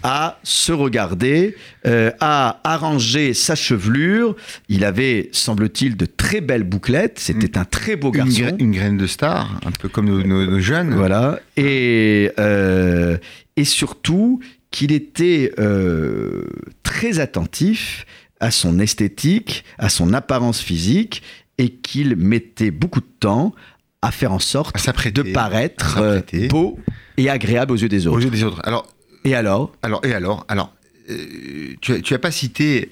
à 0.01 0.39
se 0.43 0.71
regarder, 0.71 1.57
euh, 1.85 2.09
à 2.21 2.61
arranger 2.63 3.33
sa 3.33 3.55
chevelure. 3.55 4.33
Il 4.69 4.85
avait, 4.85 5.27
semble-t-il, 5.33 5.97
de 5.97 6.05
très 6.05 6.39
belles 6.39 6.63
bouclettes. 6.63 7.19
C'était 7.19 7.57
un 7.57 7.65
très 7.65 7.97
beau 7.97 8.07
Une, 8.13 8.19
garçon. 8.19 8.41
gra- 8.43 8.55
une 8.59 8.71
graine 8.71 8.95
de 8.95 9.07
star, 9.07 9.59
un 9.65 9.71
peu 9.71 9.89
comme 9.89 10.05
nos, 10.05 10.23
nos- 10.23 10.45
nos 10.45 10.59
jeunes. 10.61 10.93
Voilà. 10.95 11.37
Et, 11.57 12.31
euh, 12.39 13.17
et 13.57 13.65
surtout 13.65 14.39
qu'il 14.73 14.91
était 14.91 15.53
euh, 15.59 16.45
très 16.81 17.19
attentif 17.19 18.05
à 18.39 18.49
son 18.49 18.79
esthétique, 18.79 19.63
à 19.77 19.87
son 19.89 20.13
apparence 20.13 20.59
physique, 20.59 21.21
et 21.59 21.69
qu'il 21.69 22.15
mettait 22.15 22.71
beaucoup 22.71 22.99
de 22.99 23.11
temps 23.19 23.53
à 24.01 24.11
faire 24.11 24.31
en 24.33 24.39
sorte 24.39 24.75
de 25.11 25.21
paraître 25.31 25.99
euh, 26.01 26.21
beau 26.49 26.79
et 27.17 27.29
agréable 27.29 27.71
aux 27.71 27.77
yeux 27.77 27.87
des 27.87 28.07
aux 28.07 28.13
autres. 28.13 28.23
yeux 28.25 28.31
des 28.31 28.43
autres. 28.43 28.59
Alors, 28.63 28.91
Et 29.23 29.35
alors? 29.35 29.71
alors 29.83 30.01
et 30.03 30.13
alors, 30.13 30.43
alors, 30.49 30.73
euh, 31.09 31.75
tu, 31.79 31.93
as- 31.93 32.01
tu 32.01 32.13
as 32.15 32.19
pas 32.19 32.31
cité 32.31 32.91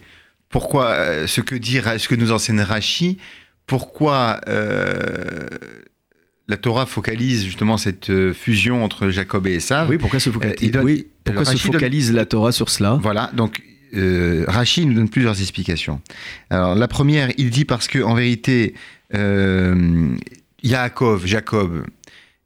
pourquoi 0.50 1.26
ce 1.28 1.42
que 1.42 1.56
dit 1.56 1.80
Ra- 1.80 1.98
ce 1.98 2.08
que 2.08 2.16
nous 2.16 2.32
enseigne 2.32 2.62
Rachi, 2.62 3.18
pourquoi 3.66 4.40
euh, 4.48 5.48
la 6.48 6.58
Torah 6.58 6.86
focalise 6.86 7.46
justement 7.46 7.78
cette 7.78 8.10
euh, 8.10 8.34
fusion 8.34 8.84
entre 8.84 9.10
Jacob 9.10 9.48
et 9.48 9.54
Esav. 9.56 9.90
Oui, 9.90 9.98
pourquoi 9.98 10.20
se 10.20 10.30
Euh, 10.30 10.34
focalise, 10.34 10.72
donne- 10.72 10.84
oui, 10.86 11.08
pourquoi 11.24 11.46
se 11.46 11.52
Rachid 11.52 11.66
donne- 11.72 11.74
focalise 11.80 12.12
la 12.12 12.26
Torah 12.26 12.52
sur 12.52 12.70
cela? 12.70 13.00
Voilà, 13.02 13.32
donc 13.34 13.62
euh, 13.96 14.46
Rachi 14.48 14.86
nous 14.86 14.94
donne 14.94 15.10
plusieurs 15.10 15.40
explications. 15.42 16.02
Alors 16.50 16.76
la 16.76 16.88
première, 16.88 17.30
il 17.38 17.50
dit 17.50 17.66
parce 17.66 17.88
que 17.88 18.00
en 18.04 18.16
vérité, 18.16 18.74
euh, 19.14 20.16
Yaakov, 20.64 21.26
Jacob, 21.26 21.86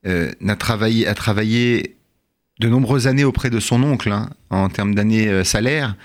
euh, 0.05 0.31
travaillé, 0.59 1.07
a 1.07 1.13
travaillé 1.15 1.95
de 2.59 2.67
nombreuses 2.69 3.07
années 3.07 3.23
auprès 3.25 3.49
de 3.49 3.59
son 3.59 3.83
oncle 3.83 4.11
hein, 4.11 4.29
en 4.49 4.69
termes 4.69 4.95
d'années 4.95 5.43
salaires 5.43 5.95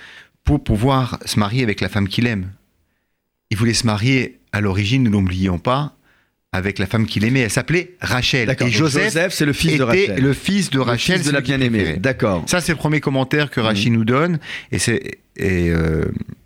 pour 0.44 0.64
pouvoir 0.64 1.18
se 1.24 1.38
marier 1.38 1.62
avec 1.62 1.80
la 1.80 1.88
femme 1.88 2.08
qu'il 2.08 2.26
aime. 2.26 2.50
Il 3.50 3.56
voulait 3.56 3.74
se 3.74 3.86
marier 3.86 4.38
à 4.52 4.60
l'origine, 4.60 5.02
ne 5.04 5.10
l'oublions 5.10 5.58
pas, 5.58 5.96
avec 6.52 6.78
la 6.78 6.86
femme 6.86 7.06
qu'il 7.06 7.24
aimait. 7.24 7.40
Elle 7.40 7.50
s'appelait 7.50 7.94
Rachel. 8.00 8.54
Et 8.60 8.70
Joseph, 8.70 9.32
c'est 9.32 9.46
le 9.46 9.52
fils 9.52 9.78
de 9.78 9.82
Rachel. 9.82 10.20
le 10.20 10.32
fils 10.32 10.70
de 10.70 10.76
Le 10.76 10.82
Rachel, 10.82 11.16
fils 11.18 11.26
de 11.26 11.32
la 11.32 11.40
bien-aimée. 11.40 11.96
D'accord. 11.98 12.44
Ça, 12.46 12.60
c'est 12.60 12.72
le 12.72 12.78
premier 12.78 13.00
commentaire 13.00 13.44
Mhm. 13.44 13.50
que 13.50 13.60
Rachid 13.60 13.92
nous 13.92 14.04
donne. 14.04 14.38
Et 14.72 14.78
c'est. 14.78 15.18
Et 15.36 15.68
euh, 15.70 16.02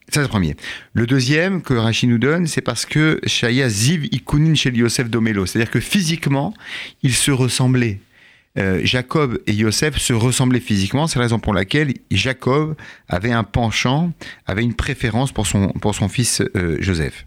ça, 0.08 0.20
c'est 0.20 0.22
le 0.22 0.28
premier. 0.28 0.56
Le 0.92 1.06
deuxième 1.06 1.62
que 1.62 1.74
Rachid 1.74 2.08
nous 2.10 2.18
donne, 2.18 2.46
c'est 2.46 2.60
parce 2.60 2.84
que 2.86 3.18
Shaya 3.26 3.68
Ziv 3.68 4.04
Ikunin 4.12 4.54
chez 4.54 4.70
Yosef 4.70 5.08
Domelo. 5.08 5.46
C'est-à-dire 5.46 5.70
que 5.70 5.80
physiquement, 5.80 6.52
ils 7.02 7.14
se 7.14 7.30
ressemblaient. 7.30 7.98
Euh, 8.56 8.80
Jacob 8.84 9.40
et 9.48 9.52
Yosef 9.52 9.98
se 9.98 10.12
ressemblaient 10.12 10.60
physiquement. 10.60 11.08
C'est 11.08 11.18
la 11.18 11.24
raison 11.24 11.40
pour 11.40 11.54
laquelle 11.54 11.92
Jacob 12.12 12.76
avait 13.08 13.32
un 13.32 13.42
penchant, 13.42 14.12
avait 14.46 14.62
une 14.62 14.74
préférence 14.74 15.32
pour 15.32 15.46
son, 15.48 15.68
pour 15.70 15.94
son 15.96 16.08
fils 16.08 16.40
euh, 16.54 16.76
Joseph. 16.78 17.26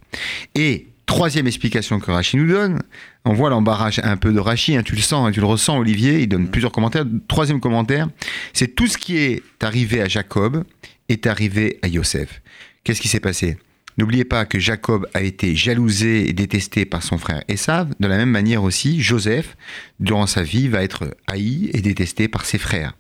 Et 0.55 0.87
troisième 1.07 1.47
explication 1.47 1.99
que 1.99 2.11
Rachid 2.11 2.39
nous 2.39 2.47
donne, 2.47 2.83
on 3.25 3.33
voit 3.33 3.49
l'embarras 3.49 3.99
un 4.03 4.17
peu 4.17 4.31
de 4.31 4.39
Rachid, 4.39 4.77
hein, 4.77 4.83
tu 4.83 4.93
le 4.93 5.01
sens, 5.01 5.27
hein, 5.27 5.31
tu 5.31 5.39
le 5.39 5.47
ressens 5.47 5.79
Olivier, 5.79 6.19
il 6.19 6.27
donne 6.27 6.47
plusieurs 6.49 6.71
commentaires. 6.71 7.05
Troisième 7.27 7.59
commentaire, 7.59 8.07
c'est 8.53 8.75
tout 8.75 8.85
ce 8.85 8.99
qui 8.99 9.17
est 9.17 9.41
arrivé 9.61 10.01
à 10.01 10.07
Jacob 10.07 10.63
est 11.09 11.25
arrivé 11.25 11.79
à 11.81 11.87
Yosef. 11.87 12.41
Qu'est-ce 12.83 13.01
qui 13.01 13.07
s'est 13.07 13.19
passé? 13.19 13.57
N'oubliez 13.97 14.25
pas 14.25 14.45
que 14.45 14.59
Jacob 14.59 15.07
a 15.15 15.23
été 15.23 15.55
jalousé 15.55 16.29
et 16.29 16.33
détesté 16.33 16.85
par 16.85 17.01
son 17.01 17.17
frère 17.17 17.41
Esav. 17.47 17.93
De 17.99 18.07
la 18.07 18.17
même 18.17 18.29
manière 18.29 18.61
aussi, 18.61 19.01
Joseph, 19.01 19.57
durant 19.99 20.27
sa 20.27 20.43
vie, 20.43 20.67
va 20.67 20.83
être 20.83 21.15
haï 21.25 21.71
et 21.73 21.81
détesté 21.81 22.27
par 22.27 22.45
ses 22.45 22.59
frères. 22.59 22.93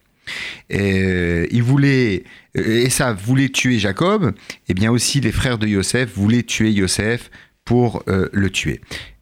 Et 0.69 1.47
il 1.51 1.61
voulait, 1.61 2.23
Esav 2.55 3.21
voulait 3.21 3.49
tuer 3.49 3.79
Jacob, 3.79 4.33
et 4.67 4.73
bien 4.73 4.91
aussi 4.91 5.21
les 5.21 5.31
frères 5.31 5.57
de 5.57 5.67
Yosef 5.67 6.13
voulaient 6.15 6.43
tuer 6.43 6.71
Yosef 6.71 7.29
pour 7.67 8.01
euh, 8.07 8.29
le 8.31 8.49
tuer. 8.49 8.79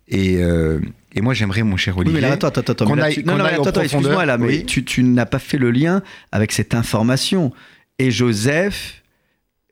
Et, 0.07 0.37
euh, 0.37 0.79
et 1.15 1.21
moi 1.21 1.33
j'aimerais, 1.33 1.63
mon 1.63 1.77
cher 1.77 1.95
Oui, 1.97 2.01
Olivier, 2.01 2.21
mais 2.21 2.27
là, 2.27 2.33
attends, 2.35 2.47
attends, 2.49 2.61
attends. 2.71 2.93
là, 2.95 3.11
tu- 3.11 3.23
non, 3.23 3.37
non, 3.37 3.43
attends, 3.45 3.55
profondeur. 3.63 3.83
excuse-moi 3.83 4.25
là, 4.25 4.37
mais 4.37 4.47
Oui. 4.47 4.65
tu, 4.65 4.85
tu 4.85 5.01
n'as 5.03 5.25
pas 5.25 5.39
fait 5.39 5.57
le 5.57 5.71
lien 5.71 6.03
avec 6.31 6.51
cette 6.51 6.75
information. 6.75 7.51
Et 7.97 8.11
Joseph 8.11 9.01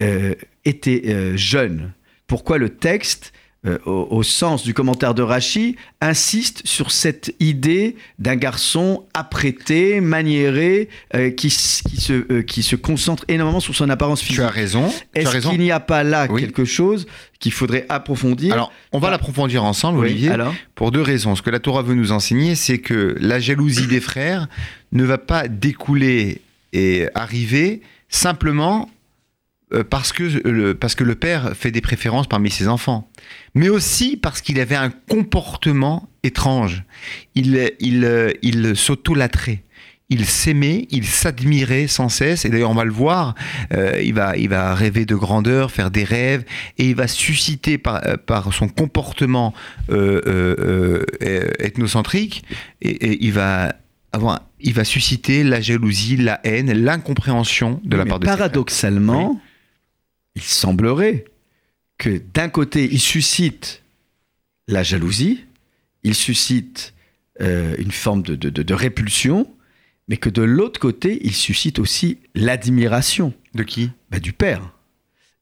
euh, 0.01 0.33
était 0.65 1.37
jeune. 1.37 1.93
Pourquoi 2.25 2.57
le 2.57 2.69
texte, 2.69 3.31
euh, 3.65 3.77
au, 3.85 4.07
au 4.11 4.23
sens 4.23 4.63
du 4.63 4.73
commentaire 4.73 5.13
de 5.13 5.21
Rachi, 5.21 5.77
insiste 6.01 6.61
sur 6.65 6.91
cette 6.91 7.33
idée 7.39 7.95
d'un 8.19 8.35
garçon 8.35 9.05
apprêté, 9.13 10.01
maniéré, 10.01 10.89
euh, 11.15 11.29
qui, 11.31 11.47
qui, 11.47 12.01
se, 12.01 12.13
euh, 12.31 12.41
qui 12.41 12.61
se 12.63 12.75
concentre 12.75 13.23
énormément 13.29 13.59
sur 13.61 13.73
son 13.75 13.89
apparence 13.89 14.19
physique 14.21 14.35
tu 14.35 14.41
as 14.43 14.49
raison. 14.49 14.91
Est-ce 15.15 15.37
qu'il 15.49 15.59
n'y 15.61 15.71
a 15.71 15.79
pas 15.79 16.03
là 16.03 16.27
Oui. 16.29 16.41
quelque 16.41 16.65
chose 16.65 17.05
qu'il 17.39 17.51
faudrait 17.53 17.85
approfondir 17.89 18.53
Alors, 18.53 18.71
on 18.91 18.99
va 18.99 19.07
Ah. 19.07 19.11
l'approfondir 19.11 19.63
ensemble, 19.63 19.99
Oui, 19.99 20.07
Olivier. 20.07 20.29
alors 20.31 20.53
Pour 20.75 20.91
deux 20.91 21.01
raisons. 21.01 21.35
Ce 21.35 21.41
que 21.41 21.49
la 21.49 21.59
Torah 21.59 21.81
veut 21.83 21.95
nous 21.95 22.11
enseigner, 22.11 22.55
c'est 22.55 22.79
que 22.79 23.15
la 23.19 23.39
jalousie 23.39 23.87
des 23.87 23.99
frères 24.01 24.47
ne 24.91 25.03
va 25.03 25.17
pas 25.17 25.47
découler 25.47 26.41
et 26.73 27.07
arriver 27.15 27.81
simplement 28.09 28.89
parce 29.81 30.13
que, 30.13 30.23
le, 30.23 30.75
parce 30.75 30.93
que 30.95 31.03
le 31.03 31.15
père 31.15 31.53
fait 31.55 31.71
des 31.71 31.81
préférences 31.81 32.27
parmi 32.27 32.51
ses 32.51 32.67
enfants, 32.67 33.09
mais 33.55 33.69
aussi 33.69 34.17
parce 34.17 34.41
qu'il 34.41 34.59
avait 34.59 34.75
un 34.75 34.91
comportement 35.09 36.09
étrange. 36.23 36.83
Il, 37.35 37.71
il, 37.79 38.05
euh, 38.05 38.31
il 38.41 38.75
s'autolatrait. 38.75 39.63
Il 40.09 40.25
s'aimait, 40.25 40.85
il 40.91 41.05
s'admirait 41.05 41.87
sans 41.87 42.09
cesse, 42.09 42.45
et 42.45 42.49
d'ailleurs 42.49 42.69
on 42.69 42.75
va 42.75 42.83
le 42.83 42.91
voir, 42.91 43.33
euh, 43.73 43.99
il, 44.03 44.13
va, 44.13 44.37
il 44.37 44.49
va 44.49 44.75
rêver 44.75 45.05
de 45.05 45.15
grandeur, 45.15 45.71
faire 45.71 45.89
des 45.89 46.03
rêves, 46.03 46.43
et 46.77 46.89
il 46.89 46.95
va 46.95 47.07
susciter 47.07 47.79
par, 47.79 48.05
euh, 48.05 48.17
par 48.17 48.53
son 48.53 48.67
comportement 48.67 49.53
euh, 49.89 50.21
euh, 50.27 51.05
euh, 51.23 51.47
ethnocentrique, 51.57 52.43
et, 52.81 52.89
et 52.89 53.25
il 53.25 53.31
va 53.31 53.73
avoir, 54.11 54.41
il 54.59 54.73
va 54.73 54.83
susciter 54.83 55.43
la 55.43 55.61
jalousie, 55.61 56.17
la 56.17 56.39
haine, 56.43 56.71
l'incompréhension 56.73 57.81
de 57.83 57.97
la 57.97 58.05
part 58.05 58.19
de 58.19 58.25
ses 58.25 58.31
paradoxalement, 58.31 59.41
il 60.35 60.41
semblerait 60.41 61.25
que 61.97 62.21
d'un 62.33 62.49
côté, 62.49 62.87
il 62.91 62.99
suscite 62.99 63.81
la 64.67 64.83
jalousie, 64.83 65.45
il 66.03 66.15
suscite 66.15 66.93
euh, 67.41 67.75
une 67.77 67.91
forme 67.91 68.21
de, 68.23 68.35
de- 68.35 68.49
de- 68.49 68.73
répulsion, 68.73 69.47
mais 70.07 70.17
que 70.17 70.29
de 70.29 70.41
l'autre 70.41 70.79
côté, 70.79 71.19
il 71.23 71.33
suscite 71.33 71.79
aussi 71.79 72.17
l'admiration. 72.35 73.33
De 73.53 73.63
qui? 73.63 73.91
Bah, 74.11 74.19
du 74.19 74.33
père. 74.33 74.61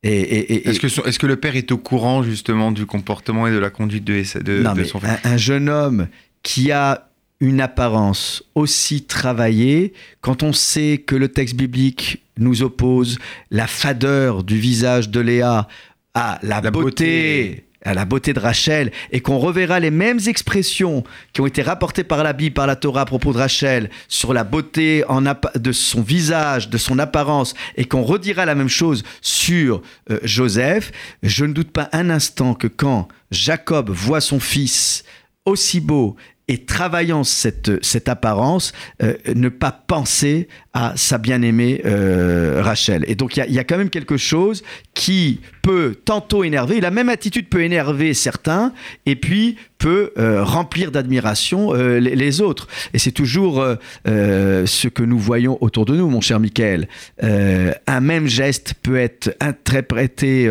Et, 0.04 0.12
et- 0.20 0.54
et- 0.54 0.70
Est-ce 0.70 0.80
que, 0.80 0.88
son- 0.90 1.04
est-ce 1.04 1.20
que 1.20 1.28
le 1.28 1.36
père 1.36 1.56
est 1.56 1.72
au 1.72 1.78
courant 1.78 2.24
justement 2.24 2.72
du 2.72 2.86
comportement 2.86 3.48
et 3.48 3.52
de 3.52 3.58
la 3.58 3.70
conduite 3.70 4.04
de, 4.04 4.24
de, 4.42 4.62
Non, 4.64 4.74
de 4.74 4.82
mais 4.82 4.88
son 4.88 5.00
frère? 5.00 5.20
un, 5.24 5.32
un 5.34 5.38
jeune 5.38 5.70
homme 5.70 6.08
qui 6.44 6.72
a 6.72 7.10
une 7.40 7.60
apparence 7.62 8.44
aussi 8.56 9.04
travaillée, 9.04 9.94
quand 10.22 10.44
on 10.44 10.54
sait 10.54 11.04
que 11.06 11.16
le 11.16 11.28
texte 11.30 11.56
biblique 11.56 12.22
nous 12.42 12.64
oppose 12.64 13.18
la 13.50 13.68
fadeur 13.68 14.44
du 14.44 14.58
visage 14.58 15.10
de 15.10 15.20
Léa 15.20 15.68
à 16.14 16.40
la, 16.44 16.60
La 16.60 16.72
beauté, 16.72 16.82
beauté. 16.82 17.66
à 17.84 17.94
la 17.94 18.04
beauté 18.04 18.34
de 18.34 18.40
Rachel, 18.40 18.92
et 19.12 19.22
qu'on 19.22 19.38
reverra 19.38 19.80
les 19.80 19.92
mêmes 19.92 20.20
expressions 20.28 21.04
qui 21.32 21.40
ont 21.40 21.48
été 21.48 21.62
rapportées 21.62 22.04
par 22.04 22.24
la 22.24 22.34
Bible, 22.34 22.54
par 22.54 22.68
la 22.68 22.76
Torah 22.76 23.02
à 23.02 23.06
propos 23.06 23.32
de 23.32 23.38
Rachel, 23.38 23.90
sur 24.10 24.34
la 24.34 24.44
beauté 24.44 25.06
en 25.08 25.22
de 25.22 25.72
son 25.72 26.02
visage, 26.02 26.70
de 26.70 26.78
son 26.78 27.00
apparence, 27.00 27.54
et 27.78 27.86
qu'on 27.86 28.04
redira 28.04 28.46
la 28.46 28.56
même 28.56 28.70
chose 28.70 29.04
sur 29.22 29.82
euh, 30.10 30.20
Joseph, 30.24 30.92
je 31.24 31.46
ne 31.46 31.54
doute 31.54 31.72
pas 31.72 31.90
un 31.94 32.10
instant 32.10 32.54
que 32.56 32.68
quand 32.68 33.08
Jacob 33.32 33.90
voit 33.90 34.22
son 34.22 34.42
fils 34.42 35.04
aussi 35.46 35.80
beau 35.80 36.18
et 36.52 36.66
travaillant 36.66 37.24
cette, 37.24 38.10
apparence, 38.10 38.74
euh, 39.02 39.14
ne 39.34 39.48
pas 39.48 39.72
penser 39.72 40.50
à 40.74 40.92
sa 40.98 41.18
bien-aimée 41.18 41.82
euh, 41.86 42.62
Rachel. 42.62 43.06
Et 43.08 43.16
donc 43.16 43.38
il 43.38 43.54
y, 43.54 43.60
a 43.60 43.64
quand 43.64 43.78
même 43.78 43.90
quelque 43.90 44.18
chose 44.18 44.62
qui 44.94 45.40
peut 45.62 45.96
tantôt 46.06 46.44
énerver, 46.44 46.82
la 46.82 46.92
même 46.92 47.10
attitude 47.10 47.48
peut 47.50 47.64
énerver 47.64 48.14
certains, 48.14 48.74
et 49.06 49.16
puis 49.16 49.58
peut 49.78 50.12
euh, 50.20 50.44
remplir 50.44 50.92
d'admiration 50.92 51.74
euh, 51.74 52.00
les, 52.00 52.16
les 52.16 52.40
autres. 52.42 52.68
Et 52.94 53.00
c'est 53.00 53.12
toujours 53.12 53.64
euh, 54.08 54.66
ce 54.68 54.88
que 54.88 55.02
nous 55.02 55.18
voyons 55.18 55.58
autour 55.62 55.86
de 55.86 55.96
nous, 55.96 56.08
mon 56.08 56.22
cher 56.22 56.40
Michael. 56.40 56.88
Un 57.22 58.00
même 58.00 58.28
geste 58.28 58.76
peut 58.84 58.98
être 58.98 59.36
interprété 59.40 60.50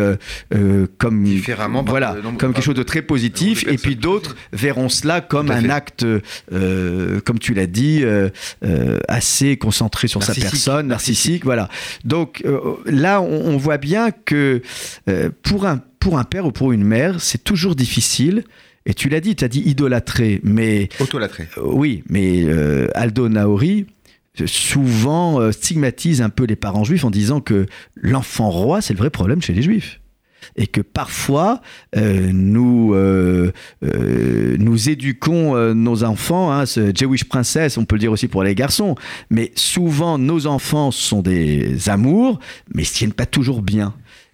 comme 0.97 1.23
Différemment 1.23 1.83
voilà, 1.83 2.13
de 2.13 2.21
nombreux- 2.21 2.37
comme 2.37 2.53
quelque 2.53 2.63
chose 2.63 2.75
de 2.75 2.83
très 2.83 3.01
positif, 3.01 3.63
nombre 3.63 3.73
et 3.73 3.77
puis 3.77 3.95
d'autres 3.95 4.35
verront 4.51 4.89
cela 4.89 5.21
comme 5.21 5.49
un 5.51 5.69
acte, 5.69 6.05
comme 6.49 7.39
tu 7.39 7.53
l'as 7.53 7.67
dit, 7.67 8.03
assez 9.07 9.57
concentré 9.57 10.07
sur 10.07 10.23
sa 10.23 10.33
personne, 10.33 10.87
narcissique, 10.87 11.45
voilà. 11.45 11.69
Donc 12.03 12.43
là, 12.85 13.21
on, 13.21 13.45
on 13.53 13.57
voit 13.57 13.77
bien 13.77 14.11
que 14.11 14.61
euh, 15.11 15.29
pour, 15.43 15.65
un, 15.65 15.77
pour 15.99 16.17
un 16.17 16.23
père 16.23 16.45
ou 16.45 16.51
pour 16.51 16.71
une 16.71 16.83
mère, 16.83 17.21
c'est 17.21 17.43
toujours 17.43 17.75
difficile. 17.75 18.43
Et 18.85 18.93
tu 18.93 19.09
l'as 19.09 19.19
dit, 19.19 19.35
tu 19.35 19.45
as 19.45 19.47
dit 19.47 19.61
idolâtrer, 19.61 20.39
mais 20.43 20.89
euh, 21.57 21.61
oui, 21.65 22.03
mais 22.09 22.43
euh, 22.45 22.87
Aldo 22.95 23.29
Naori 23.29 23.85
souvent 24.45 25.51
stigmatise 25.51 26.21
un 26.21 26.29
peu 26.29 26.45
les 26.45 26.55
parents 26.55 26.85
juifs 26.85 27.03
en 27.03 27.11
disant 27.11 27.41
que 27.41 27.65
l'enfant 27.95 28.49
roi, 28.49 28.81
c'est 28.81 28.93
le 28.93 28.97
vrai 28.97 29.09
problème 29.09 29.41
chez 29.41 29.53
les 29.53 29.61
juifs. 29.61 29.99
Et 30.55 30.67
que 30.67 30.81
parfois, 30.81 31.61
euh, 31.95 32.31
nous, 32.33 32.93
euh, 32.93 33.51
euh, 33.83 34.55
nous 34.59 34.89
éduquons 34.89 35.73
nos 35.73 36.03
enfants, 36.03 36.51
hein, 36.51 36.65
ce 36.65 36.91
Jewish 36.93 37.25
princess, 37.25 37.77
on 37.77 37.85
peut 37.85 37.95
le 37.95 37.99
dire 37.99 38.11
aussi 38.11 38.27
pour 38.27 38.43
les 38.43 38.55
garçons, 38.55 38.95
mais 39.29 39.51
souvent 39.55 40.17
nos 40.17 40.47
enfants 40.47 40.91
sont 40.91 41.21
des 41.21 41.89
amours, 41.89 42.39
mais 42.73 42.83
ils 42.83 42.89
tiennent 42.89 43.13
pas 43.13 43.25
toujours 43.25 43.61
bien. 43.61 43.93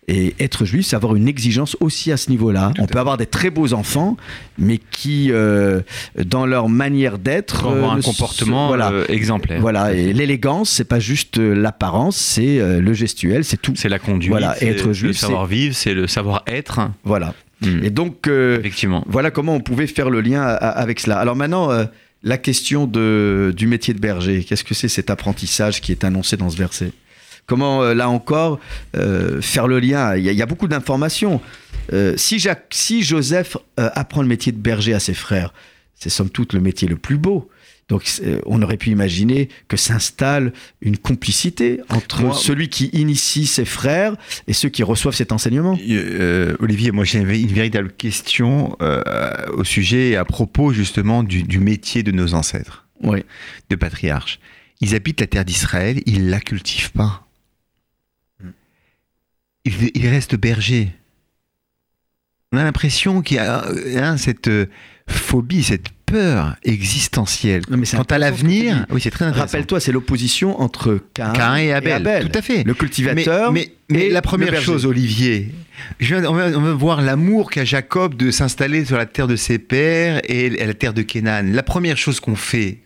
Et 0.09 0.35
être 0.39 0.63
juif, 0.63 0.85
c'est 0.85 0.95
avoir 0.95 1.15
une 1.17 1.27
exigence 1.27 1.75
aussi 1.81 2.13
à 2.13 2.17
ce 2.17 2.29
niveau-là. 2.29 2.71
On 2.79 2.85
peut 2.85 2.97
avoir 2.97 3.17
des 3.17 3.25
très 3.25 3.49
beaux 3.49 3.73
enfants, 3.73 4.15
mais 4.57 4.77
qui, 4.91 5.31
euh, 5.33 5.81
dans 6.23 6.45
leur 6.45 6.69
manière 6.69 7.17
d'être, 7.17 7.65
euh, 7.67 7.83
un 7.83 7.97
ne 7.97 8.01
se- 8.01 8.05
comportement 8.05 8.67
voilà, 8.67 8.89
euh, 8.91 9.05
exemplaire. 9.09 9.59
voilà. 9.59 9.93
Et 9.93 10.13
l'élégance, 10.13 10.69
c'est 10.69 10.85
pas 10.85 10.99
juste 11.01 11.39
euh, 11.39 11.53
l'apparence, 11.53 12.15
c'est 12.15 12.57
le 12.79 12.93
gestuel, 12.93 13.43
c'est 13.43 13.61
tout. 13.61 13.73
C'est 13.75 13.89
la 13.89 13.99
conduite, 13.99 14.29
Voilà, 14.31 14.55
c'est 14.57 14.67
être 14.67 14.87
le 14.87 14.93
juif, 14.93 15.17
savoir-vivre, 15.17 15.75
c'est 15.75 15.93
le 15.93 16.07
savoir-être. 16.07 16.79
Voilà. 17.03 17.33
Hmm. 17.61 17.83
Et 17.83 17.89
donc, 17.89 18.27
euh, 18.29 18.59
Effectivement. 18.59 19.03
voilà 19.09 19.29
comment 19.29 19.55
on 19.55 19.59
pouvait 19.59 19.87
faire 19.87 20.09
le 20.09 20.21
lien 20.21 20.41
à- 20.41 20.53
à- 20.53 20.69
avec 20.69 21.01
cela. 21.01 21.17
Alors 21.17 21.35
maintenant, 21.35 21.69
euh, 21.71 21.83
la 22.23 22.37
question 22.37 22.87
de, 22.87 23.51
du 23.57 23.67
métier 23.67 23.93
de 23.93 23.99
berger. 23.99 24.45
Qu'est-ce 24.45 24.63
que 24.63 24.73
c'est 24.73 24.87
cet 24.87 25.09
apprentissage 25.09 25.81
qui 25.81 25.91
est 25.91 26.03
annoncé 26.05 26.37
dans 26.37 26.49
ce 26.49 26.57
verset? 26.57 26.91
Comment, 27.47 27.81
euh, 27.81 27.93
là 27.93 28.09
encore, 28.09 28.59
euh, 28.95 29.41
faire 29.41 29.67
le 29.67 29.79
lien? 29.79 30.15
Il 30.17 30.23
y, 30.23 30.29
a, 30.29 30.31
il 30.33 30.37
y 30.37 30.41
a 30.41 30.45
beaucoup 30.45 30.67
d'informations. 30.67 31.41
Euh, 31.93 32.13
si, 32.17 32.39
Jacques- 32.39 32.67
si 32.71 33.01
Joseph 33.03 33.55
euh, 33.79 33.89
apprend 33.95 34.21
le 34.21 34.27
métier 34.27 34.51
de 34.51 34.57
berger 34.57 34.93
à 34.93 34.99
ses 34.99 35.13
frères, 35.13 35.53
c'est 35.95 36.09
somme 36.09 36.29
toute 36.29 36.51
le 36.53 36.59
métier 36.59 36.87
le 36.87 36.97
plus 36.97 37.17
beau. 37.17 37.49
Donc 37.89 38.03
on 38.45 38.61
aurait 38.63 38.75
pu 38.75 38.89
imaginer 38.89 39.47
que 39.69 39.77
s'installe 39.77 40.51
une 40.81 40.97
complicité 40.97 41.79
entre 41.87 42.21
Moi- 42.21 42.33
celui 42.35 42.67
qui 42.67 42.87
initie 42.87 43.47
ses 43.47 43.63
frères 43.63 44.17
et 44.45 44.51
ceux 44.51 44.67
qui 44.67 44.83
reçoivent 44.83 45.15
cet 45.15 45.31
enseignement. 45.31 45.79
Euh, 45.89 46.57
Olivier, 46.59 46.91
moi 46.91 47.05
j'ai 47.05 47.19
une 47.19 47.25
véritable 47.47 47.93
question 47.93 48.75
euh, 48.81 49.01
au 49.53 49.63
sujet 49.63 50.09
et 50.09 50.15
à 50.17 50.25
propos 50.25 50.73
justement 50.73 51.23
du, 51.23 51.43
du 51.43 51.59
métier 51.59 52.03
de 52.03 52.11
nos 52.11 52.33
ancêtres, 52.33 52.85
Oui. 53.03 53.23
de 53.69 53.75
patriarches. 53.77 54.41
Ils 54.81 54.93
habitent 54.93 55.21
la 55.21 55.27
terre 55.27 55.45
d'Israël, 55.45 56.01
ils 56.05 56.29
la 56.29 56.41
cultivent 56.41 56.91
pas. 56.91 57.25
Ils 59.95 60.07
restent 60.07 60.35
bergers. 60.35 60.89
On 62.53 62.57
a 62.57 62.63
l'impression 62.63 63.21
qu'il 63.21 63.37
y 63.37 63.39
a 63.39 63.65
hein, 63.97 64.17
cette 64.17 64.47
euh, 64.47 64.67
phobie, 65.09 65.63
cette 65.63 65.89
peur 66.05 66.55
existentielle. 66.63 67.61
Non, 67.69 67.75
mais 67.75 67.85
c'est 67.85 67.97
Quant 67.97 68.03
à 68.03 68.17
l'avenir, 68.17 68.85
oui, 68.89 69.01
c'est 69.01 69.09
très 69.11 69.25
intéressant. 69.25 69.45
Rappelle-toi, 69.45 69.79
c'est 69.81 69.91
l'opposition 69.91 70.61
entre 70.61 71.01
Cain, 71.13 71.57
et 71.57 71.73
Abel, 71.73 72.29
tout 72.29 72.39
à 72.39 72.41
fait. 72.41 72.63
Le 72.63 72.73
cultivateur. 72.73 73.51
Mais, 73.51 73.69
mais, 73.89 73.97
mais 73.99 74.05
et 74.05 74.09
la 74.09 74.21
première 74.21 74.51
berger. 74.51 74.65
chose, 74.65 74.85
Olivier, 74.85 75.53
je 75.99 76.15
viens- 76.15 76.23
on, 76.29 76.33
va, 76.33 76.47
on 76.57 76.61
va 76.61 76.71
voir 76.73 77.01
l'amour 77.01 77.49
qu'a 77.51 77.65
Jacob 77.65 78.15
de 78.15 78.31
s'installer 78.31 78.85
sur 78.85 78.95
la 78.95 79.05
terre 79.05 79.27
de 79.27 79.35
ses 79.35 79.59
pères 79.59 80.21
et 80.23 80.49
la 80.49 80.73
terre 80.73 80.93
de 80.93 81.01
Canaan. 81.01 81.43
La 81.51 81.63
première 81.63 81.97
chose 81.97 82.21
qu'on 82.21 82.37
fait, 82.37 82.79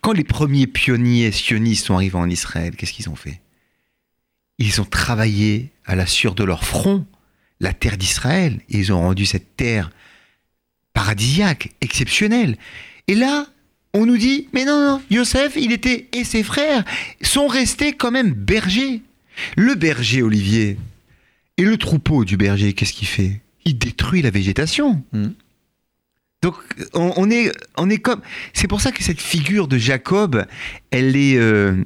quand 0.00 0.12
les 0.12 0.24
premiers 0.24 0.66
pionniers 0.66 1.30
sionistes 1.30 1.86
sont 1.86 1.94
arrivés 1.94 2.18
en 2.18 2.28
Israël, 2.28 2.74
qu'est-ce 2.76 2.92
qu'ils 2.92 3.08
ont 3.08 3.14
fait? 3.16 3.40
Ils 4.58 4.80
ont 4.80 4.84
travaillé 4.84 5.70
à 5.84 5.94
la 5.94 6.06
sueur 6.06 6.34
de 6.34 6.44
leur 6.44 6.64
front 6.64 7.06
la 7.60 7.72
terre 7.72 7.96
d'Israël. 7.96 8.60
Et 8.68 8.78
ils 8.78 8.92
ont 8.92 9.00
rendu 9.00 9.26
cette 9.26 9.56
terre 9.56 9.90
paradisiaque, 10.92 11.72
exceptionnelle. 11.80 12.56
Et 13.08 13.14
là, 13.14 13.46
on 13.92 14.06
nous 14.06 14.16
dit, 14.16 14.48
mais 14.52 14.64
non, 14.64 14.78
non, 14.78 15.02
Yosef, 15.10 15.54
il 15.56 15.72
était, 15.72 16.08
et 16.12 16.24
ses 16.24 16.42
frères 16.42 16.84
sont 17.22 17.46
restés 17.46 17.92
quand 17.92 18.10
même 18.10 18.32
bergers. 18.32 19.02
Le 19.56 19.74
berger, 19.74 20.22
Olivier, 20.22 20.78
et 21.56 21.62
le 21.62 21.76
troupeau 21.76 22.24
du 22.24 22.36
berger, 22.36 22.72
qu'est-ce 22.72 22.92
qu'il 22.92 23.08
fait? 23.08 23.40
Il 23.64 23.78
détruit 23.78 24.22
la 24.22 24.30
végétation. 24.30 25.02
Hmm. 25.12 25.30
Donc, 26.42 26.56
on, 26.92 27.12
on 27.16 27.30
est, 27.30 27.50
on 27.76 27.88
est 27.88 27.98
comme. 27.98 28.20
C'est 28.52 28.68
pour 28.68 28.80
ça 28.80 28.92
que 28.92 29.02
cette 29.02 29.20
figure 29.20 29.66
de 29.66 29.78
Jacob, 29.78 30.44
elle 30.90 31.16
est, 31.16 31.36
euh, 31.36 31.82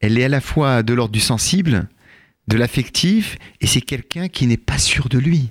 elle 0.00 0.18
est 0.18 0.24
à 0.24 0.28
la 0.28 0.40
fois 0.40 0.82
de 0.82 0.92
l'ordre 0.92 1.12
du 1.12 1.20
sensible, 1.20 1.88
de 2.48 2.56
l'affectif, 2.56 3.36
et 3.60 3.66
c'est 3.66 3.80
quelqu'un 3.82 4.28
qui 4.28 4.46
n'est 4.46 4.56
pas 4.56 4.78
sûr 4.78 5.08
de 5.08 5.18
lui. 5.18 5.50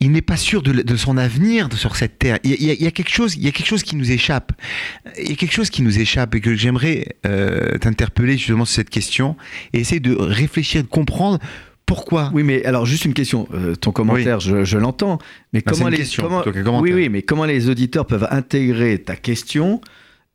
Il 0.00 0.10
n'est 0.10 0.22
pas 0.22 0.36
sûr 0.36 0.60
de, 0.62 0.72
de 0.72 0.96
son 0.96 1.16
avenir 1.16 1.68
sur 1.76 1.94
cette 1.94 2.18
terre. 2.18 2.38
Il 2.42 2.50
y, 2.50 2.70
a, 2.70 2.74
il 2.74 2.82
y 2.84 2.92
quelque 2.92 3.10
chose, 3.12 3.36
il 3.36 3.44
y 3.44 3.48
a 3.48 3.52
quelque 3.52 3.68
chose 3.68 3.84
qui 3.84 3.94
nous 3.94 4.10
échappe. 4.10 4.52
Il 5.18 5.30
y 5.30 5.32
a 5.32 5.36
quelque 5.36 5.52
chose 5.52 5.70
qui 5.70 5.82
nous 5.82 6.00
échappe 6.00 6.34
et 6.34 6.40
que 6.40 6.54
j'aimerais 6.56 7.16
euh, 7.26 7.78
t'interpeller 7.78 8.36
justement 8.36 8.64
sur 8.64 8.74
cette 8.74 8.90
question 8.90 9.36
et 9.72 9.78
essayer 9.80 10.00
de 10.00 10.14
réfléchir, 10.16 10.82
de 10.82 10.88
comprendre 10.88 11.38
pourquoi. 11.86 12.30
Oui, 12.34 12.42
mais 12.42 12.64
alors 12.64 12.86
juste 12.86 13.04
une 13.04 13.14
question. 13.14 13.46
Euh, 13.54 13.76
ton 13.76 13.92
commentaire, 13.92 14.40
je, 14.40 14.64
je 14.64 14.78
l'entends. 14.78 15.18
Mais 15.52 15.62
comment 15.62 15.88
les 15.88 15.98
question, 15.98 16.28
comment- 16.52 16.80
oui, 16.80 16.92
oui, 16.92 17.08
mais 17.08 17.22
comment 17.22 17.44
les 17.44 17.68
auditeurs 17.68 18.06
peuvent 18.06 18.26
intégrer 18.30 18.98
ta 18.98 19.14
question 19.14 19.80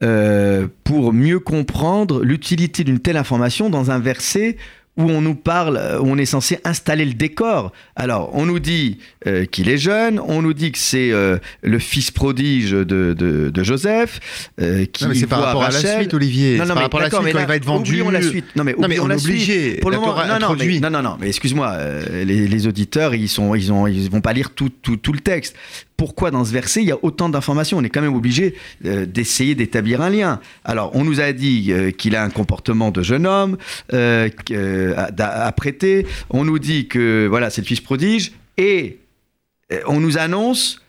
euh, 0.04 0.68
pour 0.86 1.12
mieux 1.12 1.40
comprendre 1.40 2.24
l'utilité 2.24 2.84
d'une 2.86 3.00
telle 3.00 3.18
information 3.18 3.70
dans 3.70 3.92
un 3.92 4.00
verset 4.00 4.56
où 4.98 5.04
on 5.10 5.22
nous 5.22 5.36
parle, 5.36 5.78
euh, 5.78 6.00
où 6.00 6.08
on 6.08 6.18
est 6.18 6.26
censé 6.26 6.60
installer 6.64 7.06
le 7.06 7.14
décor. 7.14 7.72
Alors, 7.96 8.32
on 8.34 8.46
nous 8.46 8.60
dit 8.60 8.98
euh, 9.28 9.46
qu'il 9.46 9.70
est 9.70 9.78
jeune, 9.78 10.20
on 10.20 10.42
nous 10.42 10.54
dit 10.54 10.72
que 10.72 10.78
c'est 10.80 11.12
euh, 11.12 11.38
le 11.62 11.80
fils 11.80 12.12
prodige 12.12 12.72
de, 12.72 12.84
de- 12.84 13.50
de 13.54 13.64
Joseph, 13.64 14.20
euh, 14.60 14.86
qui 14.86 15.04
Non, 15.04 15.10
mais 15.10 15.16
c'est 15.16 15.28
par 15.28 15.42
rapport 15.42 15.64
à 15.64 15.70
la 15.70 15.98
suite, 15.98 16.14
Olivier. 16.14 16.58
Non, 16.58 16.64
C'est 16.64 16.70
non, 16.70 16.74
par 16.74 16.76
mais 16.76 16.82
rapport 16.84 17.00
à 17.00 17.04
la 17.04 17.10
suite 17.10 17.22
mais 17.24 17.32
quand 17.32 17.38
là, 17.38 17.44
il 17.44 17.48
va 17.48 17.56
être 17.56 17.66
vendu. 17.66 17.92
oublions 17.92 18.10
la 18.10 18.22
suite. 18.22 18.46
Non, 18.56 18.64
mais 18.64 18.74
Non, 18.74 18.88
mais 18.88 19.00
oublions 19.00 19.04
on 19.06 19.10
est 19.12 19.24
obligé. 19.26 19.74
Pour 19.76 19.92
le 19.92 19.98
moment, 19.98 20.16
non, 20.28 20.40
non, 20.40 20.56
mais, 20.58 20.80
non, 20.90 21.02
non, 21.02 21.18
mais 21.20 21.28
excuse-moi, 21.28 21.78
les, 22.26 22.48
les 22.48 22.68
auditeurs, 22.68 23.14
ils 23.16 23.30
sont, 23.30 23.56
ils 23.56 23.72
ont, 23.72 23.88
ils 23.88 24.10
vont 24.10 24.22
pas 24.22 24.34
lire 24.34 24.50
tout, 24.52 24.70
tout, 24.70 24.98
tout 24.98 25.14
le 25.14 25.20
texte. 25.20 25.56
Pourquoi 25.98 26.30
dans 26.30 26.46
ce 26.46 26.54
verset 26.54 26.84
il 26.84 26.88
y 26.88 26.92
a 26.92 27.00
autant 27.04 27.28
d'informations 27.28 27.78
On 27.80 27.84
est 27.84 27.90
quand 27.90 28.02
même 28.02 28.16
obligé 28.16 28.54
euh, 28.86 29.06
d'essayer 29.08 29.56
d'établir 29.56 30.02
un 30.02 30.12
lien. 30.12 30.40
Alors, 30.64 30.92
on 30.96 31.04
nous 31.04 31.20
a 31.20 31.34
dit 31.34 31.72
euh, 31.72 31.90
qu'il 31.92 32.16
a 32.16 32.24
un 32.24 32.30
comportement 32.30 32.92
de 32.92 33.02
jeune 33.02 33.26
homme 33.26 33.58
euh, 33.94 34.30
euh, 34.52 34.94
à, 34.96 35.46
à 35.48 35.52
prêter. 35.52 36.06
On 36.30 36.46
nous 36.46 36.60
dit 36.60 36.88
que 36.88 37.26
voilà, 37.28 37.50
c'est 37.50 37.62
le 37.62 37.68
fils 37.68 37.82
prodige, 37.82 38.32
et 38.58 39.00
euh, 39.72 39.82
on 39.88 40.00
nous 40.00 40.18
annonce 40.20 40.82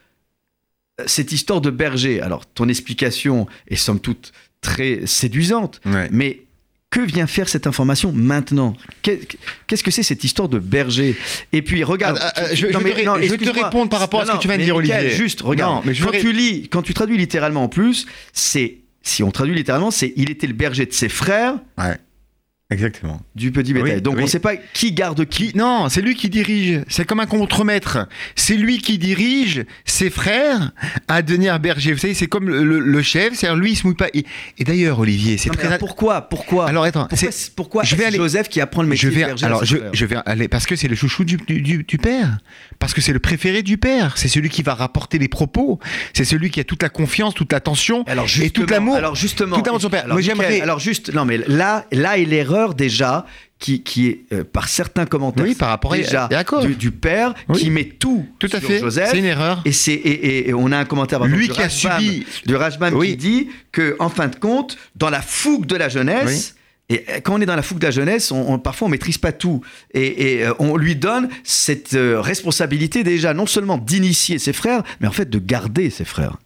euh, 1.00 1.04
cette 1.06 1.32
histoire 1.32 1.60
de 1.62 1.70
berger. 1.70 2.20
Alors, 2.20 2.44
ton 2.44 2.68
explication 2.68 3.46
est 3.68 3.76
somme 3.76 4.00
toute 4.00 4.32
très 4.60 5.06
séduisante. 5.06 5.80
Ouais. 5.86 6.08
Mais 6.12 6.42
que 6.90 7.00
vient 7.00 7.26
faire 7.26 7.48
cette 7.48 7.66
information 7.66 8.12
maintenant 8.12 8.74
Qu'est- 9.02 9.36
Qu'est-ce 9.66 9.82
que 9.84 9.90
c'est 9.90 10.02
cette 10.02 10.24
histoire 10.24 10.48
de 10.48 10.58
berger 10.58 11.16
Et 11.52 11.60
puis 11.62 11.84
regarde, 11.84 12.18
Ah, 12.20 12.32
ah, 12.34 12.42
ah, 12.50 12.54
je- 12.54 12.66
te 12.66 12.72
je 13.26 13.30
vais 13.32 13.36
te 13.38 13.44
répondre 13.64 13.90
par 13.90 14.00
rapport 14.00 14.20
à 14.20 14.26
ce 14.26 14.32
que 14.32 14.42
tu 14.42 14.48
viens 14.48 14.56
de 14.58 14.62
dire, 14.62 14.76
Olivier. 14.76 15.10
Juste, 15.10 15.42
regarde. 15.42 15.76
Non, 15.76 15.82
mais 15.84 15.94
je 15.94 16.02
quand 16.04 16.10
tu 16.20 16.32
lis, 16.32 16.68
quand 16.70 16.82
tu 16.82 16.94
traduis 16.94 17.18
littéralement 17.18 17.64
en 17.64 17.68
plus, 17.68 18.06
c'est 18.32 18.78
si 19.02 19.22
on 19.22 19.30
traduit 19.30 19.54
littéralement, 19.54 19.90
c'est 19.90 20.12
il 20.16 20.30
était 20.30 20.46
le 20.46 20.54
berger 20.54 20.86
de 20.86 20.92
ses 20.92 21.08
frères 21.08 21.56
Exactement. 22.70 23.22
du 23.34 23.50
petit 23.50 23.72
bétail. 23.72 23.94
Oui, 23.94 24.00
Donc 24.02 24.16
oui. 24.16 24.20
on 24.20 24.24
ne 24.26 24.30
sait 24.30 24.40
pas 24.40 24.54
qui 24.56 24.92
garde 24.92 25.24
qui. 25.24 25.52
Non, 25.56 25.88
c'est 25.88 26.02
lui 26.02 26.14
qui 26.14 26.28
dirige. 26.28 26.82
C'est 26.88 27.06
comme 27.06 27.18
un 27.20 27.24
contremaître. 27.26 28.06
C'est 28.36 28.56
lui 28.56 28.76
qui 28.76 28.98
dirige 28.98 29.64
ses 29.86 30.10
frères 30.10 30.72
à 31.08 31.22
devenir 31.22 31.58
berger. 31.60 31.92
Vous 31.94 31.98
savez, 31.98 32.12
c'est 32.12 32.26
comme 32.26 32.46
le, 32.50 32.62
le- 32.64 32.80
le 32.80 33.02
chef. 33.02 33.32
C'est-à-dire 33.34 33.56
lui, 33.58 33.72
il 33.72 33.76
se 33.76 33.86
mouille 33.86 33.96
pas. 33.96 34.08
Et, 34.12 34.26
et 34.58 34.64
d'ailleurs, 34.64 34.98
Olivier, 34.98 35.38
c'est 35.38 35.48
très. 35.48 35.78
pourquoi 35.78 36.28
Pourquoi 36.28 36.68
Alors 36.68 36.84
attends, 36.84 37.06
Pourquoi, 37.08 37.30
c'est- 37.32 37.54
pourquoi 37.54 37.84
je 37.84 37.96
vais 37.96 38.04
aller- 38.04 38.18
Joseph 38.18 38.50
qui 38.50 38.60
apprend 38.60 38.82
le 38.82 38.88
métier 38.88 39.08
je 39.08 39.14
vais, 39.14 39.22
de 39.22 39.26
berger 39.28 39.46
alors 39.46 39.64
je, 39.64 40.04
vais 40.04 40.16
aller 40.26 40.48
parce 40.48 40.66
que 40.66 40.76
c'est 40.76 40.88
le 40.88 40.96
chouchou 40.96 41.24
du, 41.24 41.38
du- 41.38 41.62
du- 41.62 41.84
du 41.84 41.96
père, 41.96 42.36
parce 42.78 42.92
que 42.92 43.00
c'est 43.00 43.14
le 43.14 43.18
préféré 43.18 43.62
du 43.62 43.78
père, 43.78 44.18
c'est 44.18 44.28
celui 44.28 44.50
qui 44.50 44.62
va 44.62 44.74
rapporter 44.74 45.18
les 45.18 45.28
propos, 45.28 45.78
c'est 46.12 46.24
celui 46.26 46.50
qui 46.50 46.60
a 46.60 46.64
toute 46.64 46.82
la 46.82 46.90
confiance, 46.90 47.34
toute 47.34 47.50
l'attention 47.52 48.04
et 48.42 48.50
tout 48.50 48.66
l'amour. 48.66 48.96
Alors 48.96 49.14
justement, 49.16 49.56
tout 49.56 49.64
l'amour 49.64 49.78
de 49.78 49.82
son 49.84 49.90
père. 49.90 50.04
Alors, 50.04 50.16
Moi, 50.16 50.22
j'aimerais- 50.22 50.60
Alors 50.60 50.80
juste, 50.80 51.14
non 51.14 51.24
mais 51.24 51.38
là, 51.48 51.86
là 51.92 52.18
est 52.18 52.24
déjà 52.74 53.24
qui, 53.58 53.82
qui 53.82 54.06
est 54.08 54.20
euh, 54.32 54.44
par 54.44 54.68
certains 54.68 55.04
commentaires. 55.06 55.44
Oui, 55.44 55.54
par 55.54 55.68
rapport 55.70 55.92
à- 55.92 55.96
déjà 55.96 56.28
d'accord. 56.28 56.64
du, 56.64 56.76
du 56.76 56.90
père 56.90 57.34
Oui. 57.48 57.58
qui 57.58 57.70
met 57.70 57.84
tout, 57.84 58.24
Tout 58.38 58.48
à 58.52 58.58
sur 58.60 58.68
fait. 58.68 58.78
Joseph. 58.80 59.08
C'est 59.10 59.18
une 59.18 59.24
erreur. 59.24 59.62
Et 59.64 59.72
c'est 59.72 59.92
et, 59.94 60.26
et- 60.26 60.48
et 60.50 60.54
on 60.54 60.70
a 60.72 60.78
un 60.78 60.84
commentaire 60.84 61.18
par 61.18 61.28
Lui 61.28 61.46
exemple, 61.46 61.60
qui 61.60 61.66
a 61.66 61.68
subi- 61.68 62.26
de 62.46 62.94
Oui. 62.94 63.10
qui 63.10 63.16
dit 63.16 63.48
que 63.72 63.96
en 63.98 64.08
fin 64.08 64.28
de 64.28 64.36
compte, 64.36 64.76
dans 64.96 65.10
la 65.10 65.20
fougue 65.22 65.66
de 65.66 65.76
la 65.76 65.88
jeunesse. 65.88 66.54
Et 66.90 67.04
quand 67.22 67.34
on 67.34 67.40
est 67.42 67.46
dans 67.46 67.54
la 67.56 67.60
fougue 67.60 67.80
de 67.80 67.84
la 67.84 67.90
jeunesse, 67.90 68.32
on, 68.32 68.54
on- 68.54 68.58
parfois 68.58 68.86
on 68.88 68.90
maîtrise 68.90 69.18
pas 69.18 69.32
tout. 69.32 69.60
Et, 69.92 70.36
et, 70.38 70.46
euh, 70.46 70.54
on 70.58 70.76
lui 70.78 70.96
donne 70.96 71.28
cette 71.44 71.92
euh, 71.92 72.18
responsabilité 72.20 73.04
déjà, 73.04 73.34
non 73.34 73.44
seulement 73.44 73.76
d'initier 73.76 74.38
ses 74.38 74.54
frères, 74.54 74.82
mais 75.00 75.06
en 75.06 75.12
fait 75.12 75.28
de 75.28 75.38
garder 75.38 75.90
ses 75.90 76.06
frères. 76.06 76.38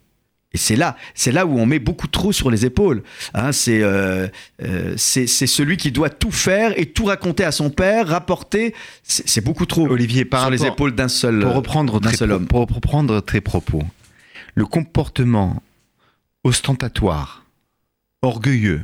Et 0.54 0.58
c'est 0.58 0.76
là, 0.76 0.96
c'est 1.14 1.32
là 1.32 1.46
où 1.46 1.58
on 1.58 1.66
met 1.66 1.78
beaucoup 1.78 2.06
trop 2.06 2.30
sur 2.32 2.50
les 2.50 2.66
épaules. 2.66 3.02
Hein, 3.32 3.52
c'est, 3.52 3.82
euh, 3.82 4.28
euh, 4.62 4.94
c'est, 4.96 5.26
celui 5.26 5.78
qui 5.78 5.92
doit 5.92 6.10
tout 6.10 6.30
faire 6.30 6.78
et 6.78 6.86
tout 6.86 7.06
raconter 7.06 7.44
à 7.44 7.52
son 7.52 7.70
père, 7.70 8.08
rapporter. 8.08 8.74
C'est, 9.02 9.42
beaucoup 9.42 9.66
trop 9.66 9.88
Olivier, 9.88 10.24
par 10.24 10.42
sur 10.42 10.50
les 10.50 10.66
épaules 10.66 10.94
d'un 10.94 11.08
seul. 11.08 11.40
pour 11.40 11.54
reprendre 11.54 12.00
d'un 12.00 12.12
seul 12.12 12.32
homme. 12.32 12.46
pour 12.46 12.60
reprendre 12.60 13.20
tes 13.20 13.40
propos, 13.40 13.82
le 14.54 14.66
comportement 14.66 15.62
ostentatoire, 16.44 17.44
orgueilleux 18.20 18.82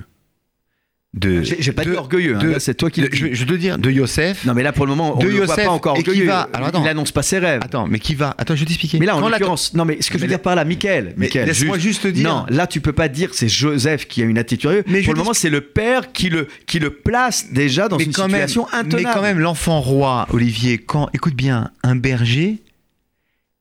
de. 1.15 1.43
J'ai, 1.43 1.73
pas 1.73 1.85
de- 1.85 1.91
dit 1.93 1.97
orgueilleux. 1.97 2.37
hein, 2.37 2.57
c'est 2.59 2.75
toi 2.75 2.91
qui. 2.91 3.01
de- 3.01 3.09
je, 3.13 3.33
je 3.33 3.45
dois 3.45 3.57
dire 3.57 3.79
de 3.79 3.91
Yosef. 3.91 4.45
Non, 4.45 4.53
mais 4.55 4.63
là 4.63 4.73
pour 4.73 4.85
le 4.85 4.91
moment, 4.91 5.17
on 5.19 5.23
ne 5.23 5.29
le 5.29 5.45
voit 5.45 5.57
pas 5.57 5.69
encore 5.69 5.97
et 5.97 6.03
qui 6.03 6.11
orgueilleux. 6.11 6.27
va- 6.27 6.49
alors, 6.53 6.69
attends. 6.69 6.81
Il 6.81 6.85
n'annonce 6.85 7.13
pas 7.13 7.23
ses 7.23 7.39
rêves. 7.39 7.61
Attends, 7.65 7.87
mais 7.87 7.99
qui 7.99 8.15
va? 8.15 8.35
Attends, 8.37 8.55
je 8.55 8.61
vais 8.61 8.67
t'expliquer. 8.67 8.99
Mais 8.99 9.07
là, 9.07 9.17
en 9.17 9.27
l'occurrence, 9.29 9.73
non, 9.75 9.85
mais 9.87 10.03
ce 10.03 10.11
que 10.11 10.19
je 10.19 10.23
veux 10.23 10.27
Mais 10.29 10.35
dire 10.35 10.43
par 10.43 10.55
là, 10.55 10.65
Michael, 10.67 11.15
Mais 11.17 11.29
laisse-moi 11.29 11.79
juste 11.79 12.03
te 12.03 12.09
dire. 12.09 12.29
Non, 12.29 12.45
là, 12.51 12.67
tu 12.67 12.81
peux 12.83 12.93
pas 12.93 13.09
dire 13.09 13.31
c'est 13.33 13.49
Joseph 13.49 14.07
qui 14.07 14.23
a 14.23 14.27
une 14.27 14.37
attitude. 14.39 14.67
orgueilleuse. 14.67 14.85
Mais 14.89 15.03
Pour 15.03 15.15
le 15.15 15.19
moment, 15.21 15.33
c'est 15.35 15.51
le 15.51 15.63
père 15.63 16.13
qui 16.13 16.29
le, 16.29 16.47
qui 16.67 16.79
le 16.79 16.91
place 16.91 17.47
déjà 17.53 17.89
dans 17.89 17.97
mais 17.97 18.05
une 18.05 18.13
situation 18.13 18.67
intenable. 18.73 18.97
mais 18.97 19.15
quand 19.15 19.23
même, 19.23 19.39
l'enfant 19.39 19.81
roi, 19.81 20.27
Olivier, 20.31 20.77
quand, 20.79 21.09
écoute 21.15 21.35
bien, 21.35 21.71
un 21.83 21.97
berger, 21.97 22.59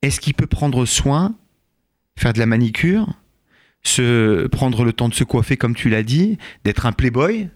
est-ce 0.02 0.20
qu'il 0.20 0.34
peut 0.34 0.46
prendre 0.46 0.84
soin, 0.84 1.34
faire 2.18 2.32
de 2.34 2.38
la 2.38 2.46
manicure, 2.46 3.06
se 3.82 4.46
prendre 4.48 4.84
le 4.84 4.92
temps 4.92 5.08
de 5.08 5.14
se 5.14 5.24
coiffer, 5.24 5.56
comme 5.56 5.74
tu 5.74 5.88
l'as 5.88 6.02
dit, 6.02 6.38
d'être 6.64 6.86
un 6.86 6.92
playboy 6.92 7.48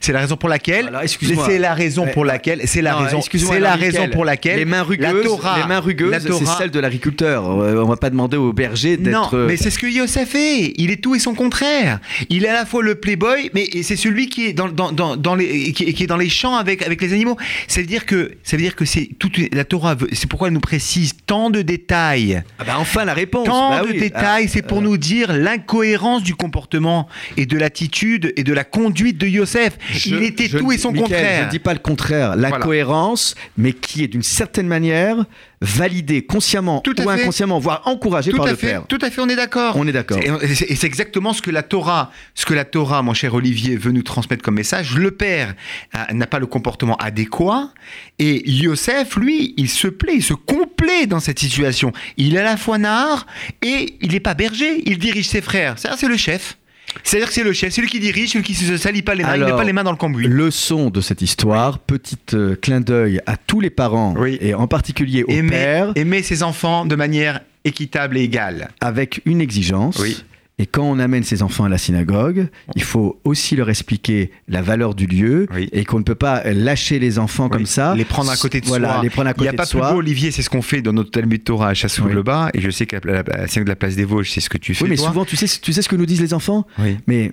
c'est 0.00 0.12
la 0.12 0.20
raison 0.20 0.36
pour 0.36 0.48
laquelle. 0.48 0.90
Excuse-moi. 1.02 1.46
C'est 1.48 1.58
la 1.58 1.74
raison 1.74 2.06
pour 2.12 2.24
laquelle. 2.24 2.62
C'est 2.66 2.82
la 2.82 2.92
Non, 2.92 2.98
raison. 2.98 3.20
C'est 3.20 3.60
la 3.60 3.74
raison 3.74 4.08
pour 4.08 4.24
laquelle. 4.24 4.58
les 4.58 4.64
mains 4.64 4.78
la 4.78 4.82
rugueuses, 4.84 5.24
Torah- 5.24 5.56
les 5.58 5.62
mains 5.64 5.68
la 5.74 5.80
rugueuses, 5.80 6.28
c'est 6.38 6.46
celle 6.58 6.70
de 6.70 6.80
l'agriculteur. 6.80 7.44
Euh, 7.62 7.82
On 7.82 7.88
va 7.88 7.96
pas 7.96 8.10
demander 8.10 8.36
au 8.36 8.52
berger 8.52 8.96
d'être. 8.96 9.12
Non, 9.12 9.28
euh, 9.32 9.46
mais 9.48 9.56
c'est 9.56 9.70
ce 9.70 9.78
que 9.78 9.86
Yosef 9.86 10.28
fait. 10.30 10.72
Il 10.76 10.90
est 10.90 10.96
tout 11.02 11.14
et 11.14 11.18
son 11.18 11.34
contraire. 11.34 11.98
Il 12.30 12.44
est 12.44 12.48
à 12.48 12.52
la 12.54 12.66
fois 12.66 12.82
le 12.82 12.94
playboy, 12.94 13.50
mais 13.54 13.68
c'est 13.82 13.96
celui 13.96 14.28
qui 14.28 14.46
est 14.46 14.52
dans, 14.52 14.68
dans, 14.68 14.92
dans, 14.92 15.16
dans 15.16 15.34
les 15.34 15.72
qui, 15.72 15.84
est- 15.84 15.92
qui 15.92 16.04
est 16.04 16.06
dans 16.06 16.16
les 16.16 16.28
champs 16.28 16.56
avec 16.56 16.82
avec 16.82 17.00
les 17.02 17.12
animaux. 17.12 17.36
Ça 17.68 17.80
veut 17.80 17.86
dire 17.86 18.06
que 18.06 18.32
ça 18.42 18.56
veut 18.56 18.62
dire 18.62 18.76
que 18.76 18.84
c'est 18.84 19.08
toute 19.18 19.38
la 19.52 19.64
Torah. 19.64 19.96
C'est 20.12 20.28
pourquoi 20.28 20.48
elle 20.48 20.54
nous 20.54 20.60
précise 20.60 21.12
tant 21.26 21.50
de 21.50 21.62
détails. 21.62 22.42
Ah 22.58 22.64
bah 22.64 22.76
enfin 22.78 23.04
la 23.04 23.14
réponse. 23.14 23.46
Tant 23.46 23.70
Bah 23.70 23.82
de 23.82 23.92
oui. 23.92 23.98
détails, 23.98 24.44
Ah, 24.46 24.50
c'est 24.52 24.62
pour 24.62 24.82
nous 24.82 24.96
dire 24.96 25.32
l'incohérence 25.32 26.22
du 26.22 26.34
comportement 26.34 27.08
et 27.36 27.46
de 27.46 27.56
l'attitude 27.58 28.32
et 28.36 28.44
de 28.44 28.52
la 28.52 28.64
conduite 28.64 29.18
de 29.18 29.26
Yosef. 29.26 29.71
Je- 29.90 30.14
il 30.16 30.22
était 30.22 30.48
je 30.48 30.58
tout 30.58 30.72
et 30.72 30.78
son 30.78 30.92
contraire. 30.92 31.40
Je 31.42 31.46
ne 31.46 31.50
dis 31.50 31.58
pas 31.58 31.72
le 31.72 31.78
contraire. 31.78 32.36
La 32.36 32.48
Voilà. 32.48 32.64
cohérence, 32.64 33.34
mais 33.56 33.72
qui 33.72 34.02
est 34.04 34.08
d'une 34.08 34.22
certaine 34.22 34.66
manière 34.66 35.24
validée 35.60 36.22
consciemment 36.26 36.80
Tout 36.80 37.00
ou 37.00 37.04
fait. 37.04 37.08
inconsciemment, 37.22 37.58
voire 37.60 37.82
encouragée 37.84 38.30
Tout 38.32 38.36
par 38.38 38.46
à 38.46 38.50
le 38.50 38.56
fait, 38.56 38.66
père. 38.68 38.84
tout 38.88 38.98
à 39.00 39.10
fait, 39.10 39.20
on 39.20 39.28
est 39.28 39.36
d'accord. 39.36 39.76
On 39.76 39.86
est 39.86 39.92
d'accord. 39.92 40.18
Et 40.42 40.54
c'est- 40.54 40.70
et 40.70 40.74
c'est 40.74 40.86
exactement 40.88 41.32
ce 41.32 41.40
que 41.40 41.50
la 41.52 41.62
Torah, 41.62 42.10
ce 42.34 42.44
que 42.46 42.54
la 42.54 42.64
Torah, 42.64 43.02
mon 43.02 43.14
cher 43.14 43.34
Olivier, 43.34 43.76
veut 43.76 43.92
nous 43.92 44.02
transmettre 44.02 44.42
comme 44.42 44.56
message. 44.56 44.96
Le 44.96 45.12
père 45.12 45.54
euh, 45.94 45.98
n'a 46.14 46.26
pas 46.26 46.40
le 46.40 46.46
comportement 46.46 46.96
adéquat 46.96 47.70
et 48.18 48.42
Yosef, 48.50 49.14
lui, 49.16 49.54
il 49.56 49.68
se 49.68 49.86
plaît, 49.88 50.14
il 50.16 50.22
se 50.24 50.34
complaît 50.34 51.06
dans 51.06 51.20
cette 51.20 51.38
situation. 51.38 51.92
Il 52.16 52.34
est 52.34 52.38
à 52.38 52.44
la 52.44 52.56
fois 52.56 52.78
nard 52.78 53.26
et 53.62 53.94
il 54.00 54.10
n'est 54.12 54.20
pas 54.20 54.34
berger. 54.34 54.82
Il 54.86 54.98
dirige 54.98 55.28
ses 55.28 55.42
frères. 55.42 55.78
Ça, 55.78 55.94
c'est 55.96 56.08
le 56.08 56.16
chef. 56.16 56.56
C'est-à-dire 57.04 57.28
que 57.28 57.34
c'est 57.34 57.44
le 57.44 57.52
chef, 57.52 57.72
celui 57.72 57.88
qui 57.88 58.00
dirige, 58.00 58.30
celui 58.32 58.44
qui 58.44 58.54
se 58.54 58.76
salit 58.76 59.02
pas 59.02 59.14
les 59.14 59.22
mains, 59.24 59.34
il 59.34 59.40
met 59.40 59.46
Alors, 59.46 59.58
pas 59.58 59.64
les 59.64 59.72
mains 59.72 59.84
dans 59.84 59.90
le 59.92 59.96
cambouis. 59.96 60.26
Leçon 60.26 60.90
de 60.90 61.00
cette 61.00 61.22
histoire, 61.22 61.78
petit 61.78 62.16
euh, 62.34 62.54
clin 62.56 62.80
d'œil 62.80 63.20
à 63.26 63.36
tous 63.36 63.60
les 63.60 63.70
parents 63.70 64.14
Oui. 64.18 64.38
et 64.40 64.54
en 64.54 64.66
particulier 64.66 65.24
au 65.24 65.30
Aimer, 65.30 65.50
père 65.50 65.92
aimer 65.94 66.22
ses 66.22 66.42
enfants 66.42 66.84
de 66.84 66.94
manière 66.96 67.40
équitable 67.64 68.16
et 68.18 68.22
égale. 68.22 68.68
avec 68.80 69.22
une 69.24 69.40
exigence. 69.40 69.98
Oui. 69.98 70.22
Et 70.58 70.66
quand 70.66 70.84
on 70.84 70.98
amène 70.98 71.24
ses 71.24 71.42
enfants 71.42 71.64
à 71.64 71.68
la 71.68 71.78
synagogue, 71.78 72.48
il 72.76 72.82
faut 72.82 73.18
aussi 73.24 73.56
leur 73.56 73.70
expliquer 73.70 74.30
la 74.48 74.62
valeur 74.62 74.94
du 74.94 75.06
lieu 75.06 75.46
Oui. 75.54 75.68
et 75.72 75.84
qu'on 75.84 75.98
ne 75.98 76.04
peut 76.04 76.14
pas 76.14 76.44
lâcher 76.52 76.98
les 76.98 77.18
enfants 77.18 77.48
comme 77.48 77.66
ça. 77.66 77.94
Les 77.96 78.04
prendre 78.04 78.30
à 78.30 78.36
côté 78.36 78.60
de 78.60 78.66
voilà, 78.66 78.94
soi. 78.94 79.02
les 79.02 79.10
prendre 79.10 79.28
à 79.28 79.30
Il 79.30 79.34
côté 79.34 79.42
n'y 79.44 79.48
a 79.48 79.52
pas 79.54 79.64
de 79.64 79.70
plus 79.70 79.78
soi. 79.78 79.92
beau, 79.92 79.98
Olivier, 79.98 80.30
c'est 80.30 80.42
ce 80.42 80.50
qu'on 80.50 80.62
fait 80.62 80.82
dans 80.82 80.92
notre 80.92 81.10
Talmud 81.10 81.42
Torah 81.42 81.68
à 81.70 81.74
chassou 81.74 82.04
le 82.04 82.22
bas 82.22 82.50
et 82.54 82.60
je 82.60 82.70
sais 82.70 82.86
que 82.86 82.96
la, 83.04 83.24
synagogue 83.48 83.64
de 83.66 83.70
la 83.70 83.76
place 83.76 83.96
des 83.96 84.04
Vosges, 84.04 84.30
c'est 84.30 84.40
ce 84.40 84.50
que 84.50 84.58
tu 84.58 84.74
fais. 84.74 84.84
Oui, 84.84 84.90
mais 84.90 84.96
toi. 84.96 85.08
souvent, 85.08 85.24
tu 85.24 85.36
sais, 85.36 85.46
tu 85.60 85.72
sais 85.72 85.82
ce 85.82 85.88
que 85.88 85.96
nous 85.96 86.06
disent 86.06 86.20
les 86.20 86.34
enfants 86.34 86.66
Oui. 86.78 86.98
Mais 87.06 87.32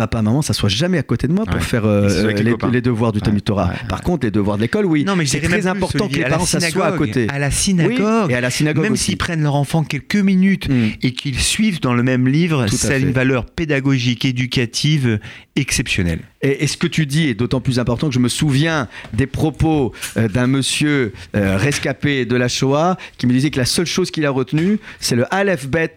papa, 0.00 0.22
maman, 0.22 0.40
ça 0.40 0.52
soit 0.54 0.68
jamais 0.70 0.96
à 0.98 1.02
côté 1.02 1.28
de 1.28 1.32
moi 1.32 1.44
pour 1.44 1.56
Ouais. 1.56 1.60
faire 1.60 1.84
euh, 1.84 2.32
les 2.32 2.42
les, 2.42 2.50
copains. 2.52 2.70
les 2.70 2.80
devoirs 2.80 3.12
du 3.12 3.20
Talmud 3.20 3.44
Torah. 3.44 3.72
Par 3.88 4.00
contre, 4.00 4.24
les 4.26 4.30
devoirs 4.30 4.56
de 4.56 4.62
l'école, 4.62 4.86
oui. 4.86 5.04
Non, 5.04 5.14
mais 5.14 5.26
c'est 5.26 5.40
très 5.40 5.66
important 5.66 6.08
que 6.08 6.14
les 6.14 6.24
parents 6.24 6.46
s'assoient 6.46 6.86
à 6.86 6.92
côté. 6.92 7.26
À 7.28 7.38
la 7.38 7.50
synagogue. 7.50 8.26
Oui, 8.28 8.32
et 8.32 8.36
à 8.36 8.40
la 8.40 8.50
synagogue 8.50 8.84
Même 8.84 8.96
s'ils 8.96 9.18
prennent 9.18 9.42
leur 9.42 9.54
enfant 9.56 9.84
quelques 9.84 10.16
minutes 10.16 10.68
Mm. 10.70 10.88
et 11.02 11.12
qu'ils 11.12 11.38
suivent 11.38 11.80
dans 11.80 11.92
le 11.94 12.02
même 12.02 12.26
livre, 12.28 12.66
Tout 12.66 12.76
ça 12.76 12.94
a 12.94 12.96
une 12.96 13.12
valeur 13.12 13.44
pédagogique, 13.46 14.24
éducative 14.24 15.18
exceptionnelle. 15.56 16.20
Et, 16.42 16.64
et 16.64 16.66
ce 16.66 16.76
que 16.76 16.86
tu 16.86 17.04
dis 17.06 17.28
est 17.28 17.34
d'autant 17.34 17.60
plus 17.60 17.78
important 17.78 18.08
que 18.08 18.14
je 18.14 18.20
me 18.20 18.28
souviens 18.28 18.88
des 19.12 19.26
propos 19.26 19.92
euh, 20.16 20.28
d'un 20.28 20.46
monsieur 20.46 21.12
euh, 21.36 21.56
rescapé 21.58 22.24
de 22.24 22.36
la 22.36 22.48
Shoah 22.48 22.96
qui 23.18 23.26
me 23.26 23.32
disait 23.32 23.50
que 23.50 23.58
la 23.58 23.66
seule 23.66 23.86
chose 23.86 24.10
qu'il 24.10 24.24
a 24.24 24.30
retenue, 24.30 24.78
c'est 25.00 25.16
le 25.16 25.26
Aleph 25.34 25.66
Bet 25.68 25.96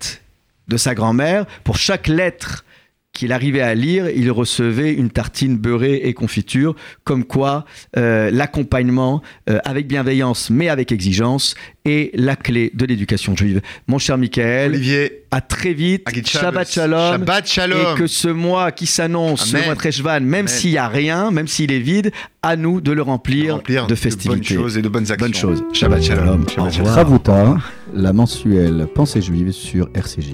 de 0.68 0.78
sa 0.78 0.94
grand-mère. 0.96 1.46
Pour 1.64 1.78
chaque 1.78 2.08
lettre 2.08 2.66
qu'il 3.14 3.32
arrivait 3.32 3.62
à 3.62 3.76
lire, 3.76 4.10
il 4.10 4.32
recevait 4.32 4.92
une 4.92 5.12
tartine 5.12 5.56
beurrée 5.56 6.02
et 6.04 6.14
confiture, 6.16 6.76
comme 7.04 7.24
quoi 7.24 7.64
euh, 7.96 8.32
l'accompagnement 8.32 9.22
euh, 9.50 9.60
avec 9.66 9.88
bienveillance 9.88 10.50
mais 10.50 10.68
avec 10.68 10.92
exigence 10.92 11.54
est 11.86 12.10
la 12.18 12.36
clé 12.36 12.72
de 12.74 12.86
l'éducation 12.86 13.36
juive. 13.36 13.62
Mon 13.88 14.00
cher 14.00 14.18
Michael, 14.18 14.72
Olivier, 14.72 15.26
à 15.30 15.42
très 15.42 15.74
vite, 15.74 16.08
Shabbat 16.26 16.70
Shalom. 16.70 17.12
Shabbat 17.12 17.48
Shalom. 17.48 17.96
Et 17.96 18.00
que 18.00 18.08
ce 18.08 18.30
mois 18.30 18.72
qui 18.72 18.88
s'annonce, 18.88 19.46
ce 19.46 19.58
mois 19.64 19.76
Treshvan, 19.76 20.22
même 20.22 20.48
s'il 20.48 20.72
n'y 20.72 20.78
a 20.78 20.88
rien, 20.88 21.30
même 21.30 21.48
s'il 21.48 21.72
est 21.72 21.80
vide, 21.80 22.12
à 22.42 22.56
nous 22.56 22.82
de 22.82 22.92
le 22.92 23.04
remplir, 23.04 23.56
remplir 23.56 23.84
de 23.84 23.90
bonnes 23.90 23.98
festivités. 23.98 24.56
choses 24.56 24.78
et 24.78 24.82
de 24.82 24.90
bonnes 24.90 25.12
actions. 25.12 25.28
Bonne 25.28 25.36
chose. 25.36 25.64
Shabbat 25.72 26.02
Shalom. 26.02 26.44
Au 26.44 26.50
Shabbat 26.50 26.74
revoir. 26.74 26.96
Ravuta, 26.96 27.58
la 27.94 28.12
mensuelle 28.12 28.88
Pensée 28.96 29.22
juive 29.22 29.52
sur 29.52 29.88
RCJ. 29.94 30.34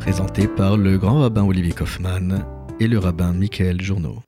Présenté 0.00 0.46
par 0.46 0.76
le 0.76 0.98
grand 0.98 1.20
rabbin 1.20 1.44
Olivier 1.44 1.72
Kaufmann 1.72 2.44
et 2.80 2.86
le 2.86 2.98
rabbin 2.98 3.32
Michael 3.32 3.80
Journeau. 3.80 4.22